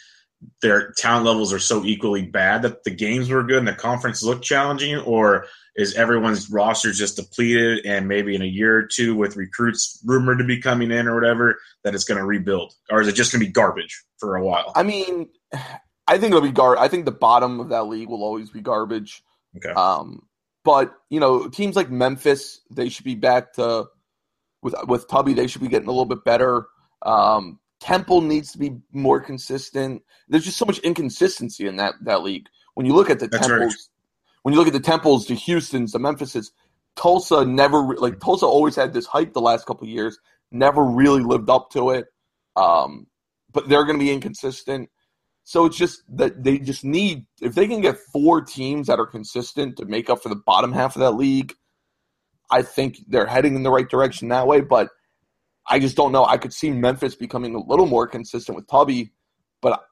their 0.60 0.92
talent 0.92 1.24
levels 1.24 1.52
are 1.52 1.58
so 1.58 1.84
equally 1.84 2.22
bad 2.22 2.62
that 2.62 2.84
the 2.84 2.90
games 2.90 3.30
were 3.30 3.42
good 3.42 3.58
and 3.58 3.68
the 3.68 3.72
conference 3.72 4.22
looked 4.22 4.44
challenging, 4.44 4.96
or 4.98 5.46
is 5.76 5.94
everyone's 5.94 6.50
roster 6.50 6.92
just 6.92 7.16
depleted 7.16 7.86
and 7.86 8.06
maybe 8.06 8.34
in 8.34 8.42
a 8.42 8.46
year 8.46 8.76
or 8.76 8.86
two 8.86 9.16
with 9.16 9.36
recruits 9.36 10.00
rumored 10.04 10.38
to 10.38 10.44
be 10.44 10.60
coming 10.60 10.90
in 10.90 11.08
or 11.08 11.14
whatever 11.14 11.58
that 11.82 11.94
it's 11.94 12.04
going 12.04 12.18
to 12.18 12.26
rebuild, 12.26 12.74
or 12.90 13.00
is 13.00 13.08
it 13.08 13.14
just 13.14 13.32
going 13.32 13.40
to 13.40 13.46
be 13.46 13.52
garbage 13.52 14.04
for 14.18 14.36
a 14.36 14.44
while? 14.44 14.72
I 14.74 14.82
mean, 14.82 15.28
I 16.06 16.18
think 16.18 16.32
it'll 16.32 16.42
be 16.42 16.52
gar. 16.52 16.76
I 16.76 16.88
think 16.88 17.06
the 17.06 17.12
bottom 17.12 17.60
of 17.60 17.70
that 17.70 17.84
league 17.84 18.08
will 18.08 18.22
always 18.22 18.50
be 18.50 18.60
garbage. 18.60 19.22
Okay. 19.56 19.70
Um, 19.70 20.26
but 20.64 20.94
you 21.10 21.20
know, 21.20 21.48
teams 21.48 21.76
like 21.76 21.90
Memphis, 21.90 22.60
they 22.70 22.88
should 22.88 23.04
be 23.04 23.14
back 23.14 23.54
to 23.54 23.86
with 24.64 24.74
with 24.88 25.06
Tubby. 25.06 25.34
They 25.34 25.46
should 25.46 25.62
be 25.62 25.68
getting 25.68 25.88
a 25.88 25.92
little 25.92 26.06
bit 26.06 26.24
better. 26.24 26.66
Um, 27.02 27.60
Temple 27.80 28.22
needs 28.22 28.50
to 28.52 28.58
be 28.58 28.78
more 28.92 29.20
consistent. 29.20 30.02
There's 30.28 30.44
just 30.44 30.56
so 30.56 30.64
much 30.64 30.78
inconsistency 30.78 31.68
in 31.68 31.76
that 31.76 31.94
that 32.02 32.22
league. 32.22 32.48
When 32.74 32.86
you 32.86 32.94
look 32.94 33.10
at 33.10 33.20
the 33.20 33.28
That's 33.28 33.46
Temples, 33.46 33.74
right. 33.74 34.42
when 34.42 34.54
you 34.54 34.58
look 34.58 34.66
at 34.66 34.72
the 34.72 34.80
Temples, 34.80 35.26
the 35.26 35.34
Houston's, 35.34 35.92
the 35.92 36.00
Memphises, 36.00 36.50
Tulsa 36.96 37.44
never 37.44 37.94
like 37.96 38.18
Tulsa 38.18 38.46
always 38.46 38.74
had 38.74 38.92
this 38.92 39.06
hype 39.06 39.34
the 39.34 39.40
last 39.40 39.66
couple 39.66 39.86
years. 39.86 40.18
Never 40.50 40.82
really 40.82 41.22
lived 41.22 41.50
up 41.50 41.70
to 41.72 41.90
it. 41.90 42.06
Um, 42.56 43.06
but 43.52 43.68
they're 43.68 43.84
going 43.84 43.98
to 43.98 44.04
be 44.04 44.12
inconsistent. 44.12 44.88
So 45.44 45.66
it's 45.66 45.76
just 45.76 46.02
that 46.16 46.42
they 46.42 46.58
just 46.58 46.84
need 46.84 47.26
if 47.42 47.54
they 47.54 47.68
can 47.68 47.82
get 47.82 47.98
four 47.98 48.40
teams 48.40 48.86
that 48.86 48.98
are 48.98 49.06
consistent 49.06 49.76
to 49.76 49.84
make 49.84 50.08
up 50.08 50.22
for 50.22 50.30
the 50.30 50.36
bottom 50.36 50.72
half 50.72 50.96
of 50.96 51.00
that 51.00 51.12
league, 51.12 51.54
I 52.50 52.62
think 52.62 52.98
they're 53.08 53.26
heading 53.26 53.56
in 53.56 53.62
the 53.62 53.70
right 53.70 53.88
direction 53.88 54.28
that 54.28 54.46
way. 54.46 54.60
But 54.60 54.88
I 55.68 55.78
just 55.78 55.96
don't 55.96 56.12
know. 56.12 56.24
I 56.24 56.36
could 56.36 56.52
see 56.52 56.70
Memphis 56.70 57.14
becoming 57.14 57.54
a 57.54 57.60
little 57.60 57.86
more 57.86 58.06
consistent 58.06 58.56
with 58.56 58.66
Tubby, 58.68 59.12
but 59.62 59.82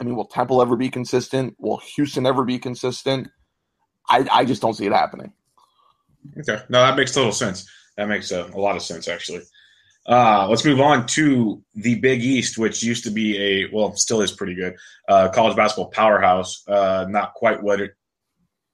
I 0.00 0.04
mean, 0.04 0.16
will 0.16 0.26
Temple 0.26 0.60
ever 0.60 0.76
be 0.76 0.90
consistent? 0.90 1.54
Will 1.58 1.80
Houston 1.94 2.26
ever 2.26 2.44
be 2.44 2.58
consistent? 2.58 3.28
I, 4.08 4.26
I 4.30 4.44
just 4.44 4.60
don't 4.60 4.74
see 4.74 4.86
it 4.86 4.92
happening. 4.92 5.32
Okay, 6.38 6.62
no, 6.68 6.80
that 6.80 6.96
makes 6.96 7.12
total 7.14 7.32
sense. 7.32 7.68
That 7.96 8.08
makes 8.08 8.30
a, 8.30 8.44
a 8.46 8.58
lot 8.58 8.76
of 8.76 8.82
sense, 8.82 9.06
actually. 9.06 9.42
Uh, 10.06 10.48
let's 10.48 10.64
move 10.64 10.80
on 10.80 11.06
to 11.06 11.62
the 11.74 11.94
Big 11.96 12.22
East, 12.22 12.58
which 12.58 12.82
used 12.82 13.04
to 13.04 13.10
be 13.10 13.38
a 13.38 13.68
well, 13.72 13.94
still 13.94 14.20
is 14.20 14.32
pretty 14.32 14.54
good 14.54 14.74
uh, 15.08 15.28
college 15.28 15.56
basketball 15.56 15.90
powerhouse. 15.90 16.64
Uh, 16.66 17.06
not 17.08 17.34
quite 17.34 17.62
what 17.62 17.80
it, 17.80 17.92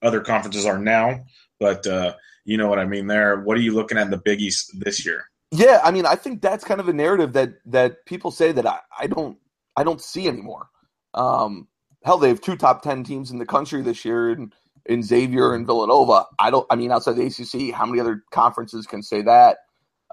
other 0.01 0.21
conferences 0.21 0.65
are 0.65 0.79
now, 0.79 1.21
but 1.61 1.87
uh, 1.87 2.15
you 2.49 2.57
know 2.57 2.67
what 2.67 2.79
I 2.79 2.87
mean. 2.87 3.09
There, 3.09 3.41
what 3.41 3.59
are 3.59 3.61
you 3.61 3.75
looking 3.75 3.99
at 3.99 4.07
in 4.07 4.11
the 4.11 4.17
Big 4.17 4.41
East 4.41 4.73
this 4.81 5.05
year? 5.05 5.27
Yeah, 5.51 5.83
I 5.85 5.91
mean, 5.91 6.07
I 6.07 6.15
think 6.15 6.41
that's 6.41 6.65
kind 6.65 6.81
of 6.81 6.89
a 6.89 6.95
narrative 6.95 7.35
that 7.35 7.57
that 7.67 8.07
people 8.07 8.31
say 8.31 8.53
that 8.53 8.67
I, 8.67 8.79
I 8.99 9.07
don't 9.07 9.37
I 9.77 9.85
don't 9.85 10.01
see 10.01 10.27
anymore. 10.27 10.71
Um, 11.13 11.69
hell, 12.05 12.17
they 12.17 12.29
have 12.29 12.41
two 12.41 12.57
top 12.57 12.81
ten 12.81 13.05
teams 13.05 13.31
in 13.31 13.39
the 13.39 13.45
country 13.45 13.83
this 13.83 14.03
year, 14.03 14.31
in, 14.31 14.55
in 14.87 15.03
Xavier 15.03 15.55
and 15.55 15.67
Villanova. 15.67 16.25
I 16.39 16.51
don't. 16.51 16.67
I 16.71 16.77
mean, 16.77 16.91
outside 16.91 17.17
the 17.17 17.27
ACC, 17.27 17.75
how 17.75 17.85
many 17.85 18.01
other 18.01 18.25
conferences 18.31 18.87
can 18.87 19.03
say 19.03 19.21
that? 19.23 19.59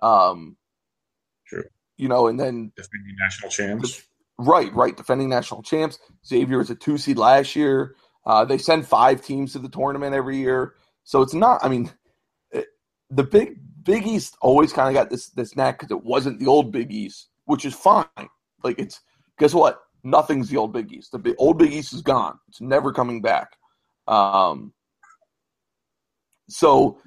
Um, 0.04 0.58
True. 1.48 1.64
you 1.96 2.10
know, 2.10 2.28
and 2.28 2.38
then 2.38 2.74
defending 2.76 3.16
national 3.18 3.50
champs. 3.50 4.04
Right, 4.38 4.74
right, 4.74 4.98
defending 4.98 5.30
national 5.30 5.64
champs. 5.64 6.00
Xavier 6.28 6.60
is 6.60 6.70
a 6.70 6.76
two 6.76 6.98
seed 6.98 7.18
last 7.18 7.56
year. 7.56 7.96
Uh, 8.26 8.44
they 8.44 8.58
send 8.58 8.86
five 8.86 9.22
teams 9.22 9.54
to 9.54 9.60
the 9.60 9.70
tournament 9.70 10.14
every 10.14 10.36
year, 10.36 10.74
so 11.06 11.22
it's 11.22 11.34
not. 11.34 11.64
I 11.64 11.70
mean, 11.70 11.90
the 13.10 13.24
big 13.24 13.60
Big 13.84 14.08
East 14.08 14.36
always 14.42 14.74
kind 14.74 14.90
of 14.90 14.96
got 14.96 15.10
this 15.10 15.30
this 15.30 15.56
knack 15.56 15.80
because 15.80 15.96
it 15.96 16.04
wasn't 16.04 16.40
the 16.40 16.48
old 16.48 16.72
Big 16.72 16.92
East, 16.92 17.30
which 17.46 17.66
is 17.66 17.74
fine. 17.74 18.06
Like 18.64 18.80
it's 18.80 19.02
guess 19.38 19.54
what? 19.54 19.80
Nothing's 20.04 20.50
the 20.50 20.58
old 20.58 20.74
Big 20.74 20.92
East. 20.92 21.12
The 21.12 21.20
big, 21.20 21.36
old 21.38 21.58
Big 21.58 21.72
East 21.72 21.94
is 21.94 22.02
gone. 22.02 22.38
It's 22.48 22.62
never 22.62 22.92
coming 22.92 23.22
back. 23.22 23.58
Um, 24.08 24.74
so 26.48 27.00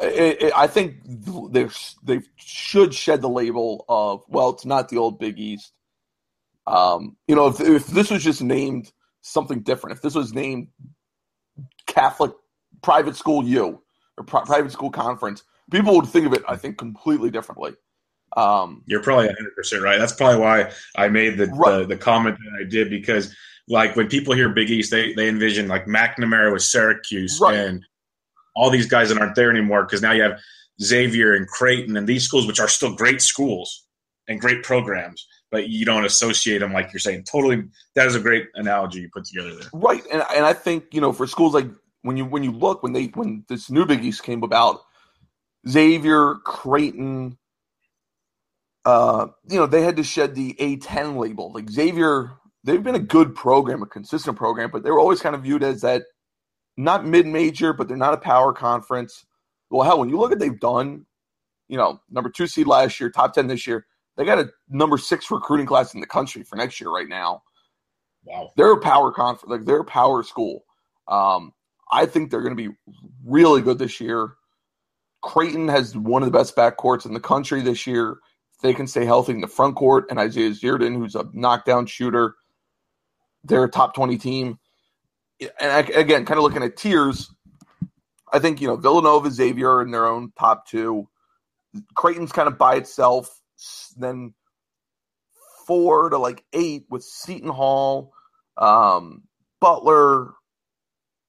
it, 0.00 0.42
it, 0.42 0.52
I 0.56 0.66
think 0.66 0.96
they 1.04 1.68
they 2.04 2.20
should 2.36 2.94
shed 2.94 3.22
the 3.22 3.28
label 3.28 3.84
of 3.88 4.22
well, 4.28 4.50
it's 4.50 4.64
not 4.64 4.88
the 4.88 4.98
old 4.98 5.18
Big 5.18 5.38
East. 5.38 5.72
Um, 6.66 7.16
you 7.26 7.34
know, 7.34 7.48
if 7.48 7.60
if 7.60 7.88
this 7.88 8.10
was 8.10 8.22
just 8.22 8.42
named 8.42 8.92
something 9.20 9.62
different, 9.62 9.96
if 9.96 10.02
this 10.02 10.14
was 10.14 10.32
named 10.32 10.68
Catholic 11.86 12.32
Private 12.82 13.16
School 13.16 13.44
U 13.44 13.82
or 14.18 14.24
pri- 14.24 14.44
Private 14.44 14.72
School 14.72 14.90
Conference, 14.90 15.42
people 15.70 15.94
would 15.96 16.06
think 16.06 16.26
of 16.26 16.32
it, 16.32 16.42
I 16.48 16.56
think, 16.56 16.78
completely 16.78 17.30
differently. 17.30 17.74
Um, 18.36 18.82
You're 18.86 19.02
probably 19.02 19.26
100 19.26 19.56
percent 19.56 19.82
right. 19.82 19.98
That's 19.98 20.12
probably 20.12 20.40
why 20.40 20.70
I 20.96 21.08
made 21.08 21.36
the, 21.36 21.46
right. 21.46 21.78
the, 21.78 21.86
the 21.86 21.96
comment 21.96 22.36
that 22.38 22.60
I 22.60 22.68
did 22.68 22.90
because 22.90 23.34
like 23.68 23.96
when 23.96 24.08
people 24.08 24.34
hear 24.34 24.48
Big 24.48 24.70
East, 24.70 24.90
they 24.90 25.14
they 25.14 25.28
envision 25.28 25.68
like 25.68 25.86
McNamara 25.86 26.52
with 26.52 26.62
Syracuse 26.62 27.40
right. 27.40 27.54
and 27.54 27.84
all 28.54 28.70
these 28.70 28.86
guys 28.86 29.08
that 29.08 29.18
aren't 29.18 29.34
there 29.34 29.50
anymore 29.50 29.84
because 29.84 30.02
now 30.02 30.12
you 30.12 30.22
have 30.22 30.40
Xavier 30.82 31.34
and 31.34 31.46
Creighton 31.46 31.96
and 31.96 32.06
these 32.06 32.24
schools, 32.24 32.46
which 32.46 32.60
are 32.60 32.68
still 32.68 32.94
great 32.94 33.22
schools 33.22 33.86
and 34.28 34.40
great 34.40 34.62
programs, 34.62 35.26
but 35.50 35.68
you 35.68 35.84
don't 35.84 36.04
associate 36.04 36.58
them 36.58 36.72
like 36.72 36.92
you're 36.92 37.00
saying. 37.00 37.24
Totally, 37.24 37.64
that 37.94 38.06
is 38.06 38.14
a 38.14 38.20
great 38.20 38.46
analogy 38.54 39.00
you 39.00 39.10
put 39.12 39.24
together 39.24 39.54
there. 39.54 39.70
Right, 39.72 40.02
and 40.12 40.22
and 40.34 40.44
I 40.44 40.52
think 40.52 40.92
you 40.92 41.00
know 41.00 41.12
for 41.12 41.26
schools 41.26 41.54
like 41.54 41.66
when 42.02 42.16
you 42.16 42.24
when 42.24 42.42
you 42.42 42.52
look 42.52 42.82
when 42.82 42.92
they 42.92 43.06
when 43.06 43.44
this 43.48 43.70
new 43.70 43.84
Big 43.84 44.04
East 44.04 44.22
came 44.22 44.42
about, 44.42 44.80
Xavier, 45.68 46.36
Creighton, 46.44 47.38
uh, 48.84 49.26
you 49.48 49.58
know 49.58 49.66
they 49.66 49.82
had 49.82 49.96
to 49.96 50.04
shed 50.04 50.34
the 50.34 50.54
A10 50.54 51.16
label. 51.16 51.52
Like 51.52 51.70
Xavier, 51.70 52.32
they've 52.64 52.82
been 52.82 52.94
a 52.94 53.00
good 53.00 53.34
program, 53.34 53.82
a 53.82 53.86
consistent 53.86 54.36
program, 54.36 54.70
but 54.70 54.82
they 54.82 54.90
were 54.90 55.00
always 55.00 55.20
kind 55.20 55.34
of 55.34 55.42
viewed 55.42 55.62
as 55.62 55.82
that 55.82 56.04
not 56.76 57.06
mid 57.06 57.26
major, 57.26 57.72
but 57.72 57.88
they're 57.88 57.96
not 57.96 58.14
a 58.14 58.18
power 58.18 58.52
conference. 58.52 59.26
Well, 59.70 59.86
hell, 59.86 59.98
when 59.98 60.08
you 60.08 60.18
look 60.18 60.32
at 60.32 60.38
they've 60.38 60.58
done, 60.58 61.06
you 61.68 61.76
know, 61.76 62.00
number 62.10 62.30
two 62.30 62.46
seed 62.46 62.66
last 62.66 62.98
year, 62.98 63.10
top 63.10 63.34
ten 63.34 63.46
this 63.46 63.66
year, 63.66 63.86
they 64.16 64.24
got 64.24 64.38
a 64.38 64.50
number 64.68 64.98
six 64.98 65.30
recruiting 65.30 65.66
class 65.66 65.94
in 65.94 66.00
the 66.00 66.06
country 66.06 66.42
for 66.42 66.56
next 66.56 66.80
year 66.80 66.90
right 66.90 67.08
now. 67.08 67.42
Wow, 68.24 68.52
they're 68.56 68.72
a 68.72 68.80
power 68.80 69.12
conference, 69.12 69.50
like 69.50 69.64
they're 69.64 69.80
a 69.80 69.84
power 69.84 70.22
school. 70.22 70.64
Um, 71.06 71.52
I 71.92 72.06
think 72.06 72.30
they're 72.30 72.42
going 72.42 72.56
to 72.56 72.68
be 72.68 72.74
really 73.24 73.62
good 73.62 73.78
this 73.78 74.00
year. 74.00 74.34
Creighton 75.22 75.68
has 75.68 75.96
one 75.96 76.22
of 76.22 76.30
the 76.30 76.36
best 76.36 76.56
backcourts 76.56 77.04
in 77.04 77.14
the 77.14 77.20
country 77.20 77.60
this 77.60 77.86
year. 77.86 78.18
If 78.54 78.60
they 78.62 78.74
can 78.74 78.86
stay 78.86 79.04
healthy 79.04 79.32
in 79.32 79.40
the 79.40 79.48
front 79.48 79.76
court, 79.76 80.06
and 80.10 80.18
Isaiah 80.18 80.50
Zierden, 80.50 80.96
who's 80.96 81.14
a 81.14 81.28
knockdown 81.32 81.86
shooter, 81.86 82.36
they're 83.44 83.64
a 83.64 83.70
top 83.70 83.94
20 83.94 84.18
team. 84.18 84.58
And 85.40 85.72
I, 85.72 85.78
again, 85.80 86.24
kind 86.26 86.38
of 86.38 86.44
looking 86.44 86.62
at 86.62 86.76
tiers, 86.76 87.32
I 88.32 88.38
think, 88.38 88.60
you 88.60 88.68
know, 88.68 88.76
Villanova, 88.76 89.30
Xavier 89.30 89.82
in 89.82 89.90
their 89.90 90.06
own 90.06 90.32
top 90.38 90.66
two. 90.66 91.08
Creighton's 91.94 92.32
kind 92.32 92.48
of 92.48 92.58
by 92.58 92.76
itself. 92.76 93.40
Then 93.96 94.34
four 95.66 96.10
to 96.10 96.18
like 96.18 96.44
eight 96.52 96.84
with 96.90 97.02
Seton 97.02 97.50
Hall, 97.50 98.12
um, 98.56 99.22
Butler, 99.60 100.32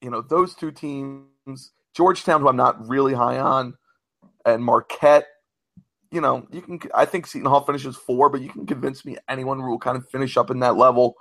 you 0.02 0.10
know, 0.10 0.22
those 0.22 0.56
two 0.56 0.72
teams. 0.72 1.72
Georgetown, 1.94 2.40
who 2.40 2.48
I'm 2.48 2.56
not 2.56 2.88
really 2.88 3.14
high 3.14 3.40
on, 3.40 3.76
and 4.46 4.64
Marquette. 4.64 5.28
You 6.12 6.22
know, 6.22 6.48
you 6.52 6.62
can. 6.62 6.80
I 6.94 7.06
think 7.06 7.28
Seton 7.28 7.50
Hall 7.50 7.66
finishes 7.66 7.96
four, 7.96 8.30
but 8.30 8.42
you 8.42 8.50
can 8.50 8.66
convince 8.66 9.06
me 9.06 9.18
anyone 9.28 9.62
will 9.62 9.80
kind 9.80 9.98
of 9.98 10.10
finish 10.10 10.38
up 10.38 10.50
in 10.50 10.60
that 10.60 10.78
level. 10.78 11.16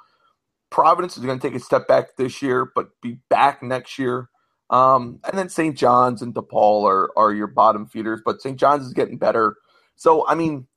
Providence 0.70 1.16
is 1.16 1.24
going 1.24 1.38
to 1.38 1.48
take 1.48 1.56
a 1.56 1.62
step 1.62 1.88
back 1.88 2.16
this 2.16 2.40
year, 2.42 2.70
but 2.74 2.88
be 3.02 3.18
back 3.28 3.62
next 3.62 3.98
year. 3.98 4.28
Um, 4.70 5.18
and 5.24 5.36
then 5.36 5.48
St. 5.48 5.76
John's 5.76 6.22
and 6.22 6.32
DePaul 6.32 6.84
are, 6.84 7.10
are 7.16 7.34
your 7.34 7.48
bottom 7.48 7.86
feeders, 7.86 8.20
but 8.24 8.40
St. 8.40 8.58
John's 8.58 8.86
is 8.86 8.92
getting 8.92 9.18
better. 9.18 9.56
So, 9.96 10.26
I 10.28 10.36
mean, 10.36 10.68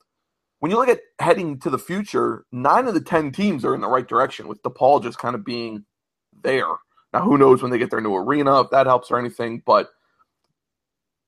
when 0.59 0.71
you 0.71 0.77
look 0.77 0.89
at 0.89 1.01
heading 1.19 1.59
to 1.59 1.69
the 1.69 1.77
future, 1.77 2.45
nine 2.51 2.87
of 2.87 2.95
the 2.95 3.01
10 3.01 3.31
teams 3.31 3.63
are 3.63 3.75
in 3.75 3.81
the 3.81 3.87
right 3.87 4.07
direction, 4.07 4.47
with 4.47 4.63
DePaul 4.63 5.03
just 5.03 5.19
kind 5.19 5.35
of 5.35 5.45
being 5.45 5.85
there. 6.41 6.65
Now, 7.13 7.21
who 7.21 7.37
knows 7.37 7.61
when 7.61 7.71
they 7.71 7.77
get 7.77 7.91
their 7.91 8.01
new 8.01 8.15
arena, 8.15 8.61
if 8.61 8.71
that 8.71 8.87
helps 8.87 9.11
or 9.11 9.19
anything, 9.19 9.61
but 9.65 9.89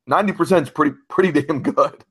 90% 0.09 0.63
is 0.63 0.69
pretty, 0.69 0.95
pretty 1.09 1.41
damn 1.41 1.61
good. 1.61 2.03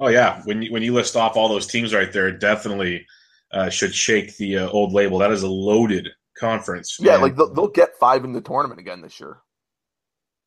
Oh, 0.00 0.08
yeah. 0.08 0.42
When 0.44 0.62
you, 0.62 0.72
when 0.72 0.82
you 0.82 0.94
list 0.94 1.16
off 1.16 1.36
all 1.36 1.48
those 1.48 1.66
teams 1.66 1.94
right 1.94 2.12
there, 2.12 2.32
definitely– 2.32 3.06
uh, 3.52 3.70
should 3.70 3.94
shake 3.94 4.36
the 4.36 4.58
uh, 4.58 4.68
old 4.68 4.92
label. 4.92 5.18
That 5.18 5.30
is 5.30 5.42
a 5.42 5.48
loaded 5.48 6.08
conference. 6.36 6.96
Yeah, 7.00 7.16
like 7.16 7.36
they'll, 7.36 7.52
they'll, 7.52 7.68
get 7.68 7.96
five 7.98 8.24
in 8.24 8.32
the 8.32 8.40
tournament 8.40 8.80
again 8.80 9.00
this 9.00 9.18
year. 9.18 9.38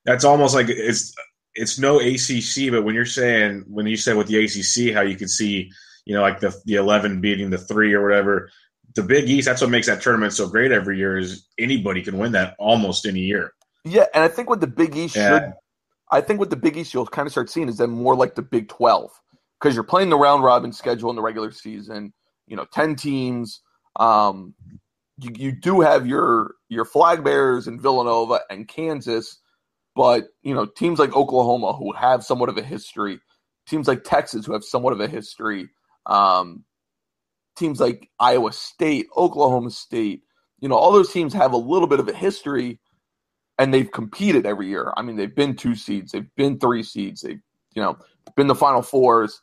That's 0.05 0.23
almost 0.23 0.55
like 0.55 0.67
it's 0.69 1.13
it's 1.53 1.79
no 1.79 1.99
ACC, 1.99 2.71
but 2.71 2.83
when 2.83 2.95
you're 2.95 3.05
saying 3.05 3.65
when 3.67 3.87
you 3.87 3.97
said 3.97 4.17
with 4.17 4.27
the 4.27 4.43
ACC 4.43 4.93
how 4.93 5.01
you 5.01 5.15
could 5.15 5.29
see 5.29 5.71
you 6.05 6.15
know 6.15 6.21
like 6.21 6.39
the 6.39 6.55
the 6.65 6.75
eleven 6.75 7.21
beating 7.21 7.49
the 7.49 7.57
three 7.57 7.93
or 7.93 8.03
whatever. 8.03 8.49
The 8.95 9.03
Big 9.03 9.29
East, 9.29 9.47
that's 9.47 9.61
what 9.61 9.69
makes 9.69 9.87
that 9.87 10.01
tournament 10.01 10.33
so 10.33 10.47
great 10.47 10.71
every 10.71 10.97
year. 10.97 11.17
Is 11.17 11.47
anybody 11.57 12.01
can 12.01 12.17
win 12.17 12.31
that 12.33 12.55
almost 12.59 13.05
any 13.05 13.21
year. 13.21 13.53
Yeah, 13.83 14.05
and 14.13 14.23
I 14.23 14.27
think 14.27 14.49
what 14.49 14.61
the 14.61 14.67
Big 14.67 14.95
East 14.95 15.15
yeah. 15.15 15.29
should, 15.29 15.53
I 16.11 16.21
think 16.21 16.39
what 16.39 16.49
the 16.49 16.55
Big 16.55 16.77
East 16.77 16.93
you'll 16.93 17.07
kind 17.07 17.25
of 17.25 17.31
start 17.31 17.49
seeing 17.49 17.69
is 17.69 17.77
then 17.77 17.89
more 17.89 18.15
like 18.15 18.35
the 18.35 18.41
Big 18.41 18.67
Twelve 18.67 19.11
because 19.59 19.75
you're 19.75 19.83
playing 19.83 20.09
the 20.09 20.17
round 20.17 20.43
robin 20.43 20.71
schedule 20.71 21.09
in 21.09 21.15
the 21.15 21.21
regular 21.21 21.51
season 21.51 22.13
you 22.51 22.57
know, 22.57 22.65
10 22.65 22.97
teams. 22.97 23.61
Um, 23.95 24.53
you, 25.17 25.31
you 25.35 25.51
do 25.53 25.81
have 25.81 26.05
your 26.05 26.55
your 26.69 26.85
flag 26.85 27.23
bearers 27.23 27.67
in 27.67 27.79
Villanova 27.79 28.41
and 28.49 28.67
Kansas, 28.67 29.39
but 29.95 30.27
you 30.43 30.53
know, 30.53 30.65
teams 30.65 30.99
like 30.99 31.15
Oklahoma 31.15 31.73
who 31.73 31.93
have 31.93 32.23
somewhat 32.23 32.49
of 32.49 32.57
a 32.57 32.61
history, 32.61 33.19
teams 33.67 33.87
like 33.87 34.03
Texas 34.03 34.45
who 34.45 34.53
have 34.53 34.63
somewhat 34.63 34.93
of 34.93 34.99
a 34.99 35.07
history, 35.07 35.69
um, 36.05 36.65
teams 37.57 37.79
like 37.79 38.09
Iowa 38.19 38.51
State, 38.51 39.07
Oklahoma 39.15 39.71
State, 39.71 40.23
you 40.59 40.69
know, 40.69 40.75
all 40.75 40.91
those 40.91 41.11
teams 41.11 41.33
have 41.33 41.53
a 41.53 41.57
little 41.57 41.87
bit 41.87 41.99
of 41.99 42.07
a 42.07 42.13
history 42.13 42.79
and 43.57 43.73
they've 43.73 43.91
competed 43.91 44.45
every 44.45 44.67
year. 44.67 44.93
I 44.95 45.01
mean, 45.01 45.15
they've 45.15 45.33
been 45.33 45.55
two 45.55 45.75
seeds, 45.75 46.11
they've 46.11 46.35
been 46.35 46.59
three 46.59 46.83
seeds, 46.83 47.21
they've, 47.21 47.41
you 47.73 47.81
know, 47.81 47.97
been 48.35 48.47
the 48.47 48.55
final 48.55 48.81
fours. 48.81 49.41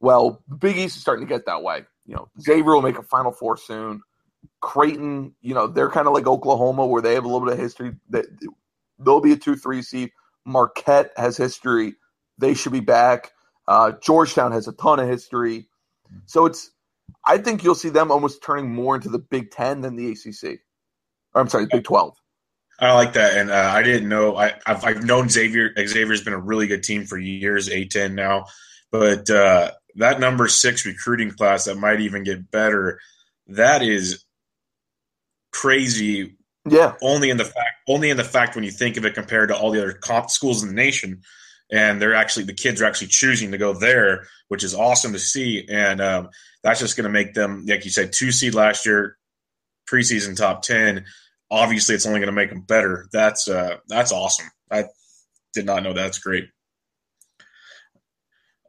Well, 0.00 0.42
Big 0.58 0.76
East 0.76 0.96
is 0.96 1.02
starting 1.02 1.26
to 1.26 1.32
get 1.32 1.46
that 1.46 1.62
way 1.62 1.84
you 2.06 2.14
know, 2.14 2.28
Xavier 2.40 2.64
will 2.64 2.82
make 2.82 2.98
a 2.98 3.02
Final 3.02 3.32
Four 3.32 3.56
soon. 3.56 4.02
Creighton, 4.60 5.34
you 5.40 5.54
know, 5.54 5.66
they're 5.66 5.90
kind 5.90 6.06
of 6.06 6.14
like 6.14 6.26
Oklahoma 6.26 6.86
where 6.86 7.02
they 7.02 7.14
have 7.14 7.24
a 7.24 7.28
little 7.28 7.46
bit 7.46 7.54
of 7.54 7.58
history. 7.58 7.92
That 8.10 8.26
they'll 8.98 9.20
be 9.20 9.32
a 9.32 9.36
two 9.36 9.56
three 9.56 9.82
seed. 9.82 10.10
Marquette 10.44 11.12
has 11.16 11.36
history; 11.36 11.94
they 12.38 12.54
should 12.54 12.72
be 12.72 12.80
back. 12.80 13.32
Uh, 13.68 13.92
Georgetown 14.02 14.52
has 14.52 14.66
a 14.66 14.72
ton 14.72 15.00
of 15.00 15.08
history, 15.08 15.68
so 16.26 16.46
it's. 16.46 16.70
I 17.24 17.38
think 17.38 17.62
you'll 17.62 17.74
see 17.74 17.88
them 17.88 18.10
almost 18.10 18.42
turning 18.42 18.74
more 18.74 18.96
into 18.96 19.08
the 19.08 19.18
Big 19.18 19.50
Ten 19.50 19.80
than 19.80 19.96
the 19.96 20.10
ACC. 20.10 20.60
Or, 21.34 21.40
I'm 21.40 21.48
sorry, 21.48 21.64
the 21.64 21.76
Big 21.76 21.84
Twelve. 21.84 22.16
I 22.78 22.94
like 22.94 23.12
that, 23.12 23.36
and 23.36 23.50
uh, 23.50 23.70
I 23.72 23.82
didn't 23.82 24.08
know. 24.08 24.36
I, 24.36 24.54
have 24.66 24.84
I've 24.84 25.04
known 25.04 25.28
Xavier. 25.28 25.70
Xavier's 25.78 26.24
been 26.24 26.32
a 26.32 26.40
really 26.40 26.66
good 26.66 26.82
team 26.82 27.04
for 27.04 27.16
years, 27.16 27.68
A10 27.68 28.14
now, 28.14 28.46
but 28.90 29.30
uh, 29.30 29.70
that 29.96 30.18
number 30.18 30.48
six 30.48 30.84
recruiting 30.84 31.30
class 31.30 31.66
that 31.66 31.76
might 31.76 32.00
even 32.00 32.24
get 32.24 32.50
better, 32.50 32.98
that 33.48 33.82
is 33.82 34.24
crazy. 35.52 36.36
Yeah. 36.68 36.94
Only 37.02 37.30
in 37.30 37.36
the 37.36 37.44
fact, 37.44 37.76
only 37.88 38.10
in 38.10 38.16
the 38.16 38.24
fact 38.24 38.54
when 38.54 38.64
you 38.64 38.70
think 38.70 38.96
of 38.96 39.04
it 39.04 39.14
compared 39.14 39.50
to 39.50 39.56
all 39.56 39.70
the 39.70 39.82
other 39.82 39.92
comp 39.92 40.30
schools 40.30 40.62
in 40.62 40.68
the 40.68 40.74
nation, 40.74 41.22
and 41.70 42.00
they're 42.00 42.14
actually 42.14 42.46
the 42.46 42.54
kids 42.54 42.80
are 42.80 42.86
actually 42.86 43.08
choosing 43.08 43.52
to 43.52 43.58
go 43.58 43.74
there, 43.74 44.26
which 44.48 44.64
is 44.64 44.74
awesome 44.74 45.12
to 45.12 45.18
see. 45.18 45.66
And 45.68 46.00
um, 46.00 46.30
that's 46.62 46.80
just 46.80 46.96
going 46.96 47.04
to 47.04 47.10
make 47.10 47.34
them, 47.34 47.64
like 47.66 47.84
you 47.84 47.90
said, 47.90 48.12
two 48.12 48.32
seed 48.32 48.54
last 48.54 48.86
year, 48.86 49.16
preseason 49.90 50.36
top 50.36 50.62
ten. 50.62 51.04
Obviously, 51.50 51.94
it's 51.94 52.06
only 52.06 52.20
going 52.20 52.28
to 52.28 52.32
make 52.32 52.50
them 52.50 52.62
better. 52.62 53.08
That's 53.12 53.48
uh, 53.48 53.76
that's 53.88 54.12
awesome. 54.12 54.46
I 54.70 54.84
did 55.52 55.66
not 55.66 55.82
know 55.82 55.92
that's 55.92 56.18
great. 56.18 56.48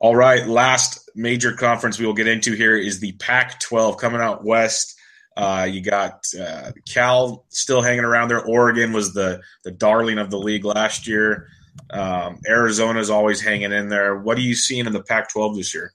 All 0.03 0.15
right, 0.15 0.45
last 0.45 1.09
major 1.15 1.53
conference 1.53 1.97
we 1.97 2.05
will 2.05 2.13
get 2.13 2.27
into 2.27 2.53
here 2.53 2.75
is 2.75 2.99
the 2.99 3.13
Pac 3.13 3.61
12 3.61 3.97
coming 3.97 4.19
out 4.19 4.43
west. 4.43 4.99
Uh, 5.37 5.65
you 5.69 5.81
got 5.81 6.25
uh, 6.39 6.71
Cal 6.87 7.45
still 7.47 7.81
hanging 7.81 8.03
around 8.03 8.27
there. 8.27 8.43
Oregon 8.43 8.91
was 8.91 9.13
the, 9.13 9.41
the 9.63 9.71
darling 9.71 10.17
of 10.17 10.29
the 10.29 10.37
league 10.37 10.65
last 10.65 11.07
year. 11.07 11.47
Um, 11.89 12.41
Arizona 12.47 12.99
is 12.99 13.09
always 13.09 13.39
hanging 13.39 13.71
in 13.71 13.87
there. 13.87 14.19
What 14.19 14.37
are 14.37 14.41
you 14.41 14.55
seeing 14.55 14.85
in 14.85 14.91
the 14.93 15.01
Pac 15.01 15.31
12 15.31 15.55
this 15.55 15.73
year? 15.73 15.93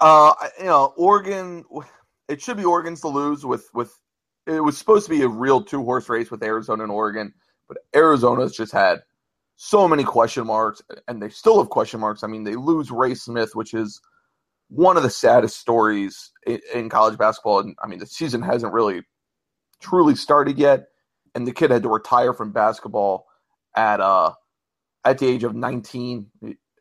Uh, 0.00 0.34
you 0.58 0.66
know, 0.66 0.92
Oregon, 0.96 1.64
it 2.28 2.42
should 2.42 2.56
be 2.56 2.64
Oregon's 2.64 3.00
to 3.00 3.08
lose 3.08 3.44
with, 3.44 3.68
with 3.74 3.92
it 4.46 4.60
was 4.60 4.78
supposed 4.78 5.06
to 5.06 5.10
be 5.10 5.22
a 5.22 5.28
real 5.28 5.62
two 5.62 5.82
horse 5.82 6.08
race 6.08 6.30
with 6.30 6.42
Arizona 6.42 6.84
and 6.84 6.92
Oregon, 6.92 7.32
but 7.68 7.78
Arizona's 7.94 8.56
just 8.56 8.72
had 8.72 9.02
so 9.56 9.88
many 9.88 10.04
question 10.04 10.46
marks, 10.46 10.82
and 11.08 11.20
they 11.20 11.30
still 11.30 11.58
have 11.58 11.70
question 11.70 11.98
marks. 12.00 12.22
I 12.22 12.26
mean, 12.26 12.44
they 12.44 12.56
lose 12.56 12.90
Ray 12.90 13.14
Smith, 13.14 13.54
which 13.54 13.74
is 13.74 14.00
one 14.68 14.96
of 14.96 15.02
the 15.02 15.10
saddest 15.10 15.58
stories 15.58 16.32
in, 16.46 16.60
in 16.74 16.88
college 16.88 17.18
basketball. 17.18 17.60
And 17.60 17.76
I 17.82 17.86
mean, 17.86 17.98
the 17.98 18.06
season 18.06 18.42
hasn't 18.42 18.72
really 18.72 19.02
truly 19.80 20.14
started 20.14 20.58
yet, 20.58 20.86
and 21.34 21.46
the 21.46 21.52
kid 21.52 21.70
had 21.70 21.82
to 21.82 21.88
retire 21.88 22.34
from 22.34 22.52
basketball 22.52 23.26
at 23.74 24.00
uh 24.00 24.32
at 25.04 25.18
the 25.18 25.26
age 25.26 25.44
of 25.44 25.54
19. 25.54 26.26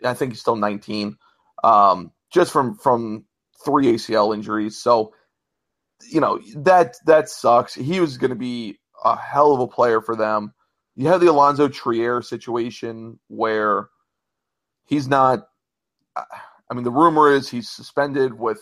I 0.03 0.13
think 0.13 0.33
he's 0.33 0.41
still 0.41 0.55
19, 0.55 1.17
um, 1.63 2.11
just 2.31 2.51
from 2.51 2.77
from 2.77 3.25
three 3.63 3.93
ACL 3.93 4.33
injuries. 4.33 4.81
So, 4.81 5.13
you 6.09 6.21
know 6.21 6.39
that 6.57 6.97
that 7.05 7.29
sucks. 7.29 7.73
He 7.73 7.99
was 7.99 8.17
going 8.17 8.29
to 8.29 8.35
be 8.35 8.79
a 9.03 9.17
hell 9.17 9.53
of 9.53 9.59
a 9.59 9.67
player 9.67 10.01
for 10.01 10.15
them 10.15 10.53
you 10.95 11.07
have 11.07 11.19
the 11.19 11.27
Allonzo 11.27 11.71
Trier 11.71 12.21
situation 12.21 13.19
where 13.27 13.89
he's 14.85 15.07
not. 15.07 15.47
I 16.15 16.73
mean, 16.73 16.83
the 16.85 16.91
rumor 16.91 17.31
is 17.31 17.49
he's 17.49 17.69
suspended 17.69 18.33
with 18.33 18.59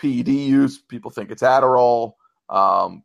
PED 0.00 0.28
use. 0.28 0.78
People 0.78 1.10
think 1.10 1.30
it's 1.30 1.42
Adderall. 1.42 2.12
Um, 2.48 3.02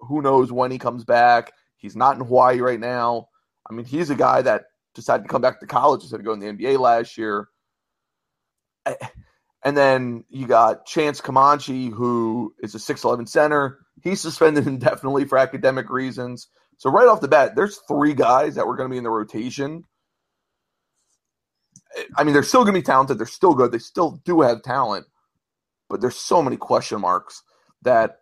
who 0.00 0.20
knows 0.20 0.52
when 0.52 0.70
he 0.70 0.78
comes 0.78 1.04
back? 1.04 1.52
He's 1.76 1.96
not 1.96 2.16
in 2.16 2.24
Hawaii 2.24 2.60
right 2.60 2.78
now. 2.78 3.28
I 3.68 3.72
mean, 3.72 3.86
he's 3.86 4.10
a 4.10 4.14
guy 4.14 4.42
that 4.42 4.66
decided 4.94 5.22
to 5.22 5.28
come 5.28 5.42
back 5.42 5.58
to 5.60 5.66
college 5.66 6.02
instead 6.02 6.20
of 6.20 6.26
going 6.26 6.40
to 6.40 6.46
the 6.46 6.52
NBA 6.52 6.78
last 6.78 7.16
year. 7.16 7.48
And 9.64 9.76
then 9.76 10.24
you 10.28 10.46
got 10.46 10.84
Chance 10.84 11.22
Comanche, 11.22 11.88
who 11.88 12.54
is 12.62 12.74
a 12.74 12.78
6'11 12.78 13.28
center. 13.28 13.78
He's 14.02 14.20
suspended 14.20 14.66
indefinitely 14.68 15.24
for 15.24 15.38
academic 15.38 15.88
reasons. 15.90 16.48
So 16.76 16.90
right 16.90 17.08
off 17.08 17.20
the 17.20 17.28
bat, 17.28 17.56
there's 17.56 17.78
three 17.88 18.14
guys 18.14 18.56
that 18.56 18.66
were 18.66 18.76
going 18.76 18.88
to 18.88 18.92
be 18.92 18.98
in 18.98 19.04
the 19.04 19.10
rotation. 19.10 19.84
I 22.16 22.24
mean, 22.24 22.34
they're 22.34 22.42
still 22.42 22.64
going 22.64 22.74
to 22.74 22.80
be 22.80 22.84
talented. 22.84 23.18
They're 23.18 23.26
still 23.26 23.54
good. 23.54 23.72
They 23.72 23.78
still 23.78 24.20
do 24.24 24.40
have 24.42 24.62
talent, 24.62 25.06
but 25.88 26.00
there's 26.00 26.16
so 26.16 26.42
many 26.42 26.56
question 26.56 27.00
marks 27.00 27.42
that 27.82 28.18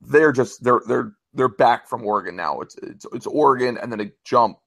they're 0.00 0.32
just 0.32 0.64
they're 0.64 0.80
they're 0.86 1.12
they're 1.34 1.48
back 1.48 1.86
from 1.86 2.04
Oregon 2.04 2.36
now. 2.36 2.60
It's 2.60 2.76
it's 2.76 3.06
it's 3.12 3.26
Oregon 3.26 3.76
and 3.76 3.92
then 3.92 4.00
a 4.00 4.10
jump 4.24 4.58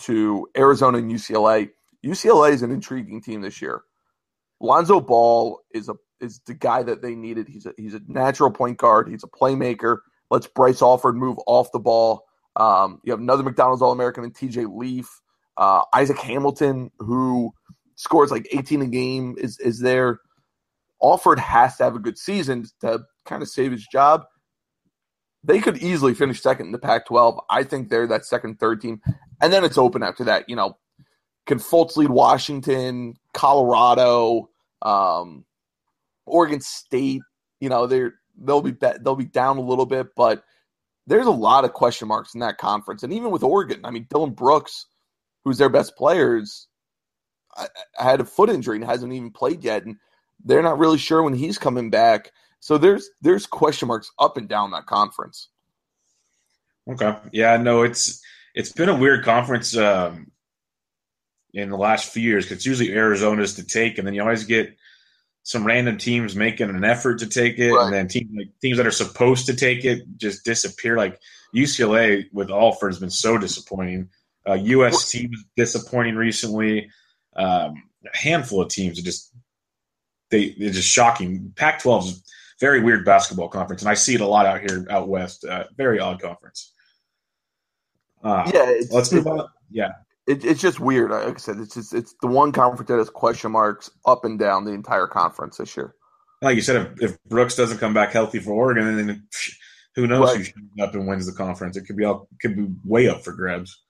to 0.00 0.48
Arizona 0.56 0.98
and 0.98 1.10
UCLA. 1.10 1.70
UCLA 2.04 2.50
is 2.50 2.62
an 2.62 2.72
intriguing 2.72 3.20
team 3.20 3.42
this 3.42 3.62
year. 3.62 3.82
Lonzo 4.60 5.00
Ball 5.00 5.60
is 5.72 5.88
a 5.88 5.94
is 6.20 6.40
the 6.46 6.54
guy 6.54 6.82
that 6.82 7.02
they 7.02 7.14
needed. 7.14 7.48
He's 7.48 7.66
a 7.66 7.72
he's 7.76 7.94
a 7.94 8.00
natural 8.06 8.50
point 8.50 8.78
guard. 8.78 9.08
He's 9.08 9.24
a 9.24 9.28
playmaker. 9.28 9.98
Let's 10.30 10.46
Bryce 10.46 10.82
Alford 10.82 11.16
move 11.16 11.38
off 11.46 11.72
the 11.72 11.78
ball. 11.78 12.24
Um, 12.56 13.00
you 13.04 13.12
have 13.12 13.20
another 13.20 13.42
McDonald's 13.42 13.82
All 13.82 13.92
American 13.92 14.24
and 14.24 14.34
TJ 14.34 14.76
Leaf. 14.76 15.08
Uh, 15.56 15.82
Isaac 15.94 16.18
Hamilton, 16.18 16.90
who 16.98 17.52
scores 17.96 18.30
like 18.30 18.48
18 18.52 18.82
a 18.82 18.86
game, 18.86 19.36
is 19.38 19.58
is 19.60 19.80
there. 19.80 20.20
Alford 21.02 21.38
has 21.38 21.76
to 21.76 21.84
have 21.84 21.94
a 21.94 22.00
good 22.00 22.18
season 22.18 22.66
to 22.80 23.00
kind 23.24 23.42
of 23.42 23.48
save 23.48 23.70
his 23.70 23.86
job. 23.86 24.24
They 25.44 25.60
could 25.60 25.78
easily 25.78 26.14
finish 26.14 26.42
second 26.42 26.66
in 26.66 26.72
the 26.72 26.78
Pac 26.78 27.06
12. 27.06 27.38
I 27.48 27.62
think 27.62 27.88
they're 27.88 28.08
that 28.08 28.24
second, 28.24 28.58
third 28.58 28.80
team. 28.80 29.00
And 29.40 29.52
then 29.52 29.62
it's 29.62 29.78
open 29.78 30.02
after 30.02 30.24
that. 30.24 30.48
You 30.48 30.56
know, 30.56 30.76
can 31.48 31.58
Fultz 31.58 31.96
lead 31.96 32.10
Washington, 32.10 33.14
Colorado, 33.32 34.50
um, 34.82 35.44
Oregon 36.26 36.60
State? 36.60 37.22
You 37.58 37.70
know, 37.70 37.86
they're 37.86 38.14
they'll 38.36 38.60
be 38.60 38.76
they'll 39.00 39.16
be 39.16 39.24
down 39.24 39.56
a 39.56 39.62
little 39.62 39.86
bit, 39.86 40.08
but 40.14 40.44
there's 41.06 41.26
a 41.26 41.30
lot 41.30 41.64
of 41.64 41.72
question 41.72 42.06
marks 42.06 42.34
in 42.34 42.40
that 42.40 42.58
conference. 42.58 43.02
And 43.02 43.14
even 43.14 43.30
with 43.30 43.42
Oregon, 43.42 43.80
I 43.84 43.90
mean, 43.90 44.06
Dillon 44.10 44.32
Brooks, 44.32 44.86
who's 45.42 45.56
their 45.56 45.70
best 45.70 45.96
players, 45.96 46.68
I, 47.56 47.66
I 47.98 48.04
had 48.04 48.20
a 48.20 48.26
foot 48.26 48.50
injury 48.50 48.76
and 48.76 48.84
hasn't 48.84 49.12
even 49.12 49.30
played 49.30 49.64
yet, 49.64 49.86
and 49.86 49.96
they're 50.44 50.62
not 50.62 50.78
really 50.78 50.98
sure 50.98 51.22
when 51.22 51.34
he's 51.34 51.56
coming 51.56 51.88
back. 51.88 52.30
So 52.60 52.76
there's 52.76 53.08
there's 53.22 53.46
question 53.46 53.88
marks 53.88 54.12
up 54.18 54.36
and 54.36 54.48
down 54.48 54.72
that 54.72 54.84
conference. 54.84 55.48
Okay, 56.90 57.16
yeah, 57.32 57.56
no, 57.56 57.84
it's 57.84 58.22
it's 58.54 58.72
been 58.72 58.90
a 58.90 58.96
weird 58.96 59.24
conference 59.24 59.74
um, 59.76 60.30
in 61.54 61.70
the 61.70 61.76
last 61.76 62.12
few 62.12 62.22
years 62.22 62.46
because 62.46 62.64
usually 62.66 62.92
Arizona's 62.92 63.54
to 63.54 63.64
take, 63.64 63.98
and 63.98 64.06
then 64.06 64.14
you 64.14 64.22
always 64.22 64.44
get 64.44 64.76
some 65.42 65.66
random 65.66 65.96
teams 65.96 66.36
making 66.36 66.68
an 66.68 66.84
effort 66.84 67.20
to 67.20 67.26
take 67.26 67.58
it, 67.58 67.72
right. 67.72 67.86
and 67.86 67.94
then 67.94 68.08
teams 68.08 68.30
like 68.36 68.48
teams 68.60 68.76
that 68.76 68.86
are 68.86 68.90
supposed 68.90 69.46
to 69.46 69.56
take 69.56 69.84
it 69.84 70.02
just 70.16 70.44
disappear. 70.44 70.96
Like 70.96 71.18
UCLA 71.54 72.26
with 72.32 72.50
Alford 72.50 72.92
has 72.92 73.00
been 73.00 73.10
so 73.10 73.38
disappointing. 73.38 74.10
Uh, 74.44 74.52
USC 74.52 75.30
was 75.30 75.44
disappointing 75.56 76.16
recently. 76.16 76.90
Um, 77.34 77.82
a 78.04 78.16
handful 78.16 78.62
of 78.62 78.68
teams 78.68 78.98
are 78.98 79.02
just 79.02 79.32
they 80.30 80.54
they're 80.58 80.70
just 80.70 80.88
shocking. 80.88 81.52
Pac-12 81.56 82.04
is 82.04 82.22
very 82.60 82.82
weird 82.82 83.04
basketball 83.04 83.48
conference, 83.48 83.82
and 83.82 83.90
I 83.90 83.94
see 83.94 84.14
it 84.14 84.20
a 84.20 84.26
lot 84.26 84.46
out 84.46 84.60
here 84.60 84.86
out 84.90 85.08
west. 85.08 85.44
Uh, 85.44 85.64
very 85.76 85.98
odd 85.98 86.20
conference. 86.20 86.72
Uh, 88.22 88.50
yeah, 88.52 88.80
let's 88.90 89.12
move 89.12 89.26
on. 89.26 89.48
Yeah, 89.70 89.92
it, 90.28 90.44
it's 90.44 90.60
just 90.60 90.78
weird. 90.78 91.10
Like 91.10 91.34
I 91.34 91.38
said, 91.38 91.58
it's 91.58 91.74
just 91.74 91.94
it's 91.94 92.14
the 92.20 92.28
one 92.28 92.52
conference 92.52 92.88
that 92.88 92.98
has 92.98 93.10
question 93.10 93.52
marks 93.52 93.90
up 94.04 94.24
and 94.24 94.38
down 94.38 94.64
the 94.64 94.72
entire 94.72 95.06
conference 95.06 95.56
this 95.56 95.76
year. 95.76 95.94
Like 96.42 96.56
you 96.56 96.62
said, 96.62 96.76
if, 97.00 97.10
if 97.10 97.24
Brooks 97.24 97.56
doesn't 97.56 97.78
come 97.78 97.94
back 97.94 98.12
healthy 98.12 98.38
for 98.38 98.52
Oregon, 98.52 98.96
then 98.96 99.26
who 99.96 100.06
knows 100.06 100.28
right. 100.28 100.36
who 100.36 100.44
shows 100.44 100.54
up 100.80 100.94
and 100.94 101.08
wins 101.08 101.26
the 101.26 101.32
conference? 101.32 101.76
It 101.76 101.86
could 101.86 101.96
be 101.96 102.04
all 102.04 102.28
could 102.40 102.56
be 102.56 102.66
way 102.84 103.08
up 103.08 103.24
for 103.24 103.32
grabs. 103.32 103.82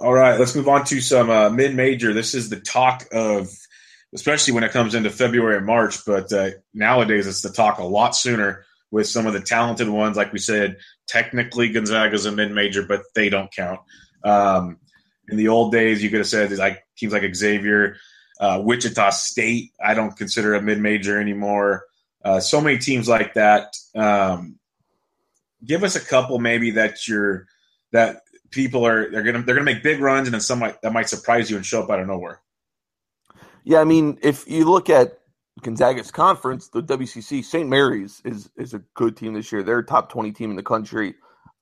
All 0.00 0.12
right, 0.12 0.38
let's 0.38 0.56
move 0.56 0.68
on 0.68 0.84
to 0.86 1.00
some 1.00 1.30
uh, 1.30 1.48
mid-major. 1.50 2.12
This 2.12 2.34
is 2.34 2.50
the 2.50 2.58
talk 2.58 3.06
of, 3.12 3.48
especially 4.12 4.52
when 4.52 4.64
it 4.64 4.72
comes 4.72 4.96
into 4.96 5.08
February 5.08 5.56
and 5.56 5.64
March. 5.64 6.04
But 6.04 6.32
uh, 6.32 6.50
nowadays, 6.74 7.28
it's 7.28 7.42
the 7.42 7.50
talk 7.50 7.78
a 7.78 7.84
lot 7.84 8.16
sooner 8.16 8.64
with 8.90 9.06
some 9.06 9.28
of 9.28 9.32
the 9.32 9.40
talented 9.40 9.88
ones. 9.88 10.16
Like 10.16 10.32
we 10.32 10.40
said, 10.40 10.78
technically 11.06 11.70
Gonzaga's 11.70 12.26
a 12.26 12.32
mid-major, 12.32 12.82
but 12.82 13.02
they 13.14 13.28
don't 13.28 13.54
count. 13.54 13.80
Um, 14.24 14.78
in 15.28 15.36
the 15.36 15.48
old 15.48 15.72
days, 15.72 16.02
you 16.02 16.10
could 16.10 16.18
have 16.18 16.28
said 16.28 16.50
like 16.58 16.84
teams 16.96 17.12
like 17.12 17.34
Xavier, 17.34 17.96
uh, 18.40 18.60
Wichita 18.62 19.10
State. 19.10 19.72
I 19.82 19.94
don't 19.94 20.16
consider 20.16 20.54
a 20.54 20.62
mid-major 20.62 21.20
anymore. 21.20 21.84
Uh, 22.24 22.40
so 22.40 22.60
many 22.60 22.78
teams 22.78 23.08
like 23.08 23.34
that. 23.34 23.74
Um, 23.94 24.58
give 25.64 25.84
us 25.84 25.96
a 25.96 26.00
couple 26.00 26.38
maybe 26.38 26.72
that 26.72 27.06
you're 27.06 27.46
that 27.92 28.22
people 28.50 28.86
are 28.86 29.10
they're 29.10 29.22
gonna 29.22 29.42
they're 29.42 29.54
gonna 29.54 29.64
make 29.64 29.82
big 29.82 30.00
runs 30.00 30.26
and 30.26 30.34
then 30.34 30.40
some 30.40 30.60
might, 30.60 30.80
that 30.82 30.92
might 30.92 31.08
surprise 31.08 31.50
you 31.50 31.56
and 31.56 31.66
show 31.66 31.82
up 31.82 31.90
out 31.90 32.00
of 32.00 32.06
nowhere. 32.06 32.40
Yeah, 33.64 33.80
I 33.80 33.84
mean, 33.84 34.18
if 34.22 34.48
you 34.48 34.66
look 34.66 34.90
at 34.90 35.18
Gonzaga's 35.62 36.10
conference, 36.10 36.68
the 36.68 36.82
WCC, 36.82 37.42
St. 37.44 37.68
Mary's 37.68 38.20
is 38.24 38.50
is 38.56 38.74
a 38.74 38.82
good 38.94 39.16
team 39.16 39.34
this 39.34 39.52
year. 39.52 39.62
They're 39.62 39.78
a 39.78 39.86
top 39.86 40.10
twenty 40.10 40.32
team 40.32 40.50
in 40.50 40.56
the 40.56 40.62
country. 40.62 41.14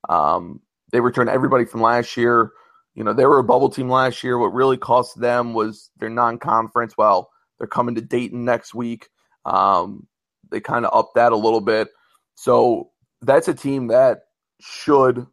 Um, 0.09 0.61
they 0.93 1.01
returned 1.01 1.31
everybody 1.31 1.65
from 1.65 1.81
last 1.81 2.17
year. 2.17 2.53
You 2.95 3.05
know, 3.05 3.15
they 3.15 3.27
were 3.27 3.39
a 3.39 3.45
bubble 3.45 3.71
team 3.71 3.89
last 3.89 4.23
year. 4.23 4.39
What 4.39 4.53
really 4.53 4.77
cost 4.77 5.19
them 5.19 5.55
was 5.55 5.91
their 5.99 6.11
non-conference. 6.11 6.95
Well, 6.97 7.31
they're 7.59 7.67
coming 7.67 7.95
to 7.95 8.03
Dayton 8.03 8.45
next 8.45 8.75
week. 8.75 9.09
Um, 9.45 10.07
they 10.51 10.61
kind 10.61 10.85
of 10.85 10.95
upped 10.95 11.15
that 11.15 11.33
a 11.33 11.37
little 11.37 11.61
bit. 11.61 11.89
So 12.35 12.91
that's 13.23 13.49
a 13.49 13.55
team 13.55 13.89
that 13.89 14.21
should 14.61 15.27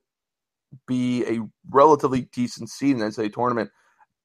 be 0.87 1.25
a 1.25 1.39
relatively 1.69 2.21
decent 2.33 2.69
seed 2.69 2.91
in 2.91 2.99
the 2.99 3.05
NCAA 3.05 3.33
tournament 3.33 3.69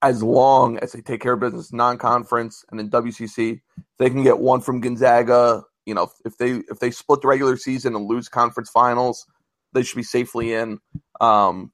as 0.03 0.23
long 0.23 0.79
as 0.79 0.93
they 0.93 1.01
take 1.01 1.23
care 1.23 1.33
of 1.33 1.41
business 1.41 1.73
non-conference 1.73 2.65
and 2.71 2.79
then 2.79 2.91
WCC. 2.91 3.61
They 3.99 4.11
can 4.11 4.23
get 4.23 4.39
one 4.39 4.61
from 4.61 4.81
Gonzaga. 4.81 5.63
You 5.87 5.95
know, 5.95 6.11
if 6.25 6.37
they 6.37 6.63
if 6.71 6.79
they 6.79 6.91
split 6.91 7.23
the 7.23 7.29
regular 7.29 7.57
season 7.57 7.97
and 7.97 8.07
lose 8.07 8.29
conference 8.29 8.71
finals, 8.71 9.27
they 9.73 9.83
should 9.83 9.97
be 9.97 10.03
safely 10.03 10.53
in. 10.53 10.79
Um, 11.21 11.73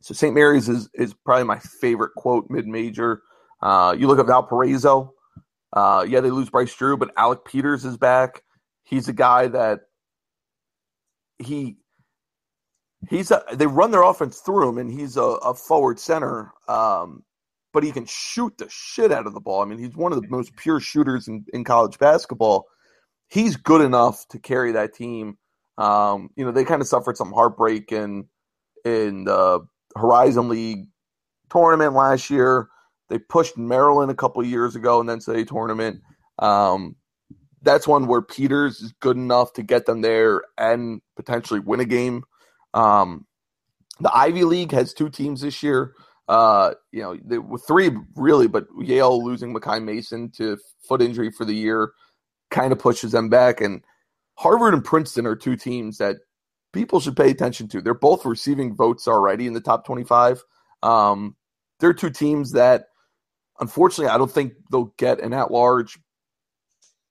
so 0.00 0.14
St. 0.14 0.34
Mary's 0.34 0.68
is 0.68 0.88
is 0.94 1.14
probably 1.24 1.44
my 1.44 1.58
favorite 1.58 2.14
quote 2.16 2.48
mid 2.48 2.66
major. 2.66 3.22
Uh, 3.62 3.94
you 3.98 4.06
look 4.06 4.18
at 4.18 4.26
Valparaiso. 4.26 5.14
Uh, 5.72 6.04
yeah, 6.08 6.20
they 6.20 6.30
lose 6.30 6.50
Bryce 6.50 6.74
Drew, 6.74 6.96
but 6.96 7.12
Alec 7.16 7.44
Peters 7.44 7.84
is 7.84 7.96
back. 7.96 8.42
He's 8.82 9.08
a 9.08 9.12
guy 9.12 9.48
that 9.48 9.80
he 11.38 11.76
he's 13.08 13.30
a, 13.30 13.44
they 13.52 13.66
run 13.66 13.90
their 13.90 14.02
offense 14.02 14.40
through 14.40 14.70
him, 14.70 14.78
and 14.78 14.90
he's 14.90 15.16
a, 15.16 15.22
a 15.22 15.54
forward 15.54 15.98
center. 15.98 16.52
Um, 16.68 17.24
but 17.72 17.84
he 17.84 17.92
can 17.92 18.04
shoot 18.06 18.56
the 18.58 18.68
shit 18.68 19.12
out 19.12 19.26
of 19.26 19.34
the 19.34 19.40
ball. 19.40 19.62
I 19.62 19.64
mean, 19.64 19.78
he's 19.78 19.94
one 19.94 20.12
of 20.12 20.20
the 20.20 20.28
most 20.28 20.56
pure 20.56 20.80
shooters 20.80 21.28
in, 21.28 21.44
in 21.52 21.62
college 21.62 21.98
basketball. 21.98 22.66
He's 23.28 23.56
good 23.56 23.80
enough 23.80 24.26
to 24.28 24.40
carry 24.40 24.72
that 24.72 24.94
team. 24.94 25.38
Um, 25.78 26.30
you 26.34 26.44
know, 26.44 26.50
they 26.50 26.64
kind 26.64 26.82
of 26.82 26.88
suffered 26.88 27.16
some 27.16 27.32
heartbreak 27.32 27.92
in 27.92 28.26
in 28.84 29.24
the 29.24 29.60
Horizon 29.96 30.48
League 30.48 30.86
tournament 31.50 31.94
last 31.94 32.30
year. 32.30 32.68
They 33.08 33.18
pushed 33.18 33.58
Maryland 33.58 34.10
a 34.10 34.14
couple 34.14 34.44
years 34.44 34.76
ago 34.76 35.00
and 35.00 35.08
then 35.08 35.20
say 35.20 35.44
tournament. 35.44 36.00
Um, 36.38 36.96
that's 37.62 37.86
one 37.86 38.06
where 38.06 38.22
Peters 38.22 38.80
is 38.80 38.92
good 39.00 39.16
enough 39.16 39.52
to 39.54 39.62
get 39.62 39.86
them 39.86 40.00
there 40.00 40.42
and 40.56 41.00
potentially 41.16 41.60
win 41.60 41.80
a 41.80 41.84
game. 41.84 42.24
Um, 42.72 43.26
the 44.00 44.16
Ivy 44.16 44.44
League 44.44 44.72
has 44.72 44.94
two 44.94 45.10
teams 45.10 45.42
this 45.42 45.62
year. 45.62 45.94
Uh, 46.28 46.74
you 46.92 47.02
know, 47.02 47.18
they, 47.24 47.38
three 47.66 47.90
really, 48.14 48.46
but 48.46 48.66
Yale 48.80 49.22
losing 49.22 49.52
Makai 49.52 49.82
Mason 49.82 50.30
to 50.36 50.56
foot 50.88 51.02
injury 51.02 51.30
for 51.30 51.44
the 51.44 51.54
year 51.54 51.92
kind 52.50 52.72
of 52.72 52.78
pushes 52.78 53.12
them 53.12 53.28
back. 53.28 53.60
And 53.60 53.82
Harvard 54.36 54.72
and 54.72 54.84
Princeton 54.84 55.26
are 55.26 55.36
two 55.36 55.56
teams 55.56 55.98
that 55.98 56.16
people 56.72 57.00
should 57.00 57.16
pay 57.16 57.30
attention 57.30 57.68
to. 57.68 57.80
They're 57.80 57.94
both 57.94 58.24
receiving 58.24 58.74
votes 58.74 59.08
already 59.08 59.46
in 59.46 59.52
the 59.52 59.60
top 59.60 59.84
25. 59.84 60.42
Um, 60.82 61.36
they're 61.78 61.94
two 61.94 62.10
teams 62.10 62.52
that, 62.52 62.86
unfortunately, 63.58 64.12
I 64.12 64.18
don't 64.18 64.30
think 64.30 64.54
they'll 64.70 64.94
get 64.96 65.20
an 65.20 65.32
at 65.32 65.50
large. 65.50 65.98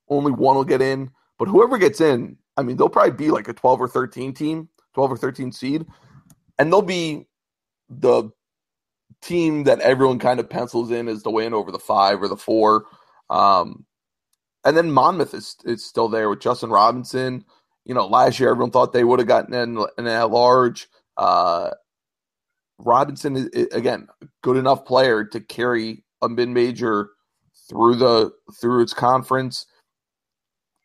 Only 0.08 0.32
one 0.32 0.56
will 0.56 0.64
get 0.64 0.82
in, 0.82 1.12
but 1.38 1.48
whoever 1.48 1.78
gets 1.78 2.02
in, 2.02 2.38
I 2.58 2.64
mean, 2.64 2.78
they'll 2.78 2.90
probably 2.90 3.12
be 3.12 3.32
like 3.32 3.48
a 3.48 3.54
12 3.54 3.82
or 3.82 3.88
13 3.88 4.34
team. 4.34 4.70
12 4.94 5.12
or 5.14 5.18
13 5.18 5.52
seed, 5.52 5.86
and 6.58 6.72
they'll 6.72 6.82
be 6.82 7.28
the 7.90 8.30
team 9.22 9.64
that 9.64 9.80
everyone 9.80 10.20
kind 10.20 10.40
of 10.40 10.50
pencils 10.50 10.92
in 10.92 11.08
as 11.08 11.24
the 11.24 11.32
win 11.32 11.54
over 11.54 11.72
the 11.72 11.80
five 11.80 12.22
or 12.22 12.28
the 12.28 12.38
four. 12.38 12.86
Um, 13.30 13.86
and 14.64 14.76
then 14.76 14.92
Monmouth 14.92 15.34
is 15.34 15.56
is 15.64 15.86
still 15.86 16.10
there 16.10 16.30
with 16.30 16.42
Justin 16.42 16.70
Robinson. 16.70 17.46
You 17.90 17.96
know, 17.96 18.06
last 18.06 18.40
year 18.40 18.52
everyone 18.52 18.70
thought 18.70 18.94
they 18.94 19.04
would 19.04 19.18
have 19.18 19.28
gotten 19.28 19.56
an, 19.56 19.84
an 19.98 20.06
at 20.06 20.30
large. 20.30 20.88
Uh, 21.18 21.72
Robinson 22.78 23.50
is, 23.52 23.68
again 23.74 24.08
good 24.44 24.58
enough 24.58 24.86
player 24.86 25.26
to 25.26 25.40
carry 25.40 26.04
a 26.22 26.30
mid 26.30 26.50
major 26.50 27.10
through 27.68 27.96
the 27.96 28.32
through 28.62 28.84
its 28.84 28.94
conference. 28.94 29.66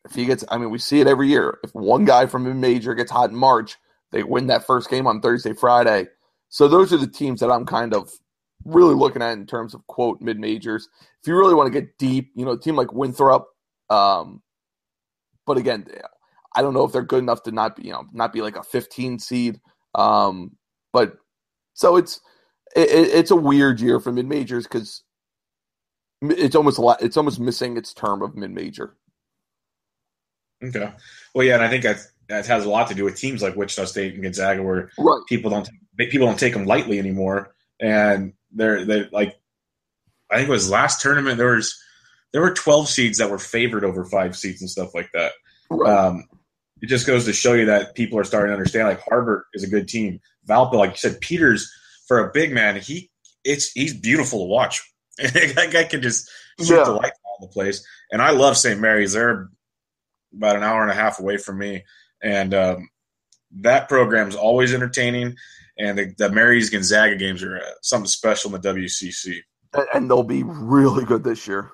If 0.06 0.14
he 0.14 0.24
gets, 0.24 0.46
I 0.48 0.56
mean, 0.56 0.70
we 0.70 0.78
see 0.78 1.02
it 1.02 1.06
every 1.06 1.28
year. 1.28 1.58
If 1.62 1.74
one 1.74 2.06
guy 2.06 2.24
from 2.24 2.46
a 2.46 2.54
major 2.54 2.94
gets 2.94 3.10
hot 3.10 3.28
in 3.28 3.36
March, 3.36 3.76
they 4.10 4.22
win 4.22 4.46
that 4.46 4.66
first 4.66 4.88
game 4.88 5.06
on 5.06 5.20
Thursday, 5.20 5.52
Friday. 5.52 6.06
So 6.48 6.68
those 6.68 6.90
are 6.90 6.98
the 6.98 7.06
teams 7.06 7.40
that 7.40 7.50
I'm 7.50 7.66
kind 7.66 7.92
of 7.92 8.10
really 8.64 8.94
looking 8.94 9.20
at 9.20 9.32
in 9.32 9.44
terms 9.44 9.74
of 9.74 9.86
quote 9.88 10.22
mid 10.22 10.40
majors. 10.40 10.88
If 11.20 11.28
you 11.28 11.36
really 11.36 11.54
want 11.54 11.70
to 11.70 11.80
get 11.80 11.98
deep, 11.98 12.32
you 12.34 12.46
know, 12.46 12.52
a 12.52 12.58
team 12.58 12.76
like 12.76 12.94
Winthrop. 12.94 13.46
Um, 13.90 14.40
but 15.46 15.58
again, 15.58 15.86
I 16.54 16.62
don't 16.62 16.74
know 16.74 16.84
if 16.84 16.92
they're 16.92 17.02
good 17.02 17.22
enough 17.22 17.42
to 17.44 17.52
not 17.52 17.76
be, 17.76 17.84
you 17.84 17.92
know, 17.92 18.04
not 18.12 18.32
be 18.32 18.42
like 18.42 18.56
a 18.56 18.62
15 18.62 19.18
seed. 19.18 19.60
Um, 19.94 20.56
but 20.92 21.16
so 21.74 21.96
it's 21.96 22.20
it, 22.76 22.88
it's 22.90 23.30
a 23.30 23.36
weird 23.36 23.80
year 23.80 24.00
for 24.00 24.12
mid 24.12 24.26
majors 24.26 24.64
because 24.64 25.02
it's 26.22 26.56
almost 26.56 26.78
a 26.78 26.82
lot. 26.82 27.02
It's 27.02 27.16
almost 27.16 27.40
missing 27.40 27.76
its 27.76 27.92
term 27.92 28.22
of 28.22 28.34
mid 28.34 28.50
major. 28.50 28.96
Okay. 30.62 30.92
Well, 31.34 31.46
yeah, 31.46 31.54
and 31.54 31.62
I 31.62 31.68
think 31.68 31.82
that 31.82 31.98
that 32.28 32.46
has 32.46 32.64
a 32.64 32.70
lot 32.70 32.88
to 32.88 32.94
do 32.94 33.04
with 33.04 33.16
teams 33.16 33.42
like 33.42 33.56
Wichita 33.56 33.84
State 33.86 34.14
and 34.14 34.22
Gonzaga, 34.22 34.62
where 34.62 34.90
right. 34.98 35.20
people 35.28 35.50
don't 35.50 35.68
people 35.98 36.26
don't 36.26 36.38
take 36.38 36.54
them 36.54 36.64
lightly 36.64 36.98
anymore, 36.98 37.54
and 37.80 38.32
they're 38.52 38.84
they 38.84 39.08
like 39.10 39.38
I 40.30 40.36
think 40.36 40.48
it 40.48 40.52
was 40.52 40.70
last 40.70 41.00
tournament 41.00 41.38
there 41.38 41.54
was 41.54 41.76
there 42.32 42.42
were 42.42 42.54
twelve 42.54 42.88
seeds 42.88 43.18
that 43.18 43.30
were 43.30 43.38
favored 43.38 43.84
over 43.84 44.04
five 44.04 44.36
seeds 44.36 44.60
and 44.60 44.70
stuff 44.70 44.94
like 44.94 45.10
that. 45.12 45.32
Right. 45.70 45.90
Um, 45.90 46.24
it 46.82 46.86
just 46.88 47.06
goes 47.06 47.24
to 47.24 47.32
show 47.32 47.54
you 47.54 47.66
that 47.66 47.94
people 47.94 48.18
are 48.18 48.24
starting 48.24 48.48
to 48.48 48.54
understand 48.54 48.88
like 48.88 49.00
Harvard 49.00 49.44
is 49.54 49.62
a 49.64 49.68
good 49.68 49.88
team. 49.88 50.20
Valpo, 50.48 50.74
like 50.74 50.90
you 50.90 50.96
said, 50.96 51.20
Peters 51.20 51.70
for 52.06 52.18
a 52.18 52.32
big 52.32 52.52
man, 52.52 52.76
he 52.80 53.10
it's 53.44 53.70
he's 53.72 53.94
beautiful 53.98 54.40
to 54.40 54.46
watch. 54.46 54.82
that 55.18 55.70
guy 55.72 55.84
can 55.84 56.02
just 56.02 56.28
shoot 56.60 56.74
Yeah. 56.76 56.84
the 56.84 56.92
lights 56.92 57.18
out 57.26 57.42
of 57.44 57.48
the 57.48 57.52
place. 57.52 57.86
And 58.10 58.20
I 58.20 58.30
love 58.30 58.56
St. 58.56 58.80
Mary's. 58.80 59.12
They're 59.12 59.48
about 60.36 60.56
an 60.56 60.62
hour 60.62 60.82
and 60.82 60.90
a 60.90 60.94
half 60.94 61.20
away 61.20 61.36
from 61.36 61.58
me, 61.58 61.84
and 62.22 62.52
um, 62.54 62.88
that 63.60 63.88
program's 63.88 64.34
always 64.34 64.74
entertaining. 64.74 65.36
And 65.76 65.98
the, 65.98 66.14
the 66.18 66.30
Mary's 66.30 66.70
Gonzaga 66.70 67.16
games 67.16 67.42
are 67.42 67.56
uh, 67.56 67.70
something 67.82 68.06
special 68.06 68.54
in 68.54 68.60
the 68.60 68.68
WCC. 68.74 69.38
And, 69.72 69.86
and 69.92 70.10
they'll 70.10 70.22
be 70.22 70.44
really 70.44 71.04
good 71.04 71.24
this 71.24 71.48
year. 71.48 71.70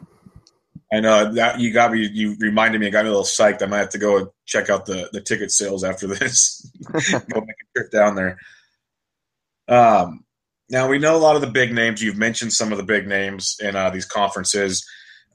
I 0.92 1.00
know 1.00 1.32
that 1.34 1.60
you 1.60 1.72
got 1.72 1.92
me. 1.92 2.08
You 2.12 2.36
reminded 2.40 2.80
me. 2.80 2.88
It 2.88 2.90
got 2.90 3.04
me 3.04 3.10
a 3.10 3.12
little 3.12 3.24
psyched. 3.24 3.62
I 3.62 3.66
might 3.66 3.78
have 3.78 3.90
to 3.90 3.98
go 3.98 4.18
and 4.18 4.28
check 4.44 4.70
out 4.70 4.86
the 4.86 5.08
the 5.12 5.20
ticket 5.20 5.52
sales 5.52 5.84
after 5.84 6.08
this. 6.08 6.68
go 6.82 7.40
make 7.40 7.56
a 7.60 7.78
trip 7.78 7.92
down 7.92 8.16
there. 8.16 8.38
Um, 9.68 10.24
now 10.68 10.88
we 10.88 10.98
know 10.98 11.16
a 11.16 11.18
lot 11.18 11.36
of 11.36 11.42
the 11.42 11.50
big 11.50 11.72
names. 11.72 12.02
You've 12.02 12.16
mentioned 12.16 12.52
some 12.52 12.72
of 12.72 12.78
the 12.78 12.84
big 12.84 13.06
names 13.06 13.56
in 13.60 13.76
uh, 13.76 13.90
these 13.90 14.04
conferences. 14.04 14.84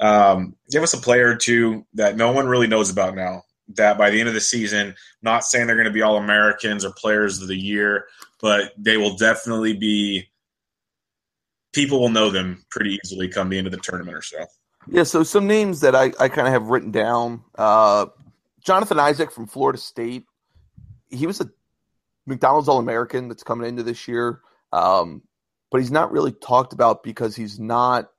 Um, 0.02 0.56
give 0.72 0.84
us 0.84 0.94
a 0.94 0.98
player 0.98 1.30
or 1.30 1.36
two 1.38 1.86
that 1.94 2.18
no 2.18 2.34
one 2.34 2.48
really 2.48 2.68
knows 2.68 2.90
about 2.90 3.16
now. 3.16 3.44
That 3.76 3.98
by 3.98 4.10
the 4.10 4.20
end 4.20 4.28
of 4.28 4.36
the 4.36 4.42
season, 4.42 4.94
not 5.22 5.44
saying 5.44 5.68
they're 5.68 5.76
going 5.76 5.88
to 5.88 5.92
be 5.92 6.02
all 6.02 6.18
Americans 6.18 6.84
or 6.86 6.94
players 6.98 7.42
of 7.42 7.48
the 7.48 7.56
year, 7.56 8.06
but 8.42 8.74
they 8.78 8.98
will 8.98 9.16
definitely 9.16 9.74
be. 9.74 10.30
People 11.74 12.00
will 12.00 12.10
know 12.10 12.30
them 12.30 12.66
pretty 12.70 13.00
easily 13.04 13.28
come 13.28 13.50
the 13.50 13.58
end 13.58 13.68
of 13.68 13.74
the 13.74 13.80
tournament 13.80 14.18
or 14.18 14.22
so. 14.22 14.46
Yeah, 14.88 15.04
so 15.04 15.24
some 15.24 15.48
names 15.48 15.82
that 15.82 15.96
I, 15.96 16.12
I 16.20 16.30
kind 16.30 16.48
of 16.48 16.54
have 16.54 16.68
written 16.68 16.92
down. 16.92 17.44
Uh, 17.58 18.08
Jonathan 18.64 19.00
Isaac 19.00 19.32
from 19.32 19.48
Florida 19.48 19.80
State. 19.80 20.26
He 21.10 21.28
was 21.28 21.42
a 21.42 21.50
McDonald's 22.26 22.68
All 22.68 22.80
American 22.80 23.28
that's 23.28 23.44
coming 23.44 23.68
into 23.68 23.84
this 23.84 24.08
year, 24.08 24.42
um, 24.72 25.22
but 25.72 25.82
he's 25.82 25.92
not 25.92 26.12
really 26.12 26.32
talked 26.32 26.74
about 26.74 27.04
because 27.04 27.36
he's 27.36 27.60
not 27.60 28.10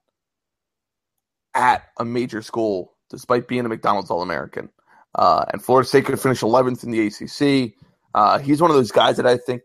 at 1.54 1.84
a 1.98 2.04
major 2.04 2.42
school, 2.42 2.94
despite 3.10 3.48
being 3.48 3.64
a 3.64 3.68
McDonald's 3.68 4.10
All 4.10 4.22
American. 4.22 4.68
Uh, 5.14 5.44
and 5.52 5.62
Florida 5.62 5.88
State 5.88 6.04
could 6.04 6.20
finish 6.20 6.40
11th 6.40 6.84
in 6.84 6.90
the 6.90 7.06
ACC. 7.06 7.74
Uh, 8.14 8.38
he's 8.38 8.60
one 8.60 8.70
of 8.70 8.76
those 8.76 8.92
guys 8.92 9.16
that 9.16 9.26
I 9.26 9.36
think 9.36 9.62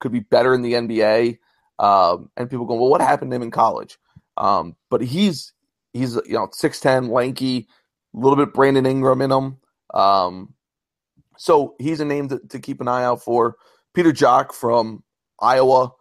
could 0.00 0.12
be 0.12 0.20
better 0.20 0.54
in 0.54 0.62
the 0.62 0.74
NBA. 0.74 1.38
Um, 1.78 2.30
and 2.36 2.50
people 2.50 2.66
go, 2.66 2.74
well, 2.74 2.90
what 2.90 3.00
happened 3.00 3.30
to 3.30 3.36
him 3.36 3.42
in 3.42 3.50
college? 3.50 3.98
Um, 4.36 4.76
but 4.90 5.02
he's 5.02 5.52
he's 5.96 6.16
you 6.26 6.34
know 6.34 6.48
six 6.52 6.80
ten, 6.80 7.08
lanky, 7.08 7.68
a 8.14 8.18
little 8.18 8.36
bit 8.36 8.54
Brandon 8.54 8.86
Ingram 8.86 9.22
in 9.22 9.32
him. 9.32 9.58
Um, 9.94 10.54
so 11.36 11.74
he's 11.78 12.00
a 12.00 12.04
name 12.04 12.28
to, 12.28 12.38
to 12.50 12.58
keep 12.58 12.80
an 12.80 12.88
eye 12.88 13.04
out 13.04 13.22
for. 13.22 13.56
Peter 13.94 14.12
Jok 14.12 14.52
from 14.52 15.02
Iowa. 15.40 15.92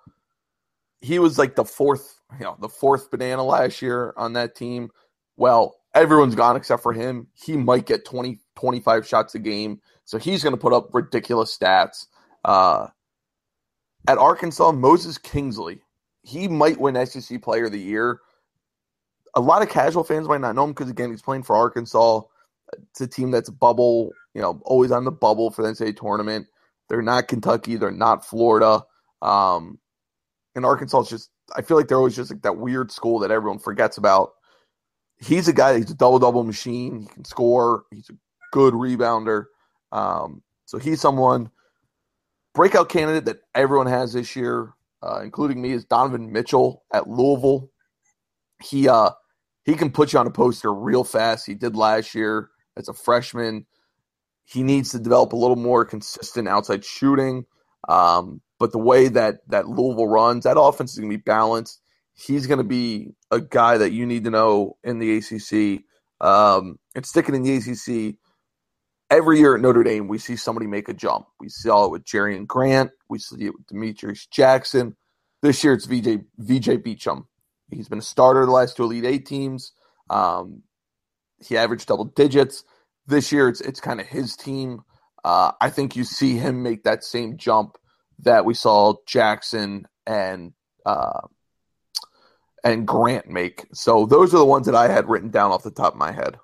He 1.02 1.20
was 1.20 1.38
like 1.38 1.56
the 1.56 1.66
fourth, 1.66 2.20
you 2.40 2.46
know, 2.46 2.58
the 2.60 2.70
fourth 2.70 3.12
banana 3.12 3.44
last 3.44 3.82
year 3.82 4.14
on 4.18 4.34
that 4.34 4.56
team. 4.56 4.90
Well, 5.38 5.76
everyone's 5.94 6.36
gone 6.36 6.56
except 6.56 6.84
for 6.84 6.94
him. 6.94 7.28
He 7.34 7.56
might 7.58 7.86
get 7.86 8.06
20, 8.06 8.40
25 8.56 9.08
shots 9.08 9.36
a 9.36 9.40
game. 9.40 9.82
So 10.06 10.18
he's 10.18 10.44
going 10.44 10.54
to 10.56 10.60
put 10.62 10.74
up 10.74 10.94
ridiculous 10.94 11.58
stats. 11.58 12.08
Uh, 12.44 12.88
at 14.08 14.18
Arkansas, 14.18 14.72
Moses 14.72 15.18
Kingsley. 15.18 15.82
He 16.22 16.48
might 16.48 16.80
win 16.80 17.06
SEC 17.06 17.42
Player 17.42 17.66
of 17.66 17.72
the 17.72 17.80
Year 17.80 18.20
a 19.36 19.42
lot 19.42 19.62
of 19.62 19.70
casual 19.70 20.04
fans 20.04 20.28
might 20.28 20.42
not 20.42 20.56
know 20.56 20.64
him 20.64 20.72
because 20.72 20.90
again 20.90 21.12
he's 21.12 21.22
playing 21.22 21.44
for 21.44 21.56
Arkansas. 21.56 22.22
It's 22.74 23.02
a 23.02 23.08
team 23.08 23.32
that's 23.32 23.50
bubble, 23.50 24.12
you 24.34 24.42
know, 24.42 24.62
always 24.66 24.92
on 24.92 25.06
the 25.06 25.12
bubble 25.12 25.52
for 25.52 25.62
the 25.62 25.70
NCAA 25.70 25.98
tournament. 25.98 26.48
They're 26.90 27.02
not 27.02 27.28
Kentucky, 27.28 27.76
they're 27.76 27.92
not 27.92 28.26
Florida. 28.26 28.84
Um, 29.22 29.80
and 30.56 30.66
Arkansas 30.66 31.02
is 31.02 31.10
just 31.10 31.30
I 31.56 31.62
feel 31.62 31.78
like 31.78 31.88
they're 31.88 31.98
always 31.98 32.16
just 32.16 32.32
like 32.32 32.42
that 32.42 32.58
weird 32.58 32.92
school 32.92 33.20
that 33.20 33.32
everyone 33.32 33.60
forgets 33.60 33.98
about. 33.98 34.32
He's 35.18 35.48
a 35.48 35.54
guy 35.54 35.78
he's 35.78 35.92
a 35.92 35.96
double 35.96 36.20
double 36.20 36.44
machine. 36.44 37.02
He 37.02 37.08
can 37.08 37.26
score. 37.26 37.84
He's 37.92 38.10
a 38.10 38.14
good 38.52 38.74
rebounder. 38.74 39.46
Um, 39.92 40.42
so 40.66 40.78
he's 40.78 41.02
someone 41.02 41.52
breakout 42.54 42.90
candidate 42.90 43.26
that 43.26 43.42
everyone 43.54 43.88
has 43.88 44.14
this 44.14 44.36
year, 44.36 44.74
uh, 45.04 45.22
including 45.24 45.62
me, 45.62 45.72
is 45.72 45.86
Donovan 45.86 46.32
Mitchell 46.32 46.84
at 46.94 47.08
Louisville. 47.08 47.70
He 48.64 48.88
uh 48.88 49.12
he 49.66 49.74
can 49.74 49.92
put 49.92 50.14
you 50.14 50.20
on 50.20 50.28
a 50.28 50.32
poster 50.32 50.74
real 50.74 51.04
fast. 51.04 51.46
He 51.46 51.56
did 51.56 51.76
last 51.76 52.14
year 52.16 52.50
as 52.78 52.88
a 52.88 52.94
freshman. 52.94 53.66
He 54.46 54.62
needs 54.62 54.92
to 54.92 55.00
develop 55.00 55.34
a 55.34 55.38
little 55.38 55.56
more 55.56 55.84
consistent 55.84 56.48
outside 56.48 56.86
shooting. 56.86 57.46
Um, 57.90 58.42
but 58.60 58.72
the 58.72 58.78
way 58.78 59.08
that 59.10 59.40
that 59.50 59.68
Louisville 59.68 60.08
runs, 60.08 60.44
that 60.44 60.60
offense 60.60 60.94
is 60.94 61.00
going 61.00 61.12
to 61.12 61.18
be 61.18 61.24
balanced. 61.24 61.82
He's 62.14 62.48
going 62.48 62.60
to 62.60 62.64
be 62.64 63.10
a 63.32 63.42
guy 63.42 63.78
that 63.78 63.92
you 63.92 64.06
need 64.06 64.24
to 64.24 64.30
know 64.30 64.78
in 64.84 65.00
the 65.00 65.18
ACC. 65.18 65.84
Um, 66.22 66.78
and 66.94 67.06
sticking 67.06 67.36
in 67.36 67.44
the 67.44 67.56
ACC, 67.56 68.16
every 69.10 69.40
year 69.40 69.56
at 69.56 69.62
Notre 69.62 69.84
Dame, 69.84 70.08
we 70.08 70.18
see 70.18 70.36
somebody 70.36 70.68
make 70.68 70.88
a 70.88 70.94
jump. 70.94 71.26
We 71.40 71.50
saw 71.50 71.86
it 71.86 71.92
with 71.92 72.06
Jerian 72.06 72.48
Grant. 72.48 72.92
We 73.10 73.20
see 73.20 73.46
it 73.46 73.54
with 73.54 73.68
Demetrius 73.68 74.28
Jackson. 74.28 74.96
This 75.42 75.64
year, 75.64 75.74
it's 75.74 75.86
VJ 75.86 76.22
VJ 76.38 76.82
Beachem. 76.84 77.26
He's 77.70 77.90
been 77.90 78.00
a 78.00 78.04
starter 78.04 78.46
the 78.46 78.52
last 78.52 78.78
two 78.78 78.84
Elite 78.84 79.06
Eight 79.06 79.26
teams. 79.26 79.74
Um, 80.10 80.64
he 81.40 81.58
averaged 81.58 81.88
double 81.88 82.06
digits. 82.06 82.64
This 83.08 83.32
year, 83.32 83.50
it's 83.50 83.62
it's 83.62 83.80
kind 83.80 84.00
of 84.00 84.08
his 84.08 84.36
team. 84.36 84.84
Uh, 85.24 85.52
I 85.60 85.70
think 85.70 85.96
you 85.96 86.04
see 86.04 86.38
him 86.38 86.64
make 86.64 86.84
that 86.84 87.04
same 87.04 87.38
jump 87.38 87.78
that 88.20 88.46
we 88.46 88.54
saw 88.54 88.96
Jackson 89.08 89.88
and 90.06 90.54
uh, 90.86 91.22
and 92.64 92.88
Grant 92.88 93.28
make. 93.28 93.66
So 93.74 94.06
those 94.06 94.34
are 94.34 94.40
the 94.40 94.46
ones 94.46 94.66
that 94.66 94.76
I 94.76 94.88
had 94.88 95.10
written 95.10 95.30
down 95.30 95.52
off 95.52 95.64
the 95.64 95.72
top 95.72 95.94
of 95.94 96.00
my 96.00 96.12
head. 96.12 96.38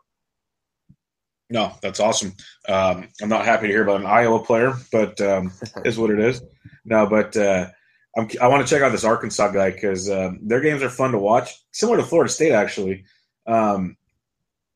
No, 1.49 1.73
that's 1.81 1.99
awesome. 1.99 2.33
Um, 2.69 3.09
I'm 3.21 3.27
not 3.27 3.43
happy 3.43 3.67
to 3.67 3.73
hear 3.73 3.83
about 3.83 3.99
an 3.99 4.07
Iowa 4.07 4.43
player, 4.43 4.73
but 4.91 5.19
um, 5.19 5.51
is 5.85 5.97
what 5.97 6.09
it 6.09 6.19
is. 6.19 6.41
No, 6.85 7.05
but 7.07 7.35
uh, 7.35 7.67
I'm, 8.15 8.29
I 8.41 8.47
want 8.47 8.65
to 8.65 8.73
check 8.73 8.83
out 8.83 8.91
this 8.91 9.03
Arkansas 9.05 9.49
guy 9.51 9.71
because 9.71 10.09
um, 10.09 10.39
their 10.41 10.59
games 10.59 10.83
are 10.83 10.89
fun 10.89 11.11
to 11.11 11.17
watch. 11.17 11.63
Similar 11.71 11.97
to 11.97 12.03
Florida 12.03 12.31
State, 12.31 12.51
actually. 12.51 13.05
Um, 13.47 13.95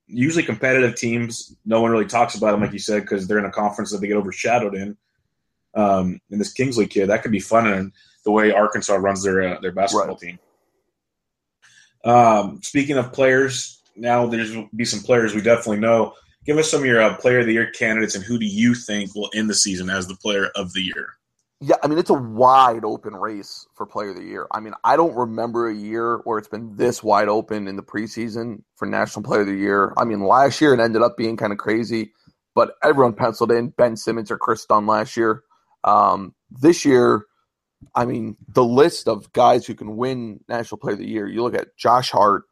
usually 0.08 0.44
competitive 0.44 0.96
teams, 0.96 1.56
no 1.66 1.82
one 1.82 1.92
really 1.92 2.06
talks 2.06 2.36
about 2.36 2.52
them, 2.52 2.62
like 2.62 2.74
you 2.74 2.80
said, 2.80 3.02
because 3.02 3.28
they're 3.28 3.40
in 3.40 3.46
a 3.46 3.52
conference 3.52 3.92
that 3.92 4.00
they 4.00 4.08
get 4.08 4.18
overshadowed 4.18 4.76
in. 4.76 4.98
Um, 5.74 6.22
and 6.32 6.40
this 6.40 6.54
Kingsley 6.54 6.88
kid, 6.88 7.08
that 7.08 7.22
could 7.22 7.32
be 7.32 7.40
fun 7.40 7.68
in 7.68 7.92
the 8.24 8.32
way 8.32 8.52
Arkansas 8.52 8.96
runs 8.96 9.24
their 9.24 9.44
uh, 9.44 9.60
their 9.60 9.74
basketball 9.74 10.16
Right. 10.16 10.20
team. 10.20 10.40
Um, 12.06 12.62
speaking 12.62 12.98
of 12.98 13.12
players, 13.12 13.82
now 13.96 14.26
there's 14.28 14.56
be 14.76 14.86
some 14.86 15.02
players 15.02 15.34
we 15.34 15.42
definitely 15.42 15.80
know. 15.80 16.14
Give 16.46 16.58
us 16.58 16.70
some 16.70 16.82
of 16.82 16.86
your 16.86 17.02
uh, 17.02 17.18
player 17.18 17.40
of 17.40 17.48
the 17.48 17.54
year 17.54 17.72
candidates, 17.72 18.16
and 18.16 18.24
who 18.24 18.38
do 18.38 18.46
you 18.46 18.76
think 18.76 19.16
will 19.16 19.30
end 19.34 19.50
the 19.50 19.56
season 19.56 19.90
as 19.90 20.08
the 20.08 20.16
player 20.16 20.50
of 20.56 20.72
the 20.74 20.82
year? 20.82 21.16
Yeah, 21.68 21.78
I 21.82 21.88
mean 21.88 21.97
it's 21.97 22.11
a 22.11 22.13
wide 22.13 22.86
open 22.86 23.16
race 23.16 23.66
for 23.74 23.88
player 23.88 24.09
of 24.11 24.18
the 24.18 24.24
year. 24.24 24.45
I 24.51 24.59
mean, 24.59 24.74
I 24.84 24.95
don't 24.95 25.16
remember 25.16 25.68
a 25.68 25.74
year 25.74 26.18
where 26.24 26.38
it's 26.38 26.47
been 26.47 26.76
this 26.76 27.01
wide 27.01 27.28
open 27.28 27.68
in 27.68 27.76
the 27.76 27.82
preseason 27.82 28.61
for 28.76 28.86
national 28.86 29.24
player 29.24 29.41
of 29.41 29.47
the 29.47 29.55
year. 29.55 29.91
I 29.97 30.05
mean, 30.05 30.22
last 30.22 30.61
year 30.61 30.76
it 30.76 30.80
ended 30.80 31.01
up 31.01 31.18
being 31.18 31.38
kind 31.38 31.51
of 31.51 31.57
crazy, 31.57 32.13
but 32.53 32.76
everyone 32.84 33.13
penciled 33.13 33.51
in 33.51 33.70
Ben 33.70 33.97
Simmons 33.97 34.30
or 34.30 34.38
Kris 34.38 34.63
Dunn 34.68 34.86
last 34.86 35.18
year. 35.18 35.41
Um, 35.84 36.36
this 36.51 36.86
year, 36.86 37.26
I 37.95 38.05
mean, 38.05 38.38
the 38.47 38.63
list 38.63 39.07
of 39.07 39.34
guys 39.34 39.66
who 39.66 39.74
can 39.74 39.97
win 39.97 40.41
national 40.47 40.78
player 40.78 40.93
of 40.93 40.99
the 40.99 41.07
year. 41.09 41.28
You 41.28 41.41
look 41.41 41.55
at 41.55 41.76
Josh 41.78 42.11
Hart, 42.11 42.43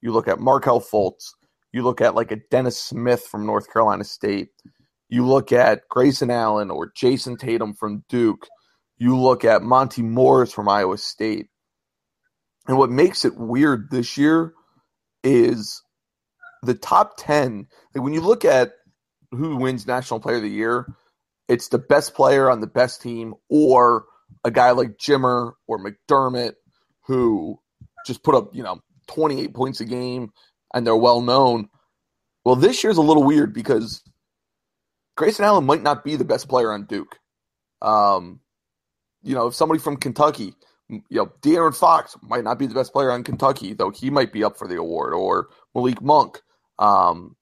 You 0.00 0.12
look 0.12 0.28
at 0.28 0.38
Markelle 0.38 0.80
Fultz. 0.80 1.32
You 1.72 1.82
look 1.82 2.00
at 2.00 2.14
like 2.14 2.30
a 2.30 2.36
Dennis 2.52 2.80
Smith 2.80 3.24
from 3.24 3.46
North 3.46 3.72
Carolina 3.72 4.04
State. 4.04 4.50
You 5.08 5.26
look 5.26 5.50
at 5.50 5.88
Grayson 5.88 6.30
Allen 6.30 6.70
or 6.70 6.92
Jayson 6.96 7.36
Tatum 7.36 7.74
from 7.74 8.04
Duke. 8.08 8.46
You 9.00 9.18
look 9.18 9.44
at 9.44 9.62
Monté 9.62 10.04
Morris 10.04 10.52
from 10.52 10.68
Iowa 10.68 10.98
State. 10.98 11.48
And 12.68 12.76
what 12.76 12.90
makes 12.90 13.24
it 13.24 13.36
weird 13.36 13.90
this 13.90 14.16
year 14.16 14.52
is 15.24 15.82
the 16.62 16.74
top 16.74 17.14
10. 17.16 17.66
Like 17.94 18.04
when 18.04 18.12
you 18.12 18.20
look 18.20 18.44
at 18.44 18.72
who 19.32 19.56
wins 19.56 19.86
National 19.86 20.20
Player 20.20 20.36
of 20.36 20.42
the 20.42 20.50
Year, 20.50 20.86
it's 21.48 21.68
the 21.68 21.78
best 21.78 22.14
player 22.14 22.50
on 22.50 22.60
the 22.60 22.66
best 22.66 23.00
team 23.00 23.34
or 23.48 24.04
a 24.44 24.50
guy 24.50 24.70
like 24.72 24.98
Jimmer 24.98 25.52
or 25.66 25.82
McDermott 25.82 26.52
who 27.06 27.58
just 28.06 28.22
put 28.22 28.34
up, 28.34 28.54
you 28.54 28.62
know, 28.62 28.80
28 29.08 29.54
points 29.54 29.80
a 29.80 29.86
game 29.86 30.30
and 30.74 30.86
they're 30.86 30.94
well 30.94 31.22
known. 31.22 31.70
Well, 32.44 32.56
this 32.56 32.84
year's 32.84 32.98
a 32.98 33.02
little 33.02 33.24
weird 33.24 33.54
because 33.54 34.02
Grayson 35.16 35.44
Allen 35.44 35.64
might 35.64 35.82
not 35.82 36.04
be 36.04 36.16
the 36.16 36.24
best 36.24 36.48
player 36.48 36.70
on 36.70 36.84
Duke. 36.84 37.18
Um, 37.82 38.40
you 39.22 39.34
know, 39.34 39.48
if 39.48 39.54
somebody 39.54 39.80
from 39.80 39.96
Kentucky, 39.96 40.54
you 40.88 41.02
know, 41.10 41.32
De'Aaron 41.42 41.76
Fox 41.76 42.16
might 42.22 42.44
not 42.44 42.58
be 42.58 42.66
the 42.66 42.74
best 42.74 42.92
player 42.92 43.10
on 43.10 43.22
Kentucky, 43.22 43.74
though 43.74 43.90
he 43.90 44.10
might 44.10 44.32
be 44.32 44.42
up 44.42 44.56
for 44.56 44.66
the 44.66 44.76
award, 44.76 45.14
or 45.14 45.48
Malik 45.74 46.02
Monk. 46.02 46.40
Um, 46.78 47.36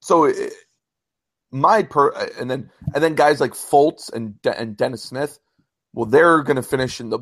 so 0.00 0.24
it, 0.24 0.52
my 1.50 1.82
per 1.82 2.10
and 2.38 2.50
then 2.50 2.70
and 2.94 3.02
then 3.02 3.14
guys 3.14 3.40
like 3.40 3.52
Fultz 3.52 4.12
and 4.12 4.40
De- 4.42 4.58
and 4.58 4.76
Dennis 4.76 5.02
Smith, 5.02 5.38
well, 5.92 6.06
they're 6.06 6.42
going 6.42 6.56
to 6.56 6.62
finish 6.62 7.00
in 7.00 7.10
the 7.10 7.20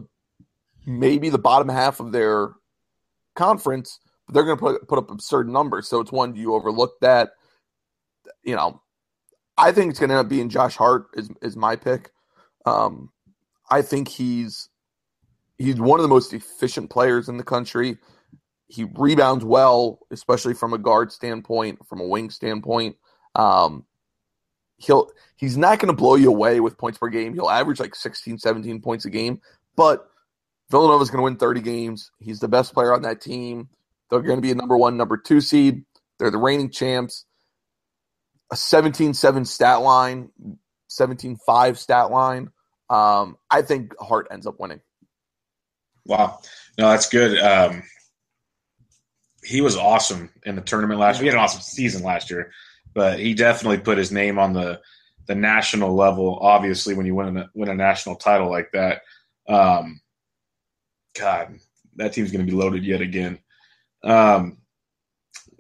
maybe 0.85 1.31
the 1.31 1.39
bottom 1.39 1.69
half 1.69 2.01
of 2.01 2.13
their 2.13 2.53
conference, 3.35 4.01
but 4.27 4.35
they're 4.35 4.45
going 4.45 4.57
to 4.57 4.61
put 4.61 4.89
put 4.89 4.99
up 4.99 5.11
absurd 5.11 5.49
numbers. 5.49 5.89
So 5.89 6.01
it's 6.01 6.13
one 6.13 6.35
you 6.35 6.55
overlook 6.55 7.01
that? 7.01 7.31
You 8.43 8.57
know, 8.57 8.83
I 9.57 9.73
think 9.73 9.91
it's 9.91 9.99
going 9.99 10.09
to 10.09 10.17
end 10.17 10.27
up 10.27 10.29
being 10.29 10.49
Josh 10.49 10.77
Hart 10.77 11.07
is 11.15 11.31
is 11.41 11.57
my 11.57 11.77
pick. 11.77 12.11
Um, 12.67 13.11
I 13.71 13.83
think 13.83 14.09
he's 14.09 14.69
he's 15.59 15.81
one 15.81 16.01
of 16.01 16.03
the 16.03 16.09
most 16.09 16.33
efficient 16.33 16.91
players 16.91 17.29
in 17.29 17.37
the 17.37 17.45
country. 17.45 17.99
He 18.67 18.85
rebounds 18.85 19.45
well, 19.45 20.01
especially 20.11 20.55
from 20.55 20.73
a 20.73 20.79
guard 20.79 21.13
standpoint, 21.13 21.87
from 21.87 22.01
a 22.01 22.07
wing 22.07 22.31
standpoint. 22.31 22.97
Um, 23.35 23.85
he'll 24.79 25.11
he's 25.37 25.57
not 25.57 25.79
going 25.79 25.95
to 25.95 25.97
blow 25.97 26.15
you 26.15 26.29
away 26.29 26.61
with 26.61 26.79
points 26.79 26.99
per 26.99 27.09
game. 27.09 27.35
He'll 27.35 27.51
average 27.51 27.81
like 27.81 27.95
16, 27.95 28.39
17 28.39 28.81
points 28.81 29.05
a 29.05 29.11
game, 29.11 29.41
but 29.77 30.09
Villanova's 30.71 31.11
going 31.11 31.19
to 31.19 31.25
win 31.25 31.37
30 31.37 31.61
games. 31.61 32.11
He's 32.19 32.41
the 32.41 32.49
best 32.49 32.73
player 32.73 32.95
on 32.95 33.03
that 33.03 33.21
team. 33.21 33.69
They're 34.11 34.23
going 34.23 34.39
to 34.39 34.43
be 34.43 34.51
a 34.51 34.55
number 34.55 34.77
one, 34.77 34.97
number 34.97 35.17
two 35.17 35.41
seed. 35.41 35.85
They're 36.19 36.31
the 36.31 36.39
reigning 36.39 36.71
champs. 36.71 37.25
A 38.51 38.57
17 38.57 39.15
7 39.15 39.45
stat 39.45 39.81
line, 39.81 40.31
17 40.89 41.37
5 41.47 41.79
stat 41.79 42.11
line. 42.11 42.51
Um, 42.93 43.39
I 43.51 43.63
think 43.63 43.95
Hart 43.99 44.29
ends 44.31 44.47
up 44.47 44.61
winning. 44.61 44.81
Wow. 46.05 46.41
No, 46.79 46.91
that's 46.91 47.09
good. 47.09 47.39
Um, 47.39 47.83
he 49.45 49.61
was 49.61 49.77
awesome 49.77 50.31
in 50.45 50.57
the 50.57 50.63
tournament 50.63 51.01
last 51.01 51.17
year. 51.17 51.25
He 51.25 51.29
had 51.29 51.37
an 51.37 51.45
awesome 51.45 51.63
season 51.63 52.03
last 52.03 52.31
year, 52.31 52.53
but 52.95 53.19
he 53.19 53.35
definitely 53.35 53.79
put 53.79 53.99
his 53.99 54.13
name 54.13 54.39
on 54.39 54.53
the 54.53 54.81
the 55.27 55.35
national 55.35 55.95
level. 55.95 56.39
Obviously, 56.41 56.95
when 56.95 57.07
you 57.07 57.15
win 57.15 57.37
a, 57.37 57.51
win 57.55 57.69
a 57.69 57.75
national 57.75 58.17
title 58.17 58.51
like 58.51 58.71
that, 58.73 59.03
um, 59.49 60.01
God, 61.19 61.57
that 61.97 62.13
team's 62.13 62.33
going 62.33 62.45
to 62.45 62.51
be 62.51 62.59
loaded 62.59 62.85
yet 62.85 63.01
again. 63.01 63.39
Um, 64.03 64.59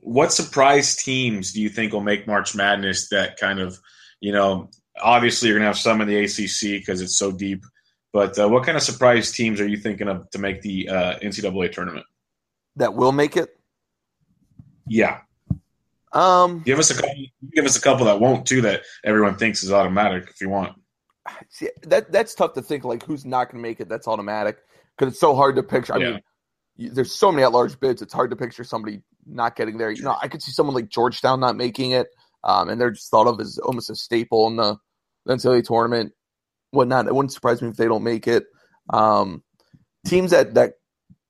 what 0.01 0.33
surprise 0.33 0.97
teams 0.97 1.53
do 1.53 1.63
you 1.63 1.69
think 1.69 1.93
will 1.93 2.01
make 2.01 2.27
March 2.27 2.55
Madness 2.55 3.09
that 3.11 3.39
kind 3.39 3.61
of, 3.61 3.79
you 4.21 4.33
know, 4.33 4.71
obviously 5.01 5.49
you're 5.49 5.59
going 5.59 5.63
to 5.63 5.69
have 5.69 5.79
some 5.79 6.01
in 6.01 6.09
the 6.09 6.19
ACC 6.25 6.81
because 6.81 7.01
it's 7.01 7.17
so 7.17 7.33
deep, 7.33 7.65
but 8.13 8.39
uh, 8.39 8.49
what 8.49 8.65
kind 8.65 8.77
of 8.77 8.83
surprise 8.83 9.33
teams 9.33 9.61
are 9.61 9.67
you 9.67 9.77
thinking 9.77 10.09
of 10.09 10.29
to 10.31 10.39
make 10.39 10.63
the 10.63 10.89
uh, 10.89 11.19
NCAA 11.21 11.73
tournament? 11.73 12.07
That 12.77 12.95
will 12.95 13.13
make 13.13 13.37
it? 13.37 13.51
Yeah. 14.87 15.21
Um, 16.13 16.61
give 16.61 16.79
us 16.79 16.91
a 16.91 16.95
couple, 16.95 17.25
give 17.55 17.65
us 17.65 17.77
a 17.77 17.81
couple 17.81 18.05
that 18.07 18.21
won't 18.21 18.47
too 18.47 18.61
that 18.63 18.83
everyone 19.05 19.37
thinks 19.37 19.63
is 19.63 19.73
automatic 19.73 20.29
if 20.29 20.41
you 20.41 20.51
want. 20.51 20.77
See, 21.49 21.71
that 21.85 22.13
that's 22.13 22.35
tough 22.35 22.53
to 22.55 22.63
think 22.63 22.85
like 22.85 23.03
who's 23.05 23.25
not 23.25 23.51
going 23.51 23.63
to 23.63 23.69
make 23.69 23.81
it. 23.81 23.89
That's 23.89 24.07
automatic 24.07 24.59
because 24.97 25.13
it's 25.13 25.21
so 25.21 25.35
hard 25.35 25.57
to 25.57 25.63
picture. 25.63 25.95
I 25.95 25.99
yeah. 25.99 26.19
mean, 26.77 26.95
there's 26.95 27.15
so 27.15 27.31
many 27.31 27.45
at 27.45 27.53
large 27.53 27.79
bids. 27.81 28.03
It's 28.03 28.13
hard 28.13 28.31
to 28.31 28.37
picture 28.37 28.65
somebody 28.65 29.01
not 29.27 29.57
getting 29.57 29.79
there. 29.79 29.91
You 29.91 30.03
know, 30.03 30.17
I 30.21 30.29
could 30.29 30.43
see 30.43 30.53
someone 30.53 30.75
like 30.75 30.89
Georgetown 30.89 31.41
not 31.41 31.57
making 31.57 31.93
it, 31.93 32.09
um, 32.45 32.69
and 32.69 32.81
they're 32.81 32.91
just 32.91 33.11
thought 33.11 33.27
of 33.27 33.41
as 33.41 33.59
almost 33.59 33.91
a 33.91 33.95
staple 33.95 34.47
in 34.49 34.57
the 34.57 34.77
NCAA 35.29 35.65
tournament. 35.65 36.13
Whatnot. 36.71 37.07
It 37.07 37.15
wouldn't 37.15 37.33
surprise 37.33 37.61
me 37.61 37.69
if 37.69 37.77
they 37.77 37.87
don't 37.87 38.03
make 38.03 38.27
it. 38.27 38.45
Um, 38.91 39.43
teams 40.07 40.31
that 40.31 40.55
that 40.55 40.75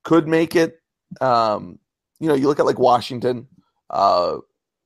could 0.05 0.29
make 0.29 0.55
it. 0.55 0.77
Um, 1.21 1.79
you 2.21 2.29
know, 2.29 2.35
you 2.35 2.47
look 2.47 2.61
at 2.61 2.67
like 2.67 2.79
Washington. 2.79 3.49
Uh, 3.91 4.39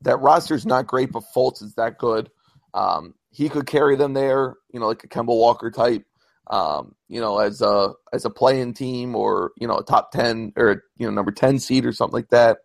that 0.02 0.20
roster's 0.20 0.66
not 0.66 0.86
great, 0.86 1.12
but 1.12 1.24
Fultz 1.34 1.62
is 1.62 1.74
that 1.74 1.98
good. 1.98 2.30
Um, 2.74 3.14
he 3.30 3.48
could 3.48 3.66
carry 3.66 3.96
them 3.96 4.14
there. 4.14 4.56
You 4.72 4.80
know, 4.80 4.86
like 4.86 5.04
a 5.04 5.08
Kemba 5.08 5.26
Walker 5.26 5.70
type 5.70 6.04
um, 6.48 6.94
you 7.08 7.20
know, 7.20 7.38
as 7.38 7.60
a 7.60 7.92
as 8.12 8.24
a 8.24 8.30
playing 8.30 8.74
team 8.74 9.14
or 9.14 9.52
you 9.56 9.66
know 9.66 9.78
a 9.78 9.84
top 9.84 10.12
ten 10.12 10.52
or 10.56 10.84
you 10.96 11.06
know 11.06 11.12
number 11.12 11.32
ten 11.32 11.58
seed 11.58 11.84
or 11.84 11.92
something 11.92 12.14
like 12.14 12.30
that. 12.30 12.58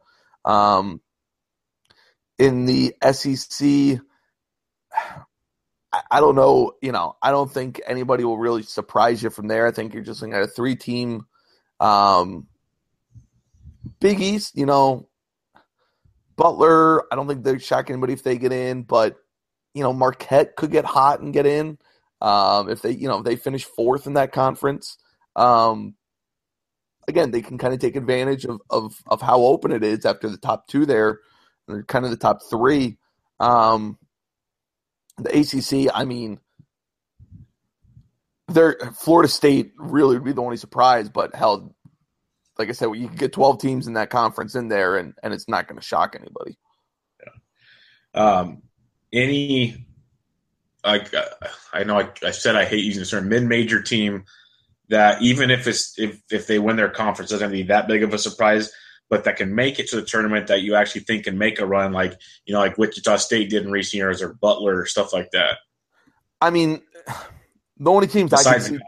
Um, 0.45 1.01
in 2.41 2.65
the 2.65 2.95
SEC, 3.11 4.01
I, 5.93 6.19
don't 6.19 6.35
know. 6.35 6.73
You 6.81 6.91
know, 6.91 7.15
I 7.21 7.29
don't 7.29 7.51
think 7.51 7.79
anybody 7.85 8.23
will 8.23 8.39
really 8.39 8.63
surprise 8.63 9.21
you 9.21 9.29
from 9.29 9.47
there. 9.47 9.67
I 9.67 9.71
think 9.71 9.93
you're 9.93 10.01
just 10.01 10.21
looking 10.21 10.33
at 10.33 10.41
a 10.41 10.47
three 10.47 10.75
team 10.75 11.27
um, 11.79 12.47
Big 13.99 14.19
East. 14.19 14.57
You 14.57 14.65
know, 14.65 15.07
Butler. 16.35 17.03
I 17.13 17.15
don't 17.15 17.27
think 17.27 17.43
they're 17.43 17.59
shock 17.59 17.91
anybody 17.91 18.13
if 18.13 18.23
they 18.23 18.39
get 18.39 18.51
in, 18.51 18.81
but 18.83 19.17
you 19.75 19.83
know, 19.83 19.93
Marquette 19.93 20.55
could 20.55 20.71
get 20.71 20.83
hot 20.83 21.21
and 21.21 21.33
get 21.33 21.45
in. 21.45 21.77
Um, 22.21 22.69
if 22.69 22.81
they, 22.81 22.91
you 22.91 23.07
know, 23.07 23.19
if 23.19 23.23
they 23.23 23.35
finish 23.35 23.65
fourth 23.65 24.07
in 24.07 24.13
that 24.13 24.31
conference, 24.31 24.97
um, 25.35 25.95
again, 27.07 27.29
they 27.29 27.41
can 27.41 27.59
kind 27.59 27.73
of 27.73 27.79
take 27.79 27.95
advantage 27.95 28.45
of, 28.45 28.61
of, 28.69 28.95
of 29.07 29.21
how 29.21 29.41
open 29.41 29.71
it 29.71 29.83
is 29.83 30.05
after 30.05 30.27
the 30.27 30.37
top 30.37 30.67
two 30.67 30.85
there. 30.85 31.19
They're 31.71 31.83
kind 31.83 32.05
of 32.05 32.11
the 32.11 32.17
top 32.17 32.39
three. 32.49 32.97
Um, 33.39 33.97
the 35.17 35.39
ACC, 35.39 35.91
I 35.93 36.05
mean, 36.05 36.39
they're 38.47 38.77
Florida 38.99 39.29
State 39.29 39.73
really 39.77 40.15
would 40.15 40.25
be 40.25 40.33
the 40.33 40.41
only 40.41 40.57
surprise, 40.57 41.09
but 41.09 41.35
hell, 41.35 41.75
like 42.57 42.69
I 42.69 42.73
said, 42.73 42.87
you 42.95 43.07
can 43.07 43.17
get 43.17 43.33
12 43.33 43.59
teams 43.59 43.87
in 43.87 43.93
that 43.93 44.09
conference 44.09 44.55
in 44.55 44.67
there 44.67 44.97
and, 44.97 45.13
and 45.23 45.33
it's 45.33 45.47
not 45.47 45.67
going 45.67 45.79
to 45.79 45.85
shock 45.85 46.15
anybody. 46.19 46.57
Yeah. 47.23 48.21
Um, 48.21 48.61
any 49.13 49.85
like 50.83 51.13
I 51.73 51.83
know 51.83 51.99
I, 51.99 52.09
I 52.23 52.31
said 52.31 52.55
I 52.55 52.65
hate 52.65 52.83
using 52.83 53.01
the 53.01 53.05
term 53.05 53.29
mid-major 53.29 53.81
team 53.81 54.25
that 54.89 55.21
even 55.21 55.51
if 55.51 55.67
it's 55.67 55.97
if 55.97 56.21
if 56.31 56.47
they 56.47 56.59
win 56.59 56.75
their 56.75 56.89
conference 56.89 57.31
doesn't 57.31 57.51
be 57.51 57.63
that 57.63 57.87
big 57.87 58.03
of 58.03 58.13
a 58.13 58.17
surprise, 58.17 58.71
but 59.11 59.25
that 59.25 59.35
can 59.35 59.53
make 59.53 59.77
it 59.77 59.89
to 59.89 59.97
the 59.97 60.01
tournament 60.01 60.47
that 60.47 60.61
you 60.61 60.73
actually 60.73 61.01
think 61.01 61.25
can 61.25 61.37
make 61.37 61.59
a 61.59 61.65
run, 61.65 61.91
like 61.91 62.17
you 62.45 62.53
know, 62.53 62.59
like 62.61 62.77
Wichita 62.77 63.17
State 63.17 63.49
did 63.49 63.63
in 63.63 63.71
recent 63.71 63.95
years, 63.95 64.21
or 64.21 64.33
Butler, 64.33 64.79
or 64.79 64.85
stuff 64.85 65.11
like 65.11 65.29
that. 65.31 65.57
I 66.39 66.49
mean, 66.49 66.81
the 67.77 67.91
only 67.91 68.07
teams 68.07 68.31
Besides 68.31 68.47
I 68.47 68.53
can 68.53 68.77
see, 68.79 68.83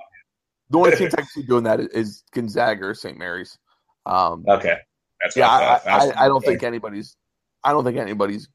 the 0.70 0.78
only 0.78 0.96
teams 0.96 1.14
I 1.18 1.18
can 1.18 1.28
see 1.28 1.44
doing 1.44 1.66
that 1.66 1.82
is 1.82 2.24
Gonzaga 2.32 2.86
or 2.86 2.96
St. 2.96 3.18
Mary's. 3.18 3.60
Um, 4.06 4.46
okay, 4.48 4.78
That's 5.22 5.36
yeah, 5.36 5.50
I, 5.50 5.82
I, 5.86 5.98
I, 5.98 6.26
I, 6.26 6.28
don't 6.30 6.44
think 6.44 6.64
anybody's. 6.64 7.18
I 7.62 7.74
don't 7.74 7.84
think 7.84 7.98
anybody's 7.98 8.48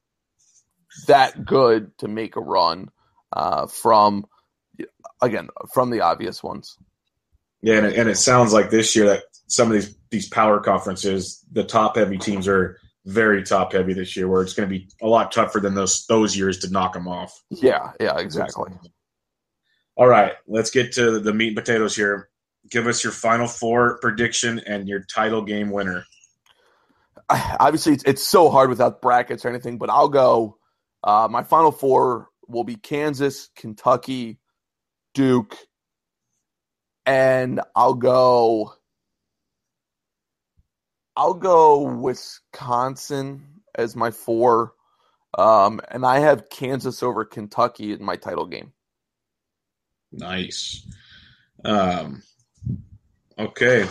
that 1.06 1.44
good 1.44 1.96
to 1.98 2.08
make 2.08 2.36
a 2.36 2.40
run 2.40 2.88
uh, 3.34 3.66
from 3.66 4.24
again 5.20 5.48
from 5.74 5.90
the 5.90 6.00
obvious 6.00 6.42
ones. 6.42 6.78
Yeah, 7.60 7.76
and 7.76 7.86
it, 7.86 7.98
and 7.98 8.08
it 8.08 8.16
sounds 8.16 8.54
like 8.54 8.70
this 8.70 8.96
year 8.96 9.06
that 9.06 9.24
some 9.49 9.68
of 9.68 9.74
these 9.74 9.94
these 10.11 10.28
power 10.28 10.61
conferences, 10.61 11.44
the 11.53 11.64
top 11.64 11.96
heavy 11.96 12.18
teams 12.18 12.46
are 12.49 12.78
very 13.05 13.42
top 13.42 13.72
heavy 13.72 13.94
this 13.94 14.16
year, 14.16 14.28
where 14.28 14.42
it's 14.42 14.53
going 14.53 14.68
to 14.68 14.78
be 14.78 14.88
a 15.03 15.07
lot 15.07 15.32
tougher 15.32 15.61
than 15.61 15.74
those 15.74 16.07
those 16.07 16.36
years 16.36 16.59
to 16.59 16.70
knock 16.70 16.92
them 16.92 17.09
off. 17.09 17.42
Yeah, 17.51 17.92
yeah, 18.01 18.18
exactly. 18.18 18.72
All 19.96 20.07
right, 20.07 20.32
let's 20.46 20.70
get 20.70 20.92
to 20.92 21.18
the 21.18 21.34
meat 21.34 21.49
and 21.49 21.57
potatoes 21.57 21.96
here. 21.96 22.28
Give 22.70 22.86
us 22.86 23.03
your 23.03 23.12
final 23.12 23.49
four 23.49 23.99
prediction 24.01 24.61
and 24.61 24.88
your 24.88 25.01
title 25.05 25.42
game 25.42 25.70
winner. 25.70 26.05
Obviously, 27.28 27.94
it's, 27.94 28.05
it's 28.05 28.22
so 28.22 28.51
hard 28.51 28.70
without 28.70 29.03
brackets 29.03 29.44
or 29.44 29.49
anything, 29.49 29.78
but 29.78 29.90
I'll 29.90 30.09
go. 30.09 30.57
Uh, 31.03 31.28
my 31.30 31.42
final 31.42 31.72
four 31.72 32.28
will 32.46 32.64
be 32.64 32.76
Kansas, 32.76 33.51
Kentucky, 33.57 34.38
Duke, 35.14 35.57
and 37.07 37.61
I'll 37.74 37.94
go. 37.94 38.74
I'll 41.18 41.34
go 41.34 41.80
Wisconsin 41.80 43.44
as 43.74 43.96
my 43.96 44.12
four. 44.12 44.74
Um, 45.36 45.80
and 45.90 46.06
I 46.06 46.20
have 46.20 46.48
Kansas 46.48 47.02
over 47.02 47.24
Kentucky 47.24 47.92
in 47.92 48.04
my 48.04 48.14
title 48.14 48.46
game. 48.46 48.72
Nice. 50.12 50.86
Um, 51.64 52.22
okay. 53.36 53.84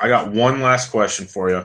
I 0.00 0.08
got 0.08 0.32
one 0.32 0.60
last 0.60 0.90
question 0.90 1.26
for 1.26 1.50
you. 1.50 1.64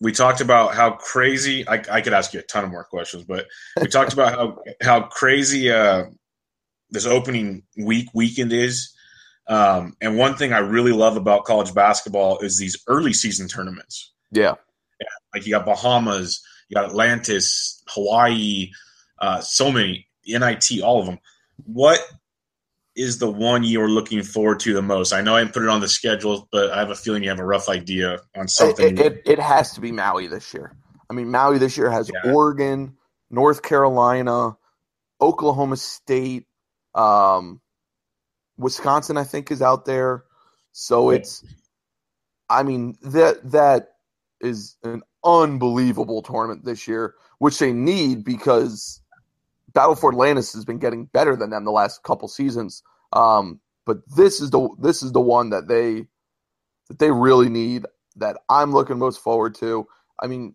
We 0.00 0.12
talked 0.12 0.40
about 0.40 0.74
how 0.74 0.92
crazy, 0.92 1.68
I, 1.68 1.82
I 1.92 2.00
could 2.00 2.14
ask 2.14 2.32
you 2.32 2.40
a 2.40 2.44
ton 2.44 2.64
of 2.64 2.70
more 2.70 2.84
questions, 2.84 3.24
but 3.24 3.46
we 3.78 3.86
talked 3.86 4.14
about 4.14 4.32
how, 4.32 4.62
how 4.80 5.02
crazy 5.08 5.70
uh, 5.70 6.04
this 6.90 7.04
opening 7.04 7.64
week 7.76 8.08
weekend 8.14 8.50
is. 8.54 8.95
Um, 9.48 9.96
and 10.00 10.16
one 10.16 10.34
thing 10.34 10.52
I 10.52 10.58
really 10.58 10.92
love 10.92 11.16
about 11.16 11.44
college 11.44 11.72
basketball 11.72 12.38
is 12.38 12.58
these 12.58 12.82
early 12.88 13.12
season 13.12 13.48
tournaments. 13.48 14.12
Yeah. 14.32 14.54
yeah 15.00 15.06
like 15.34 15.46
you 15.46 15.52
got 15.52 15.64
Bahamas, 15.64 16.42
you 16.68 16.74
got 16.74 16.86
Atlantis, 16.86 17.82
Hawaii, 17.88 18.70
uh, 19.18 19.40
so 19.40 19.70
many, 19.70 20.08
NIT, 20.26 20.80
all 20.82 21.00
of 21.00 21.06
them. 21.06 21.18
What 21.64 22.00
is 22.96 23.18
the 23.18 23.30
one 23.30 23.62
you're 23.62 23.88
looking 23.88 24.22
forward 24.22 24.60
to 24.60 24.74
the 24.74 24.82
most? 24.82 25.12
I 25.12 25.20
know 25.20 25.36
I 25.36 25.42
didn't 25.42 25.54
put 25.54 25.62
it 25.62 25.68
on 25.68 25.80
the 25.80 25.88
schedule, 25.88 26.48
but 26.50 26.70
I 26.70 26.78
have 26.78 26.90
a 26.90 26.94
feeling 26.94 27.22
you 27.22 27.28
have 27.28 27.38
a 27.38 27.44
rough 27.44 27.68
idea 27.68 28.20
on 28.34 28.48
something. 28.48 28.98
It, 28.98 29.00
it, 29.00 29.22
it 29.24 29.38
has 29.38 29.72
to 29.74 29.80
be 29.80 29.92
Maui 29.92 30.26
this 30.26 30.52
year. 30.52 30.74
I 31.08 31.14
mean, 31.14 31.30
Maui 31.30 31.58
this 31.58 31.76
year 31.76 31.90
has 31.90 32.10
yeah. 32.12 32.32
Oregon, 32.32 32.96
North 33.30 33.62
Carolina, 33.62 34.56
Oklahoma 35.20 35.76
State, 35.76 36.46
um, 36.94 37.60
Wisconsin, 38.58 39.16
I 39.16 39.24
think, 39.24 39.50
is 39.50 39.62
out 39.62 39.84
there. 39.84 40.24
So 40.72 41.10
it's, 41.10 41.44
I 42.48 42.62
mean, 42.62 42.96
that 43.02 43.50
that 43.50 43.94
is 44.40 44.76
an 44.82 45.02
unbelievable 45.24 46.22
tournament 46.22 46.64
this 46.64 46.86
year, 46.86 47.14
which 47.38 47.58
they 47.58 47.72
need 47.72 48.24
because 48.24 49.00
Battle 49.72 49.94
for 49.94 50.10
Atlantis 50.10 50.52
has 50.54 50.64
been 50.64 50.78
getting 50.78 51.06
better 51.06 51.36
than 51.36 51.50
them 51.50 51.64
the 51.64 51.70
last 51.70 52.02
couple 52.02 52.28
seasons. 52.28 52.82
Um, 53.12 53.60
but 53.84 53.98
this 54.16 54.40
is 54.40 54.50
the 54.50 54.68
this 54.78 55.02
is 55.02 55.12
the 55.12 55.20
one 55.20 55.50
that 55.50 55.68
they 55.68 56.06
that 56.88 56.98
they 56.98 57.10
really 57.10 57.48
need 57.48 57.86
that 58.16 58.38
I'm 58.48 58.72
looking 58.72 58.98
most 58.98 59.20
forward 59.20 59.54
to. 59.56 59.86
I 60.20 60.26
mean, 60.26 60.54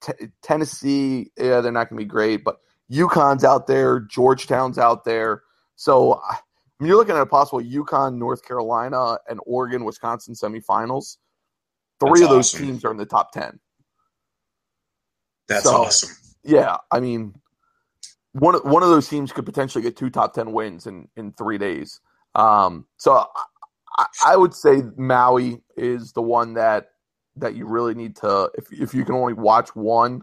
t- 0.00 0.28
Tennessee, 0.42 1.30
yeah, 1.36 1.60
they're 1.60 1.72
not 1.72 1.88
going 1.88 1.98
to 1.98 2.04
be 2.04 2.08
great, 2.08 2.44
but 2.44 2.58
UConn's 2.90 3.44
out 3.44 3.66
there, 3.66 4.00
Georgetown's 4.00 4.78
out 4.78 5.04
there. 5.04 5.42
So 5.76 6.20
I 6.78 6.84
mean, 6.84 6.88
you're 6.88 6.96
looking 6.96 7.16
at 7.16 7.20
a 7.20 7.26
possible 7.26 7.60
UConn, 7.60 8.16
North 8.16 8.44
Carolina, 8.44 9.18
and 9.28 9.40
Oregon, 9.46 9.84
Wisconsin 9.84 10.34
semifinals. 10.34 11.16
Three 11.98 12.20
That's 12.20 12.22
of 12.22 12.28
those 12.30 12.54
awesome. 12.54 12.66
teams 12.66 12.84
are 12.84 12.90
in 12.92 12.96
the 12.96 13.06
top 13.06 13.32
ten. 13.32 13.58
That's 15.48 15.64
so, 15.64 15.82
awesome. 15.82 16.16
Yeah, 16.44 16.76
I 16.92 17.00
mean, 17.00 17.34
one 18.32 18.54
one 18.56 18.82
of 18.82 18.90
those 18.90 19.08
teams 19.08 19.32
could 19.32 19.44
potentially 19.44 19.82
get 19.82 19.96
two 19.96 20.10
top 20.10 20.34
ten 20.34 20.52
wins 20.52 20.86
in 20.86 21.08
in 21.16 21.32
three 21.32 21.58
days. 21.58 22.00
Um, 22.34 22.86
so 22.96 23.26
I, 23.96 24.06
I 24.24 24.36
would 24.36 24.54
say 24.54 24.82
Maui 24.96 25.60
is 25.76 26.12
the 26.12 26.22
one 26.22 26.54
that 26.54 26.90
that 27.36 27.56
you 27.56 27.66
really 27.66 27.94
need 27.94 28.14
to 28.16 28.50
if 28.54 28.72
if 28.72 28.94
you 28.94 29.04
can 29.04 29.14
only 29.14 29.32
watch 29.32 29.74
one, 29.74 30.22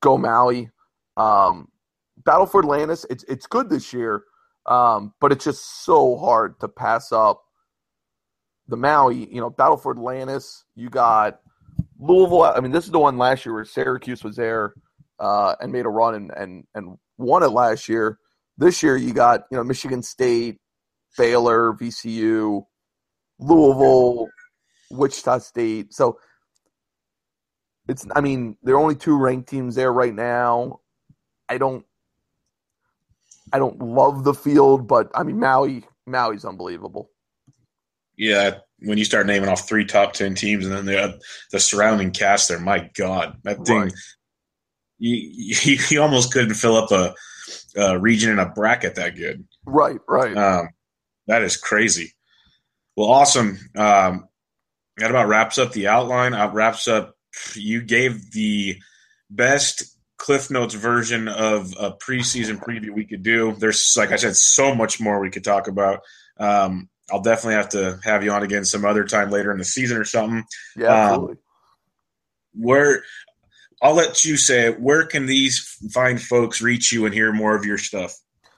go 0.00 0.18
Maui. 0.18 0.70
Um, 1.16 1.68
Battle 2.24 2.46
for 2.46 2.60
Atlantis, 2.60 3.06
it's 3.10 3.24
it's 3.24 3.46
good 3.46 3.70
this 3.70 3.92
year, 3.92 4.24
um, 4.68 5.14
but 5.20 5.32
it's 5.32 5.44
just 5.44 5.84
so 5.84 6.16
hard 6.16 6.60
to 6.60 6.68
pass 6.68 7.10
up 7.10 7.42
the 8.68 8.76
Maui. 8.76 9.32
You 9.32 9.40
know, 9.40 9.50
Battle 9.50 9.78
for 9.78 9.92
Atlantis. 9.92 10.64
You 10.76 10.90
got 10.90 11.40
Louisville. 11.98 12.42
I 12.42 12.60
mean, 12.60 12.70
this 12.70 12.84
is 12.84 12.90
the 12.90 12.98
one 12.98 13.16
last 13.16 13.44
year 13.46 13.54
where 13.54 13.64
Syracuse 13.64 14.22
was 14.22 14.36
there 14.36 14.74
uh, 15.18 15.54
and 15.60 15.72
made 15.72 15.86
a 15.86 15.88
run 15.88 16.14
and 16.14 16.30
and 16.36 16.64
and 16.74 16.98
won 17.16 17.42
it 17.42 17.48
last 17.48 17.88
year. 17.88 18.18
This 18.58 18.82
year, 18.82 18.96
you 18.96 19.14
got 19.14 19.44
you 19.50 19.56
know 19.56 19.64
Michigan 19.64 20.02
State, 20.02 20.58
Baylor, 21.16 21.72
VCU, 21.72 22.64
Louisville, 23.38 24.28
Wichita 24.90 25.38
State. 25.38 25.94
So 25.94 26.18
it's 27.88 28.06
I 28.14 28.20
mean 28.20 28.58
there 28.62 28.74
are 28.74 28.80
only 28.80 28.96
two 28.96 29.16
ranked 29.16 29.48
teams 29.48 29.74
there 29.74 29.92
right 29.92 30.14
now. 30.14 30.80
I 31.48 31.56
don't 31.56 31.86
I 33.52 33.58
don't 33.58 33.80
love 33.80 34.24
the 34.24 34.34
field, 34.34 34.86
but 34.86 35.10
I 35.14 35.22
mean 35.22 35.38
Maui 35.38 35.84
Maui's 36.06 36.44
unbelievable. 36.44 37.10
Yeah, 38.16 38.58
when 38.80 38.98
you 38.98 39.04
start 39.04 39.26
naming 39.26 39.48
off 39.48 39.68
three 39.68 39.84
top 39.84 40.12
ten 40.12 40.34
teams 40.34 40.66
and 40.66 40.74
then 40.74 40.86
the 40.86 41.20
the 41.52 41.60
surrounding 41.60 42.10
cast 42.10 42.48
there, 42.48 42.58
my 42.58 42.90
God, 42.94 43.36
that 43.44 43.64
thing 43.64 43.82
right 43.82 43.92
you, 44.98 45.56
you, 45.62 45.78
you 45.88 46.02
almost 46.02 46.32
couldn't 46.32 46.54
fill 46.54 46.76
up 46.76 46.90
a, 46.90 47.14
a, 47.76 47.98
region 47.98 48.32
in 48.32 48.38
a 48.38 48.48
bracket 48.48 48.96
that 48.96 49.16
good. 49.16 49.46
Right, 49.64 50.00
right. 50.08 50.36
Um, 50.36 50.68
that 51.26 51.42
is 51.42 51.56
crazy. 51.56 52.12
Well, 52.96 53.08
awesome. 53.08 53.58
Um, 53.76 54.28
that 54.96 55.10
about 55.10 55.28
wraps 55.28 55.58
up 55.58 55.72
the 55.72 55.88
outline. 55.88 56.34
Out 56.34 56.54
wraps 56.54 56.88
up. 56.88 57.14
You 57.54 57.82
gave 57.82 58.32
the 58.32 58.78
best 59.30 59.96
Cliff 60.18 60.50
Notes 60.50 60.74
version 60.74 61.28
of 61.28 61.72
a 61.78 61.92
preseason 61.92 62.58
preview 62.58 62.90
we 62.90 63.06
could 63.06 63.22
do. 63.22 63.52
There's, 63.52 63.96
like 63.96 64.12
I 64.12 64.16
said, 64.16 64.36
so 64.36 64.74
much 64.74 65.00
more 65.00 65.20
we 65.20 65.30
could 65.30 65.44
talk 65.44 65.68
about. 65.68 66.00
Um, 66.38 66.88
I'll 67.10 67.22
definitely 67.22 67.54
have 67.54 67.70
to 67.70 67.98
have 68.04 68.22
you 68.22 68.32
on 68.32 68.42
again 68.42 68.64
some 68.64 68.84
other 68.84 69.04
time 69.04 69.30
later 69.30 69.50
in 69.52 69.58
the 69.58 69.64
season 69.64 69.96
or 69.96 70.04
something. 70.04 70.44
Yeah, 70.76 70.92
absolutely. 70.92 71.32
Um, 71.34 71.38
where 72.52 73.02
I'll 73.80 73.94
let 73.94 74.24
you 74.24 74.36
say 74.36 74.66
it. 74.66 74.80
Where 74.80 75.06
can 75.06 75.26
these 75.26 75.60
fine 75.92 76.18
folks 76.18 76.60
reach 76.60 76.92
you 76.92 77.06
and 77.06 77.14
hear 77.14 77.32
more 77.32 77.56
of 77.56 77.64
your 77.64 77.78
stuff? 77.78 78.14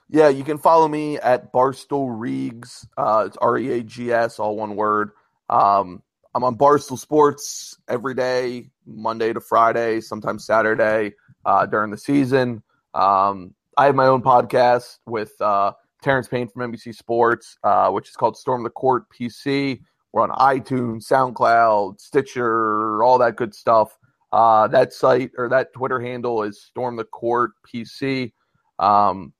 Yeah, 0.09 0.27
you 0.27 0.43
can 0.43 0.57
follow 0.57 0.87
me 0.87 1.17
at 1.19 1.53
Barstool 1.53 2.09
Reags. 2.09 2.85
Uh, 2.97 3.25
it's 3.27 3.37
R 3.37 3.57
E 3.57 3.71
A 3.79 3.83
G 3.83 4.11
S, 4.11 4.39
all 4.39 4.57
one 4.57 4.75
word. 4.75 5.11
Um, 5.49 6.01
I'm 6.33 6.43
on 6.43 6.57
Barstool 6.57 6.97
Sports 6.97 7.77
every 7.87 8.15
day, 8.15 8.71
Monday 8.85 9.31
to 9.31 9.39
Friday, 9.39 10.01
sometimes 10.01 10.45
Saturday 10.45 11.13
uh, 11.45 11.65
during 11.65 11.91
the 11.91 11.97
season. 11.97 12.63
Um, 12.93 13.53
I 13.77 13.85
have 13.85 13.95
my 13.95 14.07
own 14.07 14.21
podcast 14.21 14.99
with 15.05 15.39
uh, 15.41 15.73
Terrence 16.03 16.27
Payne 16.27 16.47
from 16.47 16.71
NBC 16.71 16.95
Sports, 16.95 17.57
uh, 17.63 17.89
which 17.89 18.09
is 18.09 18.15
called 18.15 18.37
Storm 18.37 18.63
the 18.63 18.69
Court 18.69 19.03
PC. 19.09 19.81
We're 20.13 20.23
on 20.23 20.31
iTunes, 20.31 21.07
SoundCloud, 21.07 22.01
Stitcher, 22.01 23.01
all 23.03 23.17
that 23.19 23.37
good 23.37 23.55
stuff. 23.55 23.97
Uh, 24.31 24.67
that 24.67 24.93
site 24.93 25.31
or 25.37 25.49
that 25.49 25.73
Twitter 25.73 25.99
handle 25.99 26.43
is 26.43 26.61
Storm 26.61 26.95
the 26.95 27.03
Court 27.03 27.51
PC. 27.65 28.33
Um, 28.79 29.33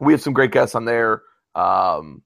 we 0.00 0.12
have 0.12 0.22
some 0.22 0.32
great 0.32 0.50
guests 0.50 0.74
on 0.74 0.84
there, 0.84 1.22
um, 1.54 2.22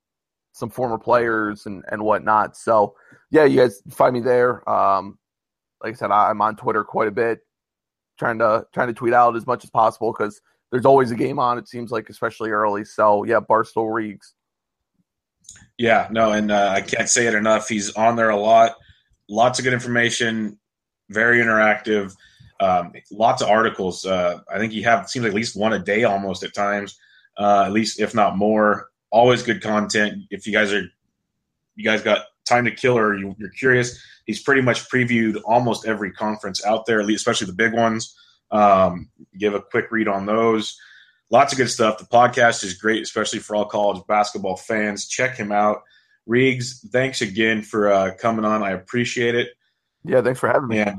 some 0.52 0.70
former 0.70 0.98
players 0.98 1.66
and, 1.66 1.84
and 1.90 2.02
whatnot. 2.02 2.56
So, 2.56 2.94
yeah, 3.30 3.44
you 3.44 3.58
guys 3.60 3.82
find 3.90 4.14
me 4.14 4.20
there. 4.20 4.68
Um, 4.68 5.18
like 5.82 5.94
I 5.94 5.96
said, 5.96 6.10
I'm 6.10 6.40
on 6.40 6.56
Twitter 6.56 6.82
quite 6.82 7.08
a 7.08 7.12
bit, 7.12 7.40
trying 8.18 8.38
to 8.38 8.66
trying 8.72 8.88
to 8.88 8.94
tweet 8.94 9.14
out 9.14 9.36
as 9.36 9.46
much 9.46 9.64
as 9.64 9.70
possible 9.70 10.12
because 10.12 10.40
there's 10.70 10.86
always 10.86 11.10
a 11.10 11.16
game 11.16 11.38
on. 11.38 11.58
It 11.58 11.68
seems 11.68 11.90
like, 11.90 12.08
especially 12.10 12.50
early. 12.50 12.84
So, 12.84 13.24
yeah, 13.24 13.40
Barstool 13.40 13.90
Reags. 13.90 14.32
Yeah, 15.78 16.08
no, 16.10 16.32
and 16.32 16.50
uh, 16.50 16.72
I 16.74 16.80
can't 16.82 17.08
say 17.08 17.26
it 17.26 17.34
enough. 17.34 17.68
He's 17.68 17.94
on 17.94 18.16
there 18.16 18.30
a 18.30 18.36
lot. 18.36 18.74
Lots 19.28 19.58
of 19.58 19.64
good 19.64 19.72
information 19.72 20.58
very 21.08 21.38
interactive. 21.38 22.14
Um, 22.60 22.92
lots 23.10 23.42
of 23.42 23.48
articles. 23.48 24.04
Uh, 24.04 24.40
I 24.52 24.58
think 24.58 24.72
you 24.72 24.84
have 24.84 25.08
seems 25.08 25.24
like 25.24 25.30
at 25.30 25.36
least 25.36 25.56
one 25.56 25.72
a 25.72 25.78
day 25.78 26.04
almost 26.04 26.42
at 26.42 26.54
times, 26.54 26.98
uh, 27.36 27.64
at 27.66 27.72
least 27.72 28.00
if 28.00 28.14
not 28.14 28.36
more. 28.36 28.90
Always 29.10 29.42
good 29.42 29.62
content. 29.62 30.24
If 30.30 30.46
you 30.46 30.52
guys 30.52 30.72
are, 30.72 30.86
you 31.76 31.84
guys 31.84 32.02
got 32.02 32.26
time 32.48 32.64
to 32.64 32.70
kill 32.70 32.98
or 32.98 33.16
you, 33.16 33.36
are 33.42 33.48
curious, 33.50 34.00
he's 34.26 34.42
pretty 34.42 34.62
much 34.62 34.88
previewed 34.88 35.40
almost 35.44 35.86
every 35.86 36.12
conference 36.12 36.64
out 36.64 36.86
there, 36.86 37.00
especially 37.00 37.46
the 37.46 37.52
big 37.52 37.72
ones. 37.72 38.14
Um, 38.50 39.10
give 39.38 39.54
a 39.54 39.60
quick 39.60 39.90
read 39.90 40.08
on 40.08 40.26
those. 40.26 40.78
Lots 41.30 41.52
of 41.52 41.58
good 41.58 41.70
stuff. 41.70 41.98
The 41.98 42.06
podcast 42.06 42.64
is 42.64 42.74
great, 42.74 43.02
especially 43.02 43.40
for 43.40 43.54
all 43.54 43.66
college 43.66 44.02
basketball 44.08 44.56
fans. 44.56 45.06
Check 45.06 45.36
him 45.36 45.52
out. 45.52 45.82
Reags, 46.28 46.86
thanks 46.90 47.20
again 47.20 47.62
for 47.62 47.90
uh, 47.92 48.14
coming 48.18 48.44
on. 48.44 48.62
I 48.62 48.70
appreciate 48.72 49.34
it. 49.34 49.50
Yeah, 50.04 50.22
thanks 50.22 50.40
for 50.40 50.48
having 50.48 50.68
me. 50.68 50.78
Yeah, 50.78 50.94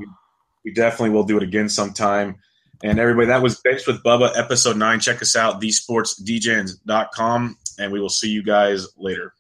we 0.63 0.73
definitely 0.73 1.11
will 1.11 1.23
do 1.23 1.37
it 1.37 1.43
again 1.43 1.69
sometime. 1.69 2.35
And 2.83 2.99
everybody, 2.99 3.27
that 3.27 3.41
was 3.41 3.59
Benched 3.59 3.87
with 3.87 4.03
Bubba, 4.03 4.37
episode 4.37 4.77
nine. 4.77 4.99
Check 4.99 5.21
us 5.21 5.35
out, 5.35 5.61
thesportsdjs.com, 5.61 7.57
and 7.77 7.91
we 7.91 7.99
will 7.99 8.09
see 8.09 8.29
you 8.29 8.41
guys 8.43 8.87
later. 8.97 9.33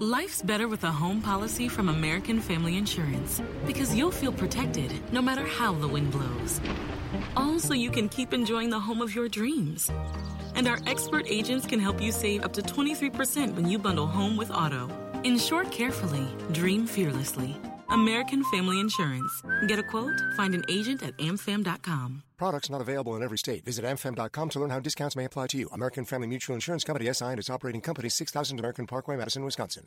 Life's 0.00 0.42
better 0.42 0.66
with 0.66 0.82
a 0.82 0.90
home 0.90 1.22
policy 1.22 1.68
from 1.68 1.88
American 1.88 2.40
Family 2.40 2.76
Insurance 2.76 3.40
because 3.64 3.94
you'll 3.94 4.10
feel 4.10 4.32
protected 4.32 4.92
no 5.12 5.22
matter 5.22 5.46
how 5.46 5.72
the 5.72 5.86
wind 5.86 6.10
blows. 6.10 6.60
All 7.36 7.60
so 7.60 7.74
you 7.74 7.92
can 7.92 8.08
keep 8.08 8.32
enjoying 8.32 8.70
the 8.70 8.80
home 8.80 9.00
of 9.00 9.14
your 9.14 9.28
dreams. 9.28 9.88
And 10.56 10.66
our 10.66 10.80
expert 10.88 11.26
agents 11.28 11.64
can 11.64 11.78
help 11.78 12.02
you 12.02 12.10
save 12.10 12.42
up 12.42 12.52
to 12.54 12.62
23% 12.62 13.54
when 13.54 13.70
you 13.70 13.78
bundle 13.78 14.08
home 14.08 14.36
with 14.36 14.50
auto. 14.50 14.90
Insure 15.22 15.64
carefully, 15.66 16.26
dream 16.50 16.88
fearlessly. 16.88 17.56
American 17.90 18.44
Family 18.44 18.80
Insurance. 18.80 19.42
Get 19.66 19.78
a 19.78 19.82
quote, 19.82 20.20
find 20.36 20.54
an 20.54 20.64
agent 20.68 21.02
at 21.02 21.16
amfam.com. 21.18 22.22
Products 22.36 22.68
not 22.68 22.80
available 22.80 23.16
in 23.16 23.22
every 23.22 23.38
state. 23.38 23.64
Visit 23.64 23.84
amfam.com 23.84 24.48
to 24.50 24.60
learn 24.60 24.70
how 24.70 24.80
discounts 24.80 25.16
may 25.16 25.24
apply 25.24 25.48
to 25.48 25.58
you. 25.58 25.68
American 25.72 26.04
Family 26.04 26.26
Mutual 26.26 26.54
Insurance 26.54 26.84
Company 26.84 27.12
SI 27.12 27.24
and 27.26 27.38
its 27.38 27.50
operating 27.50 27.80
company 27.80 28.08
6000 28.08 28.58
American 28.58 28.86
Parkway, 28.86 29.16
Madison, 29.16 29.44
Wisconsin. 29.44 29.86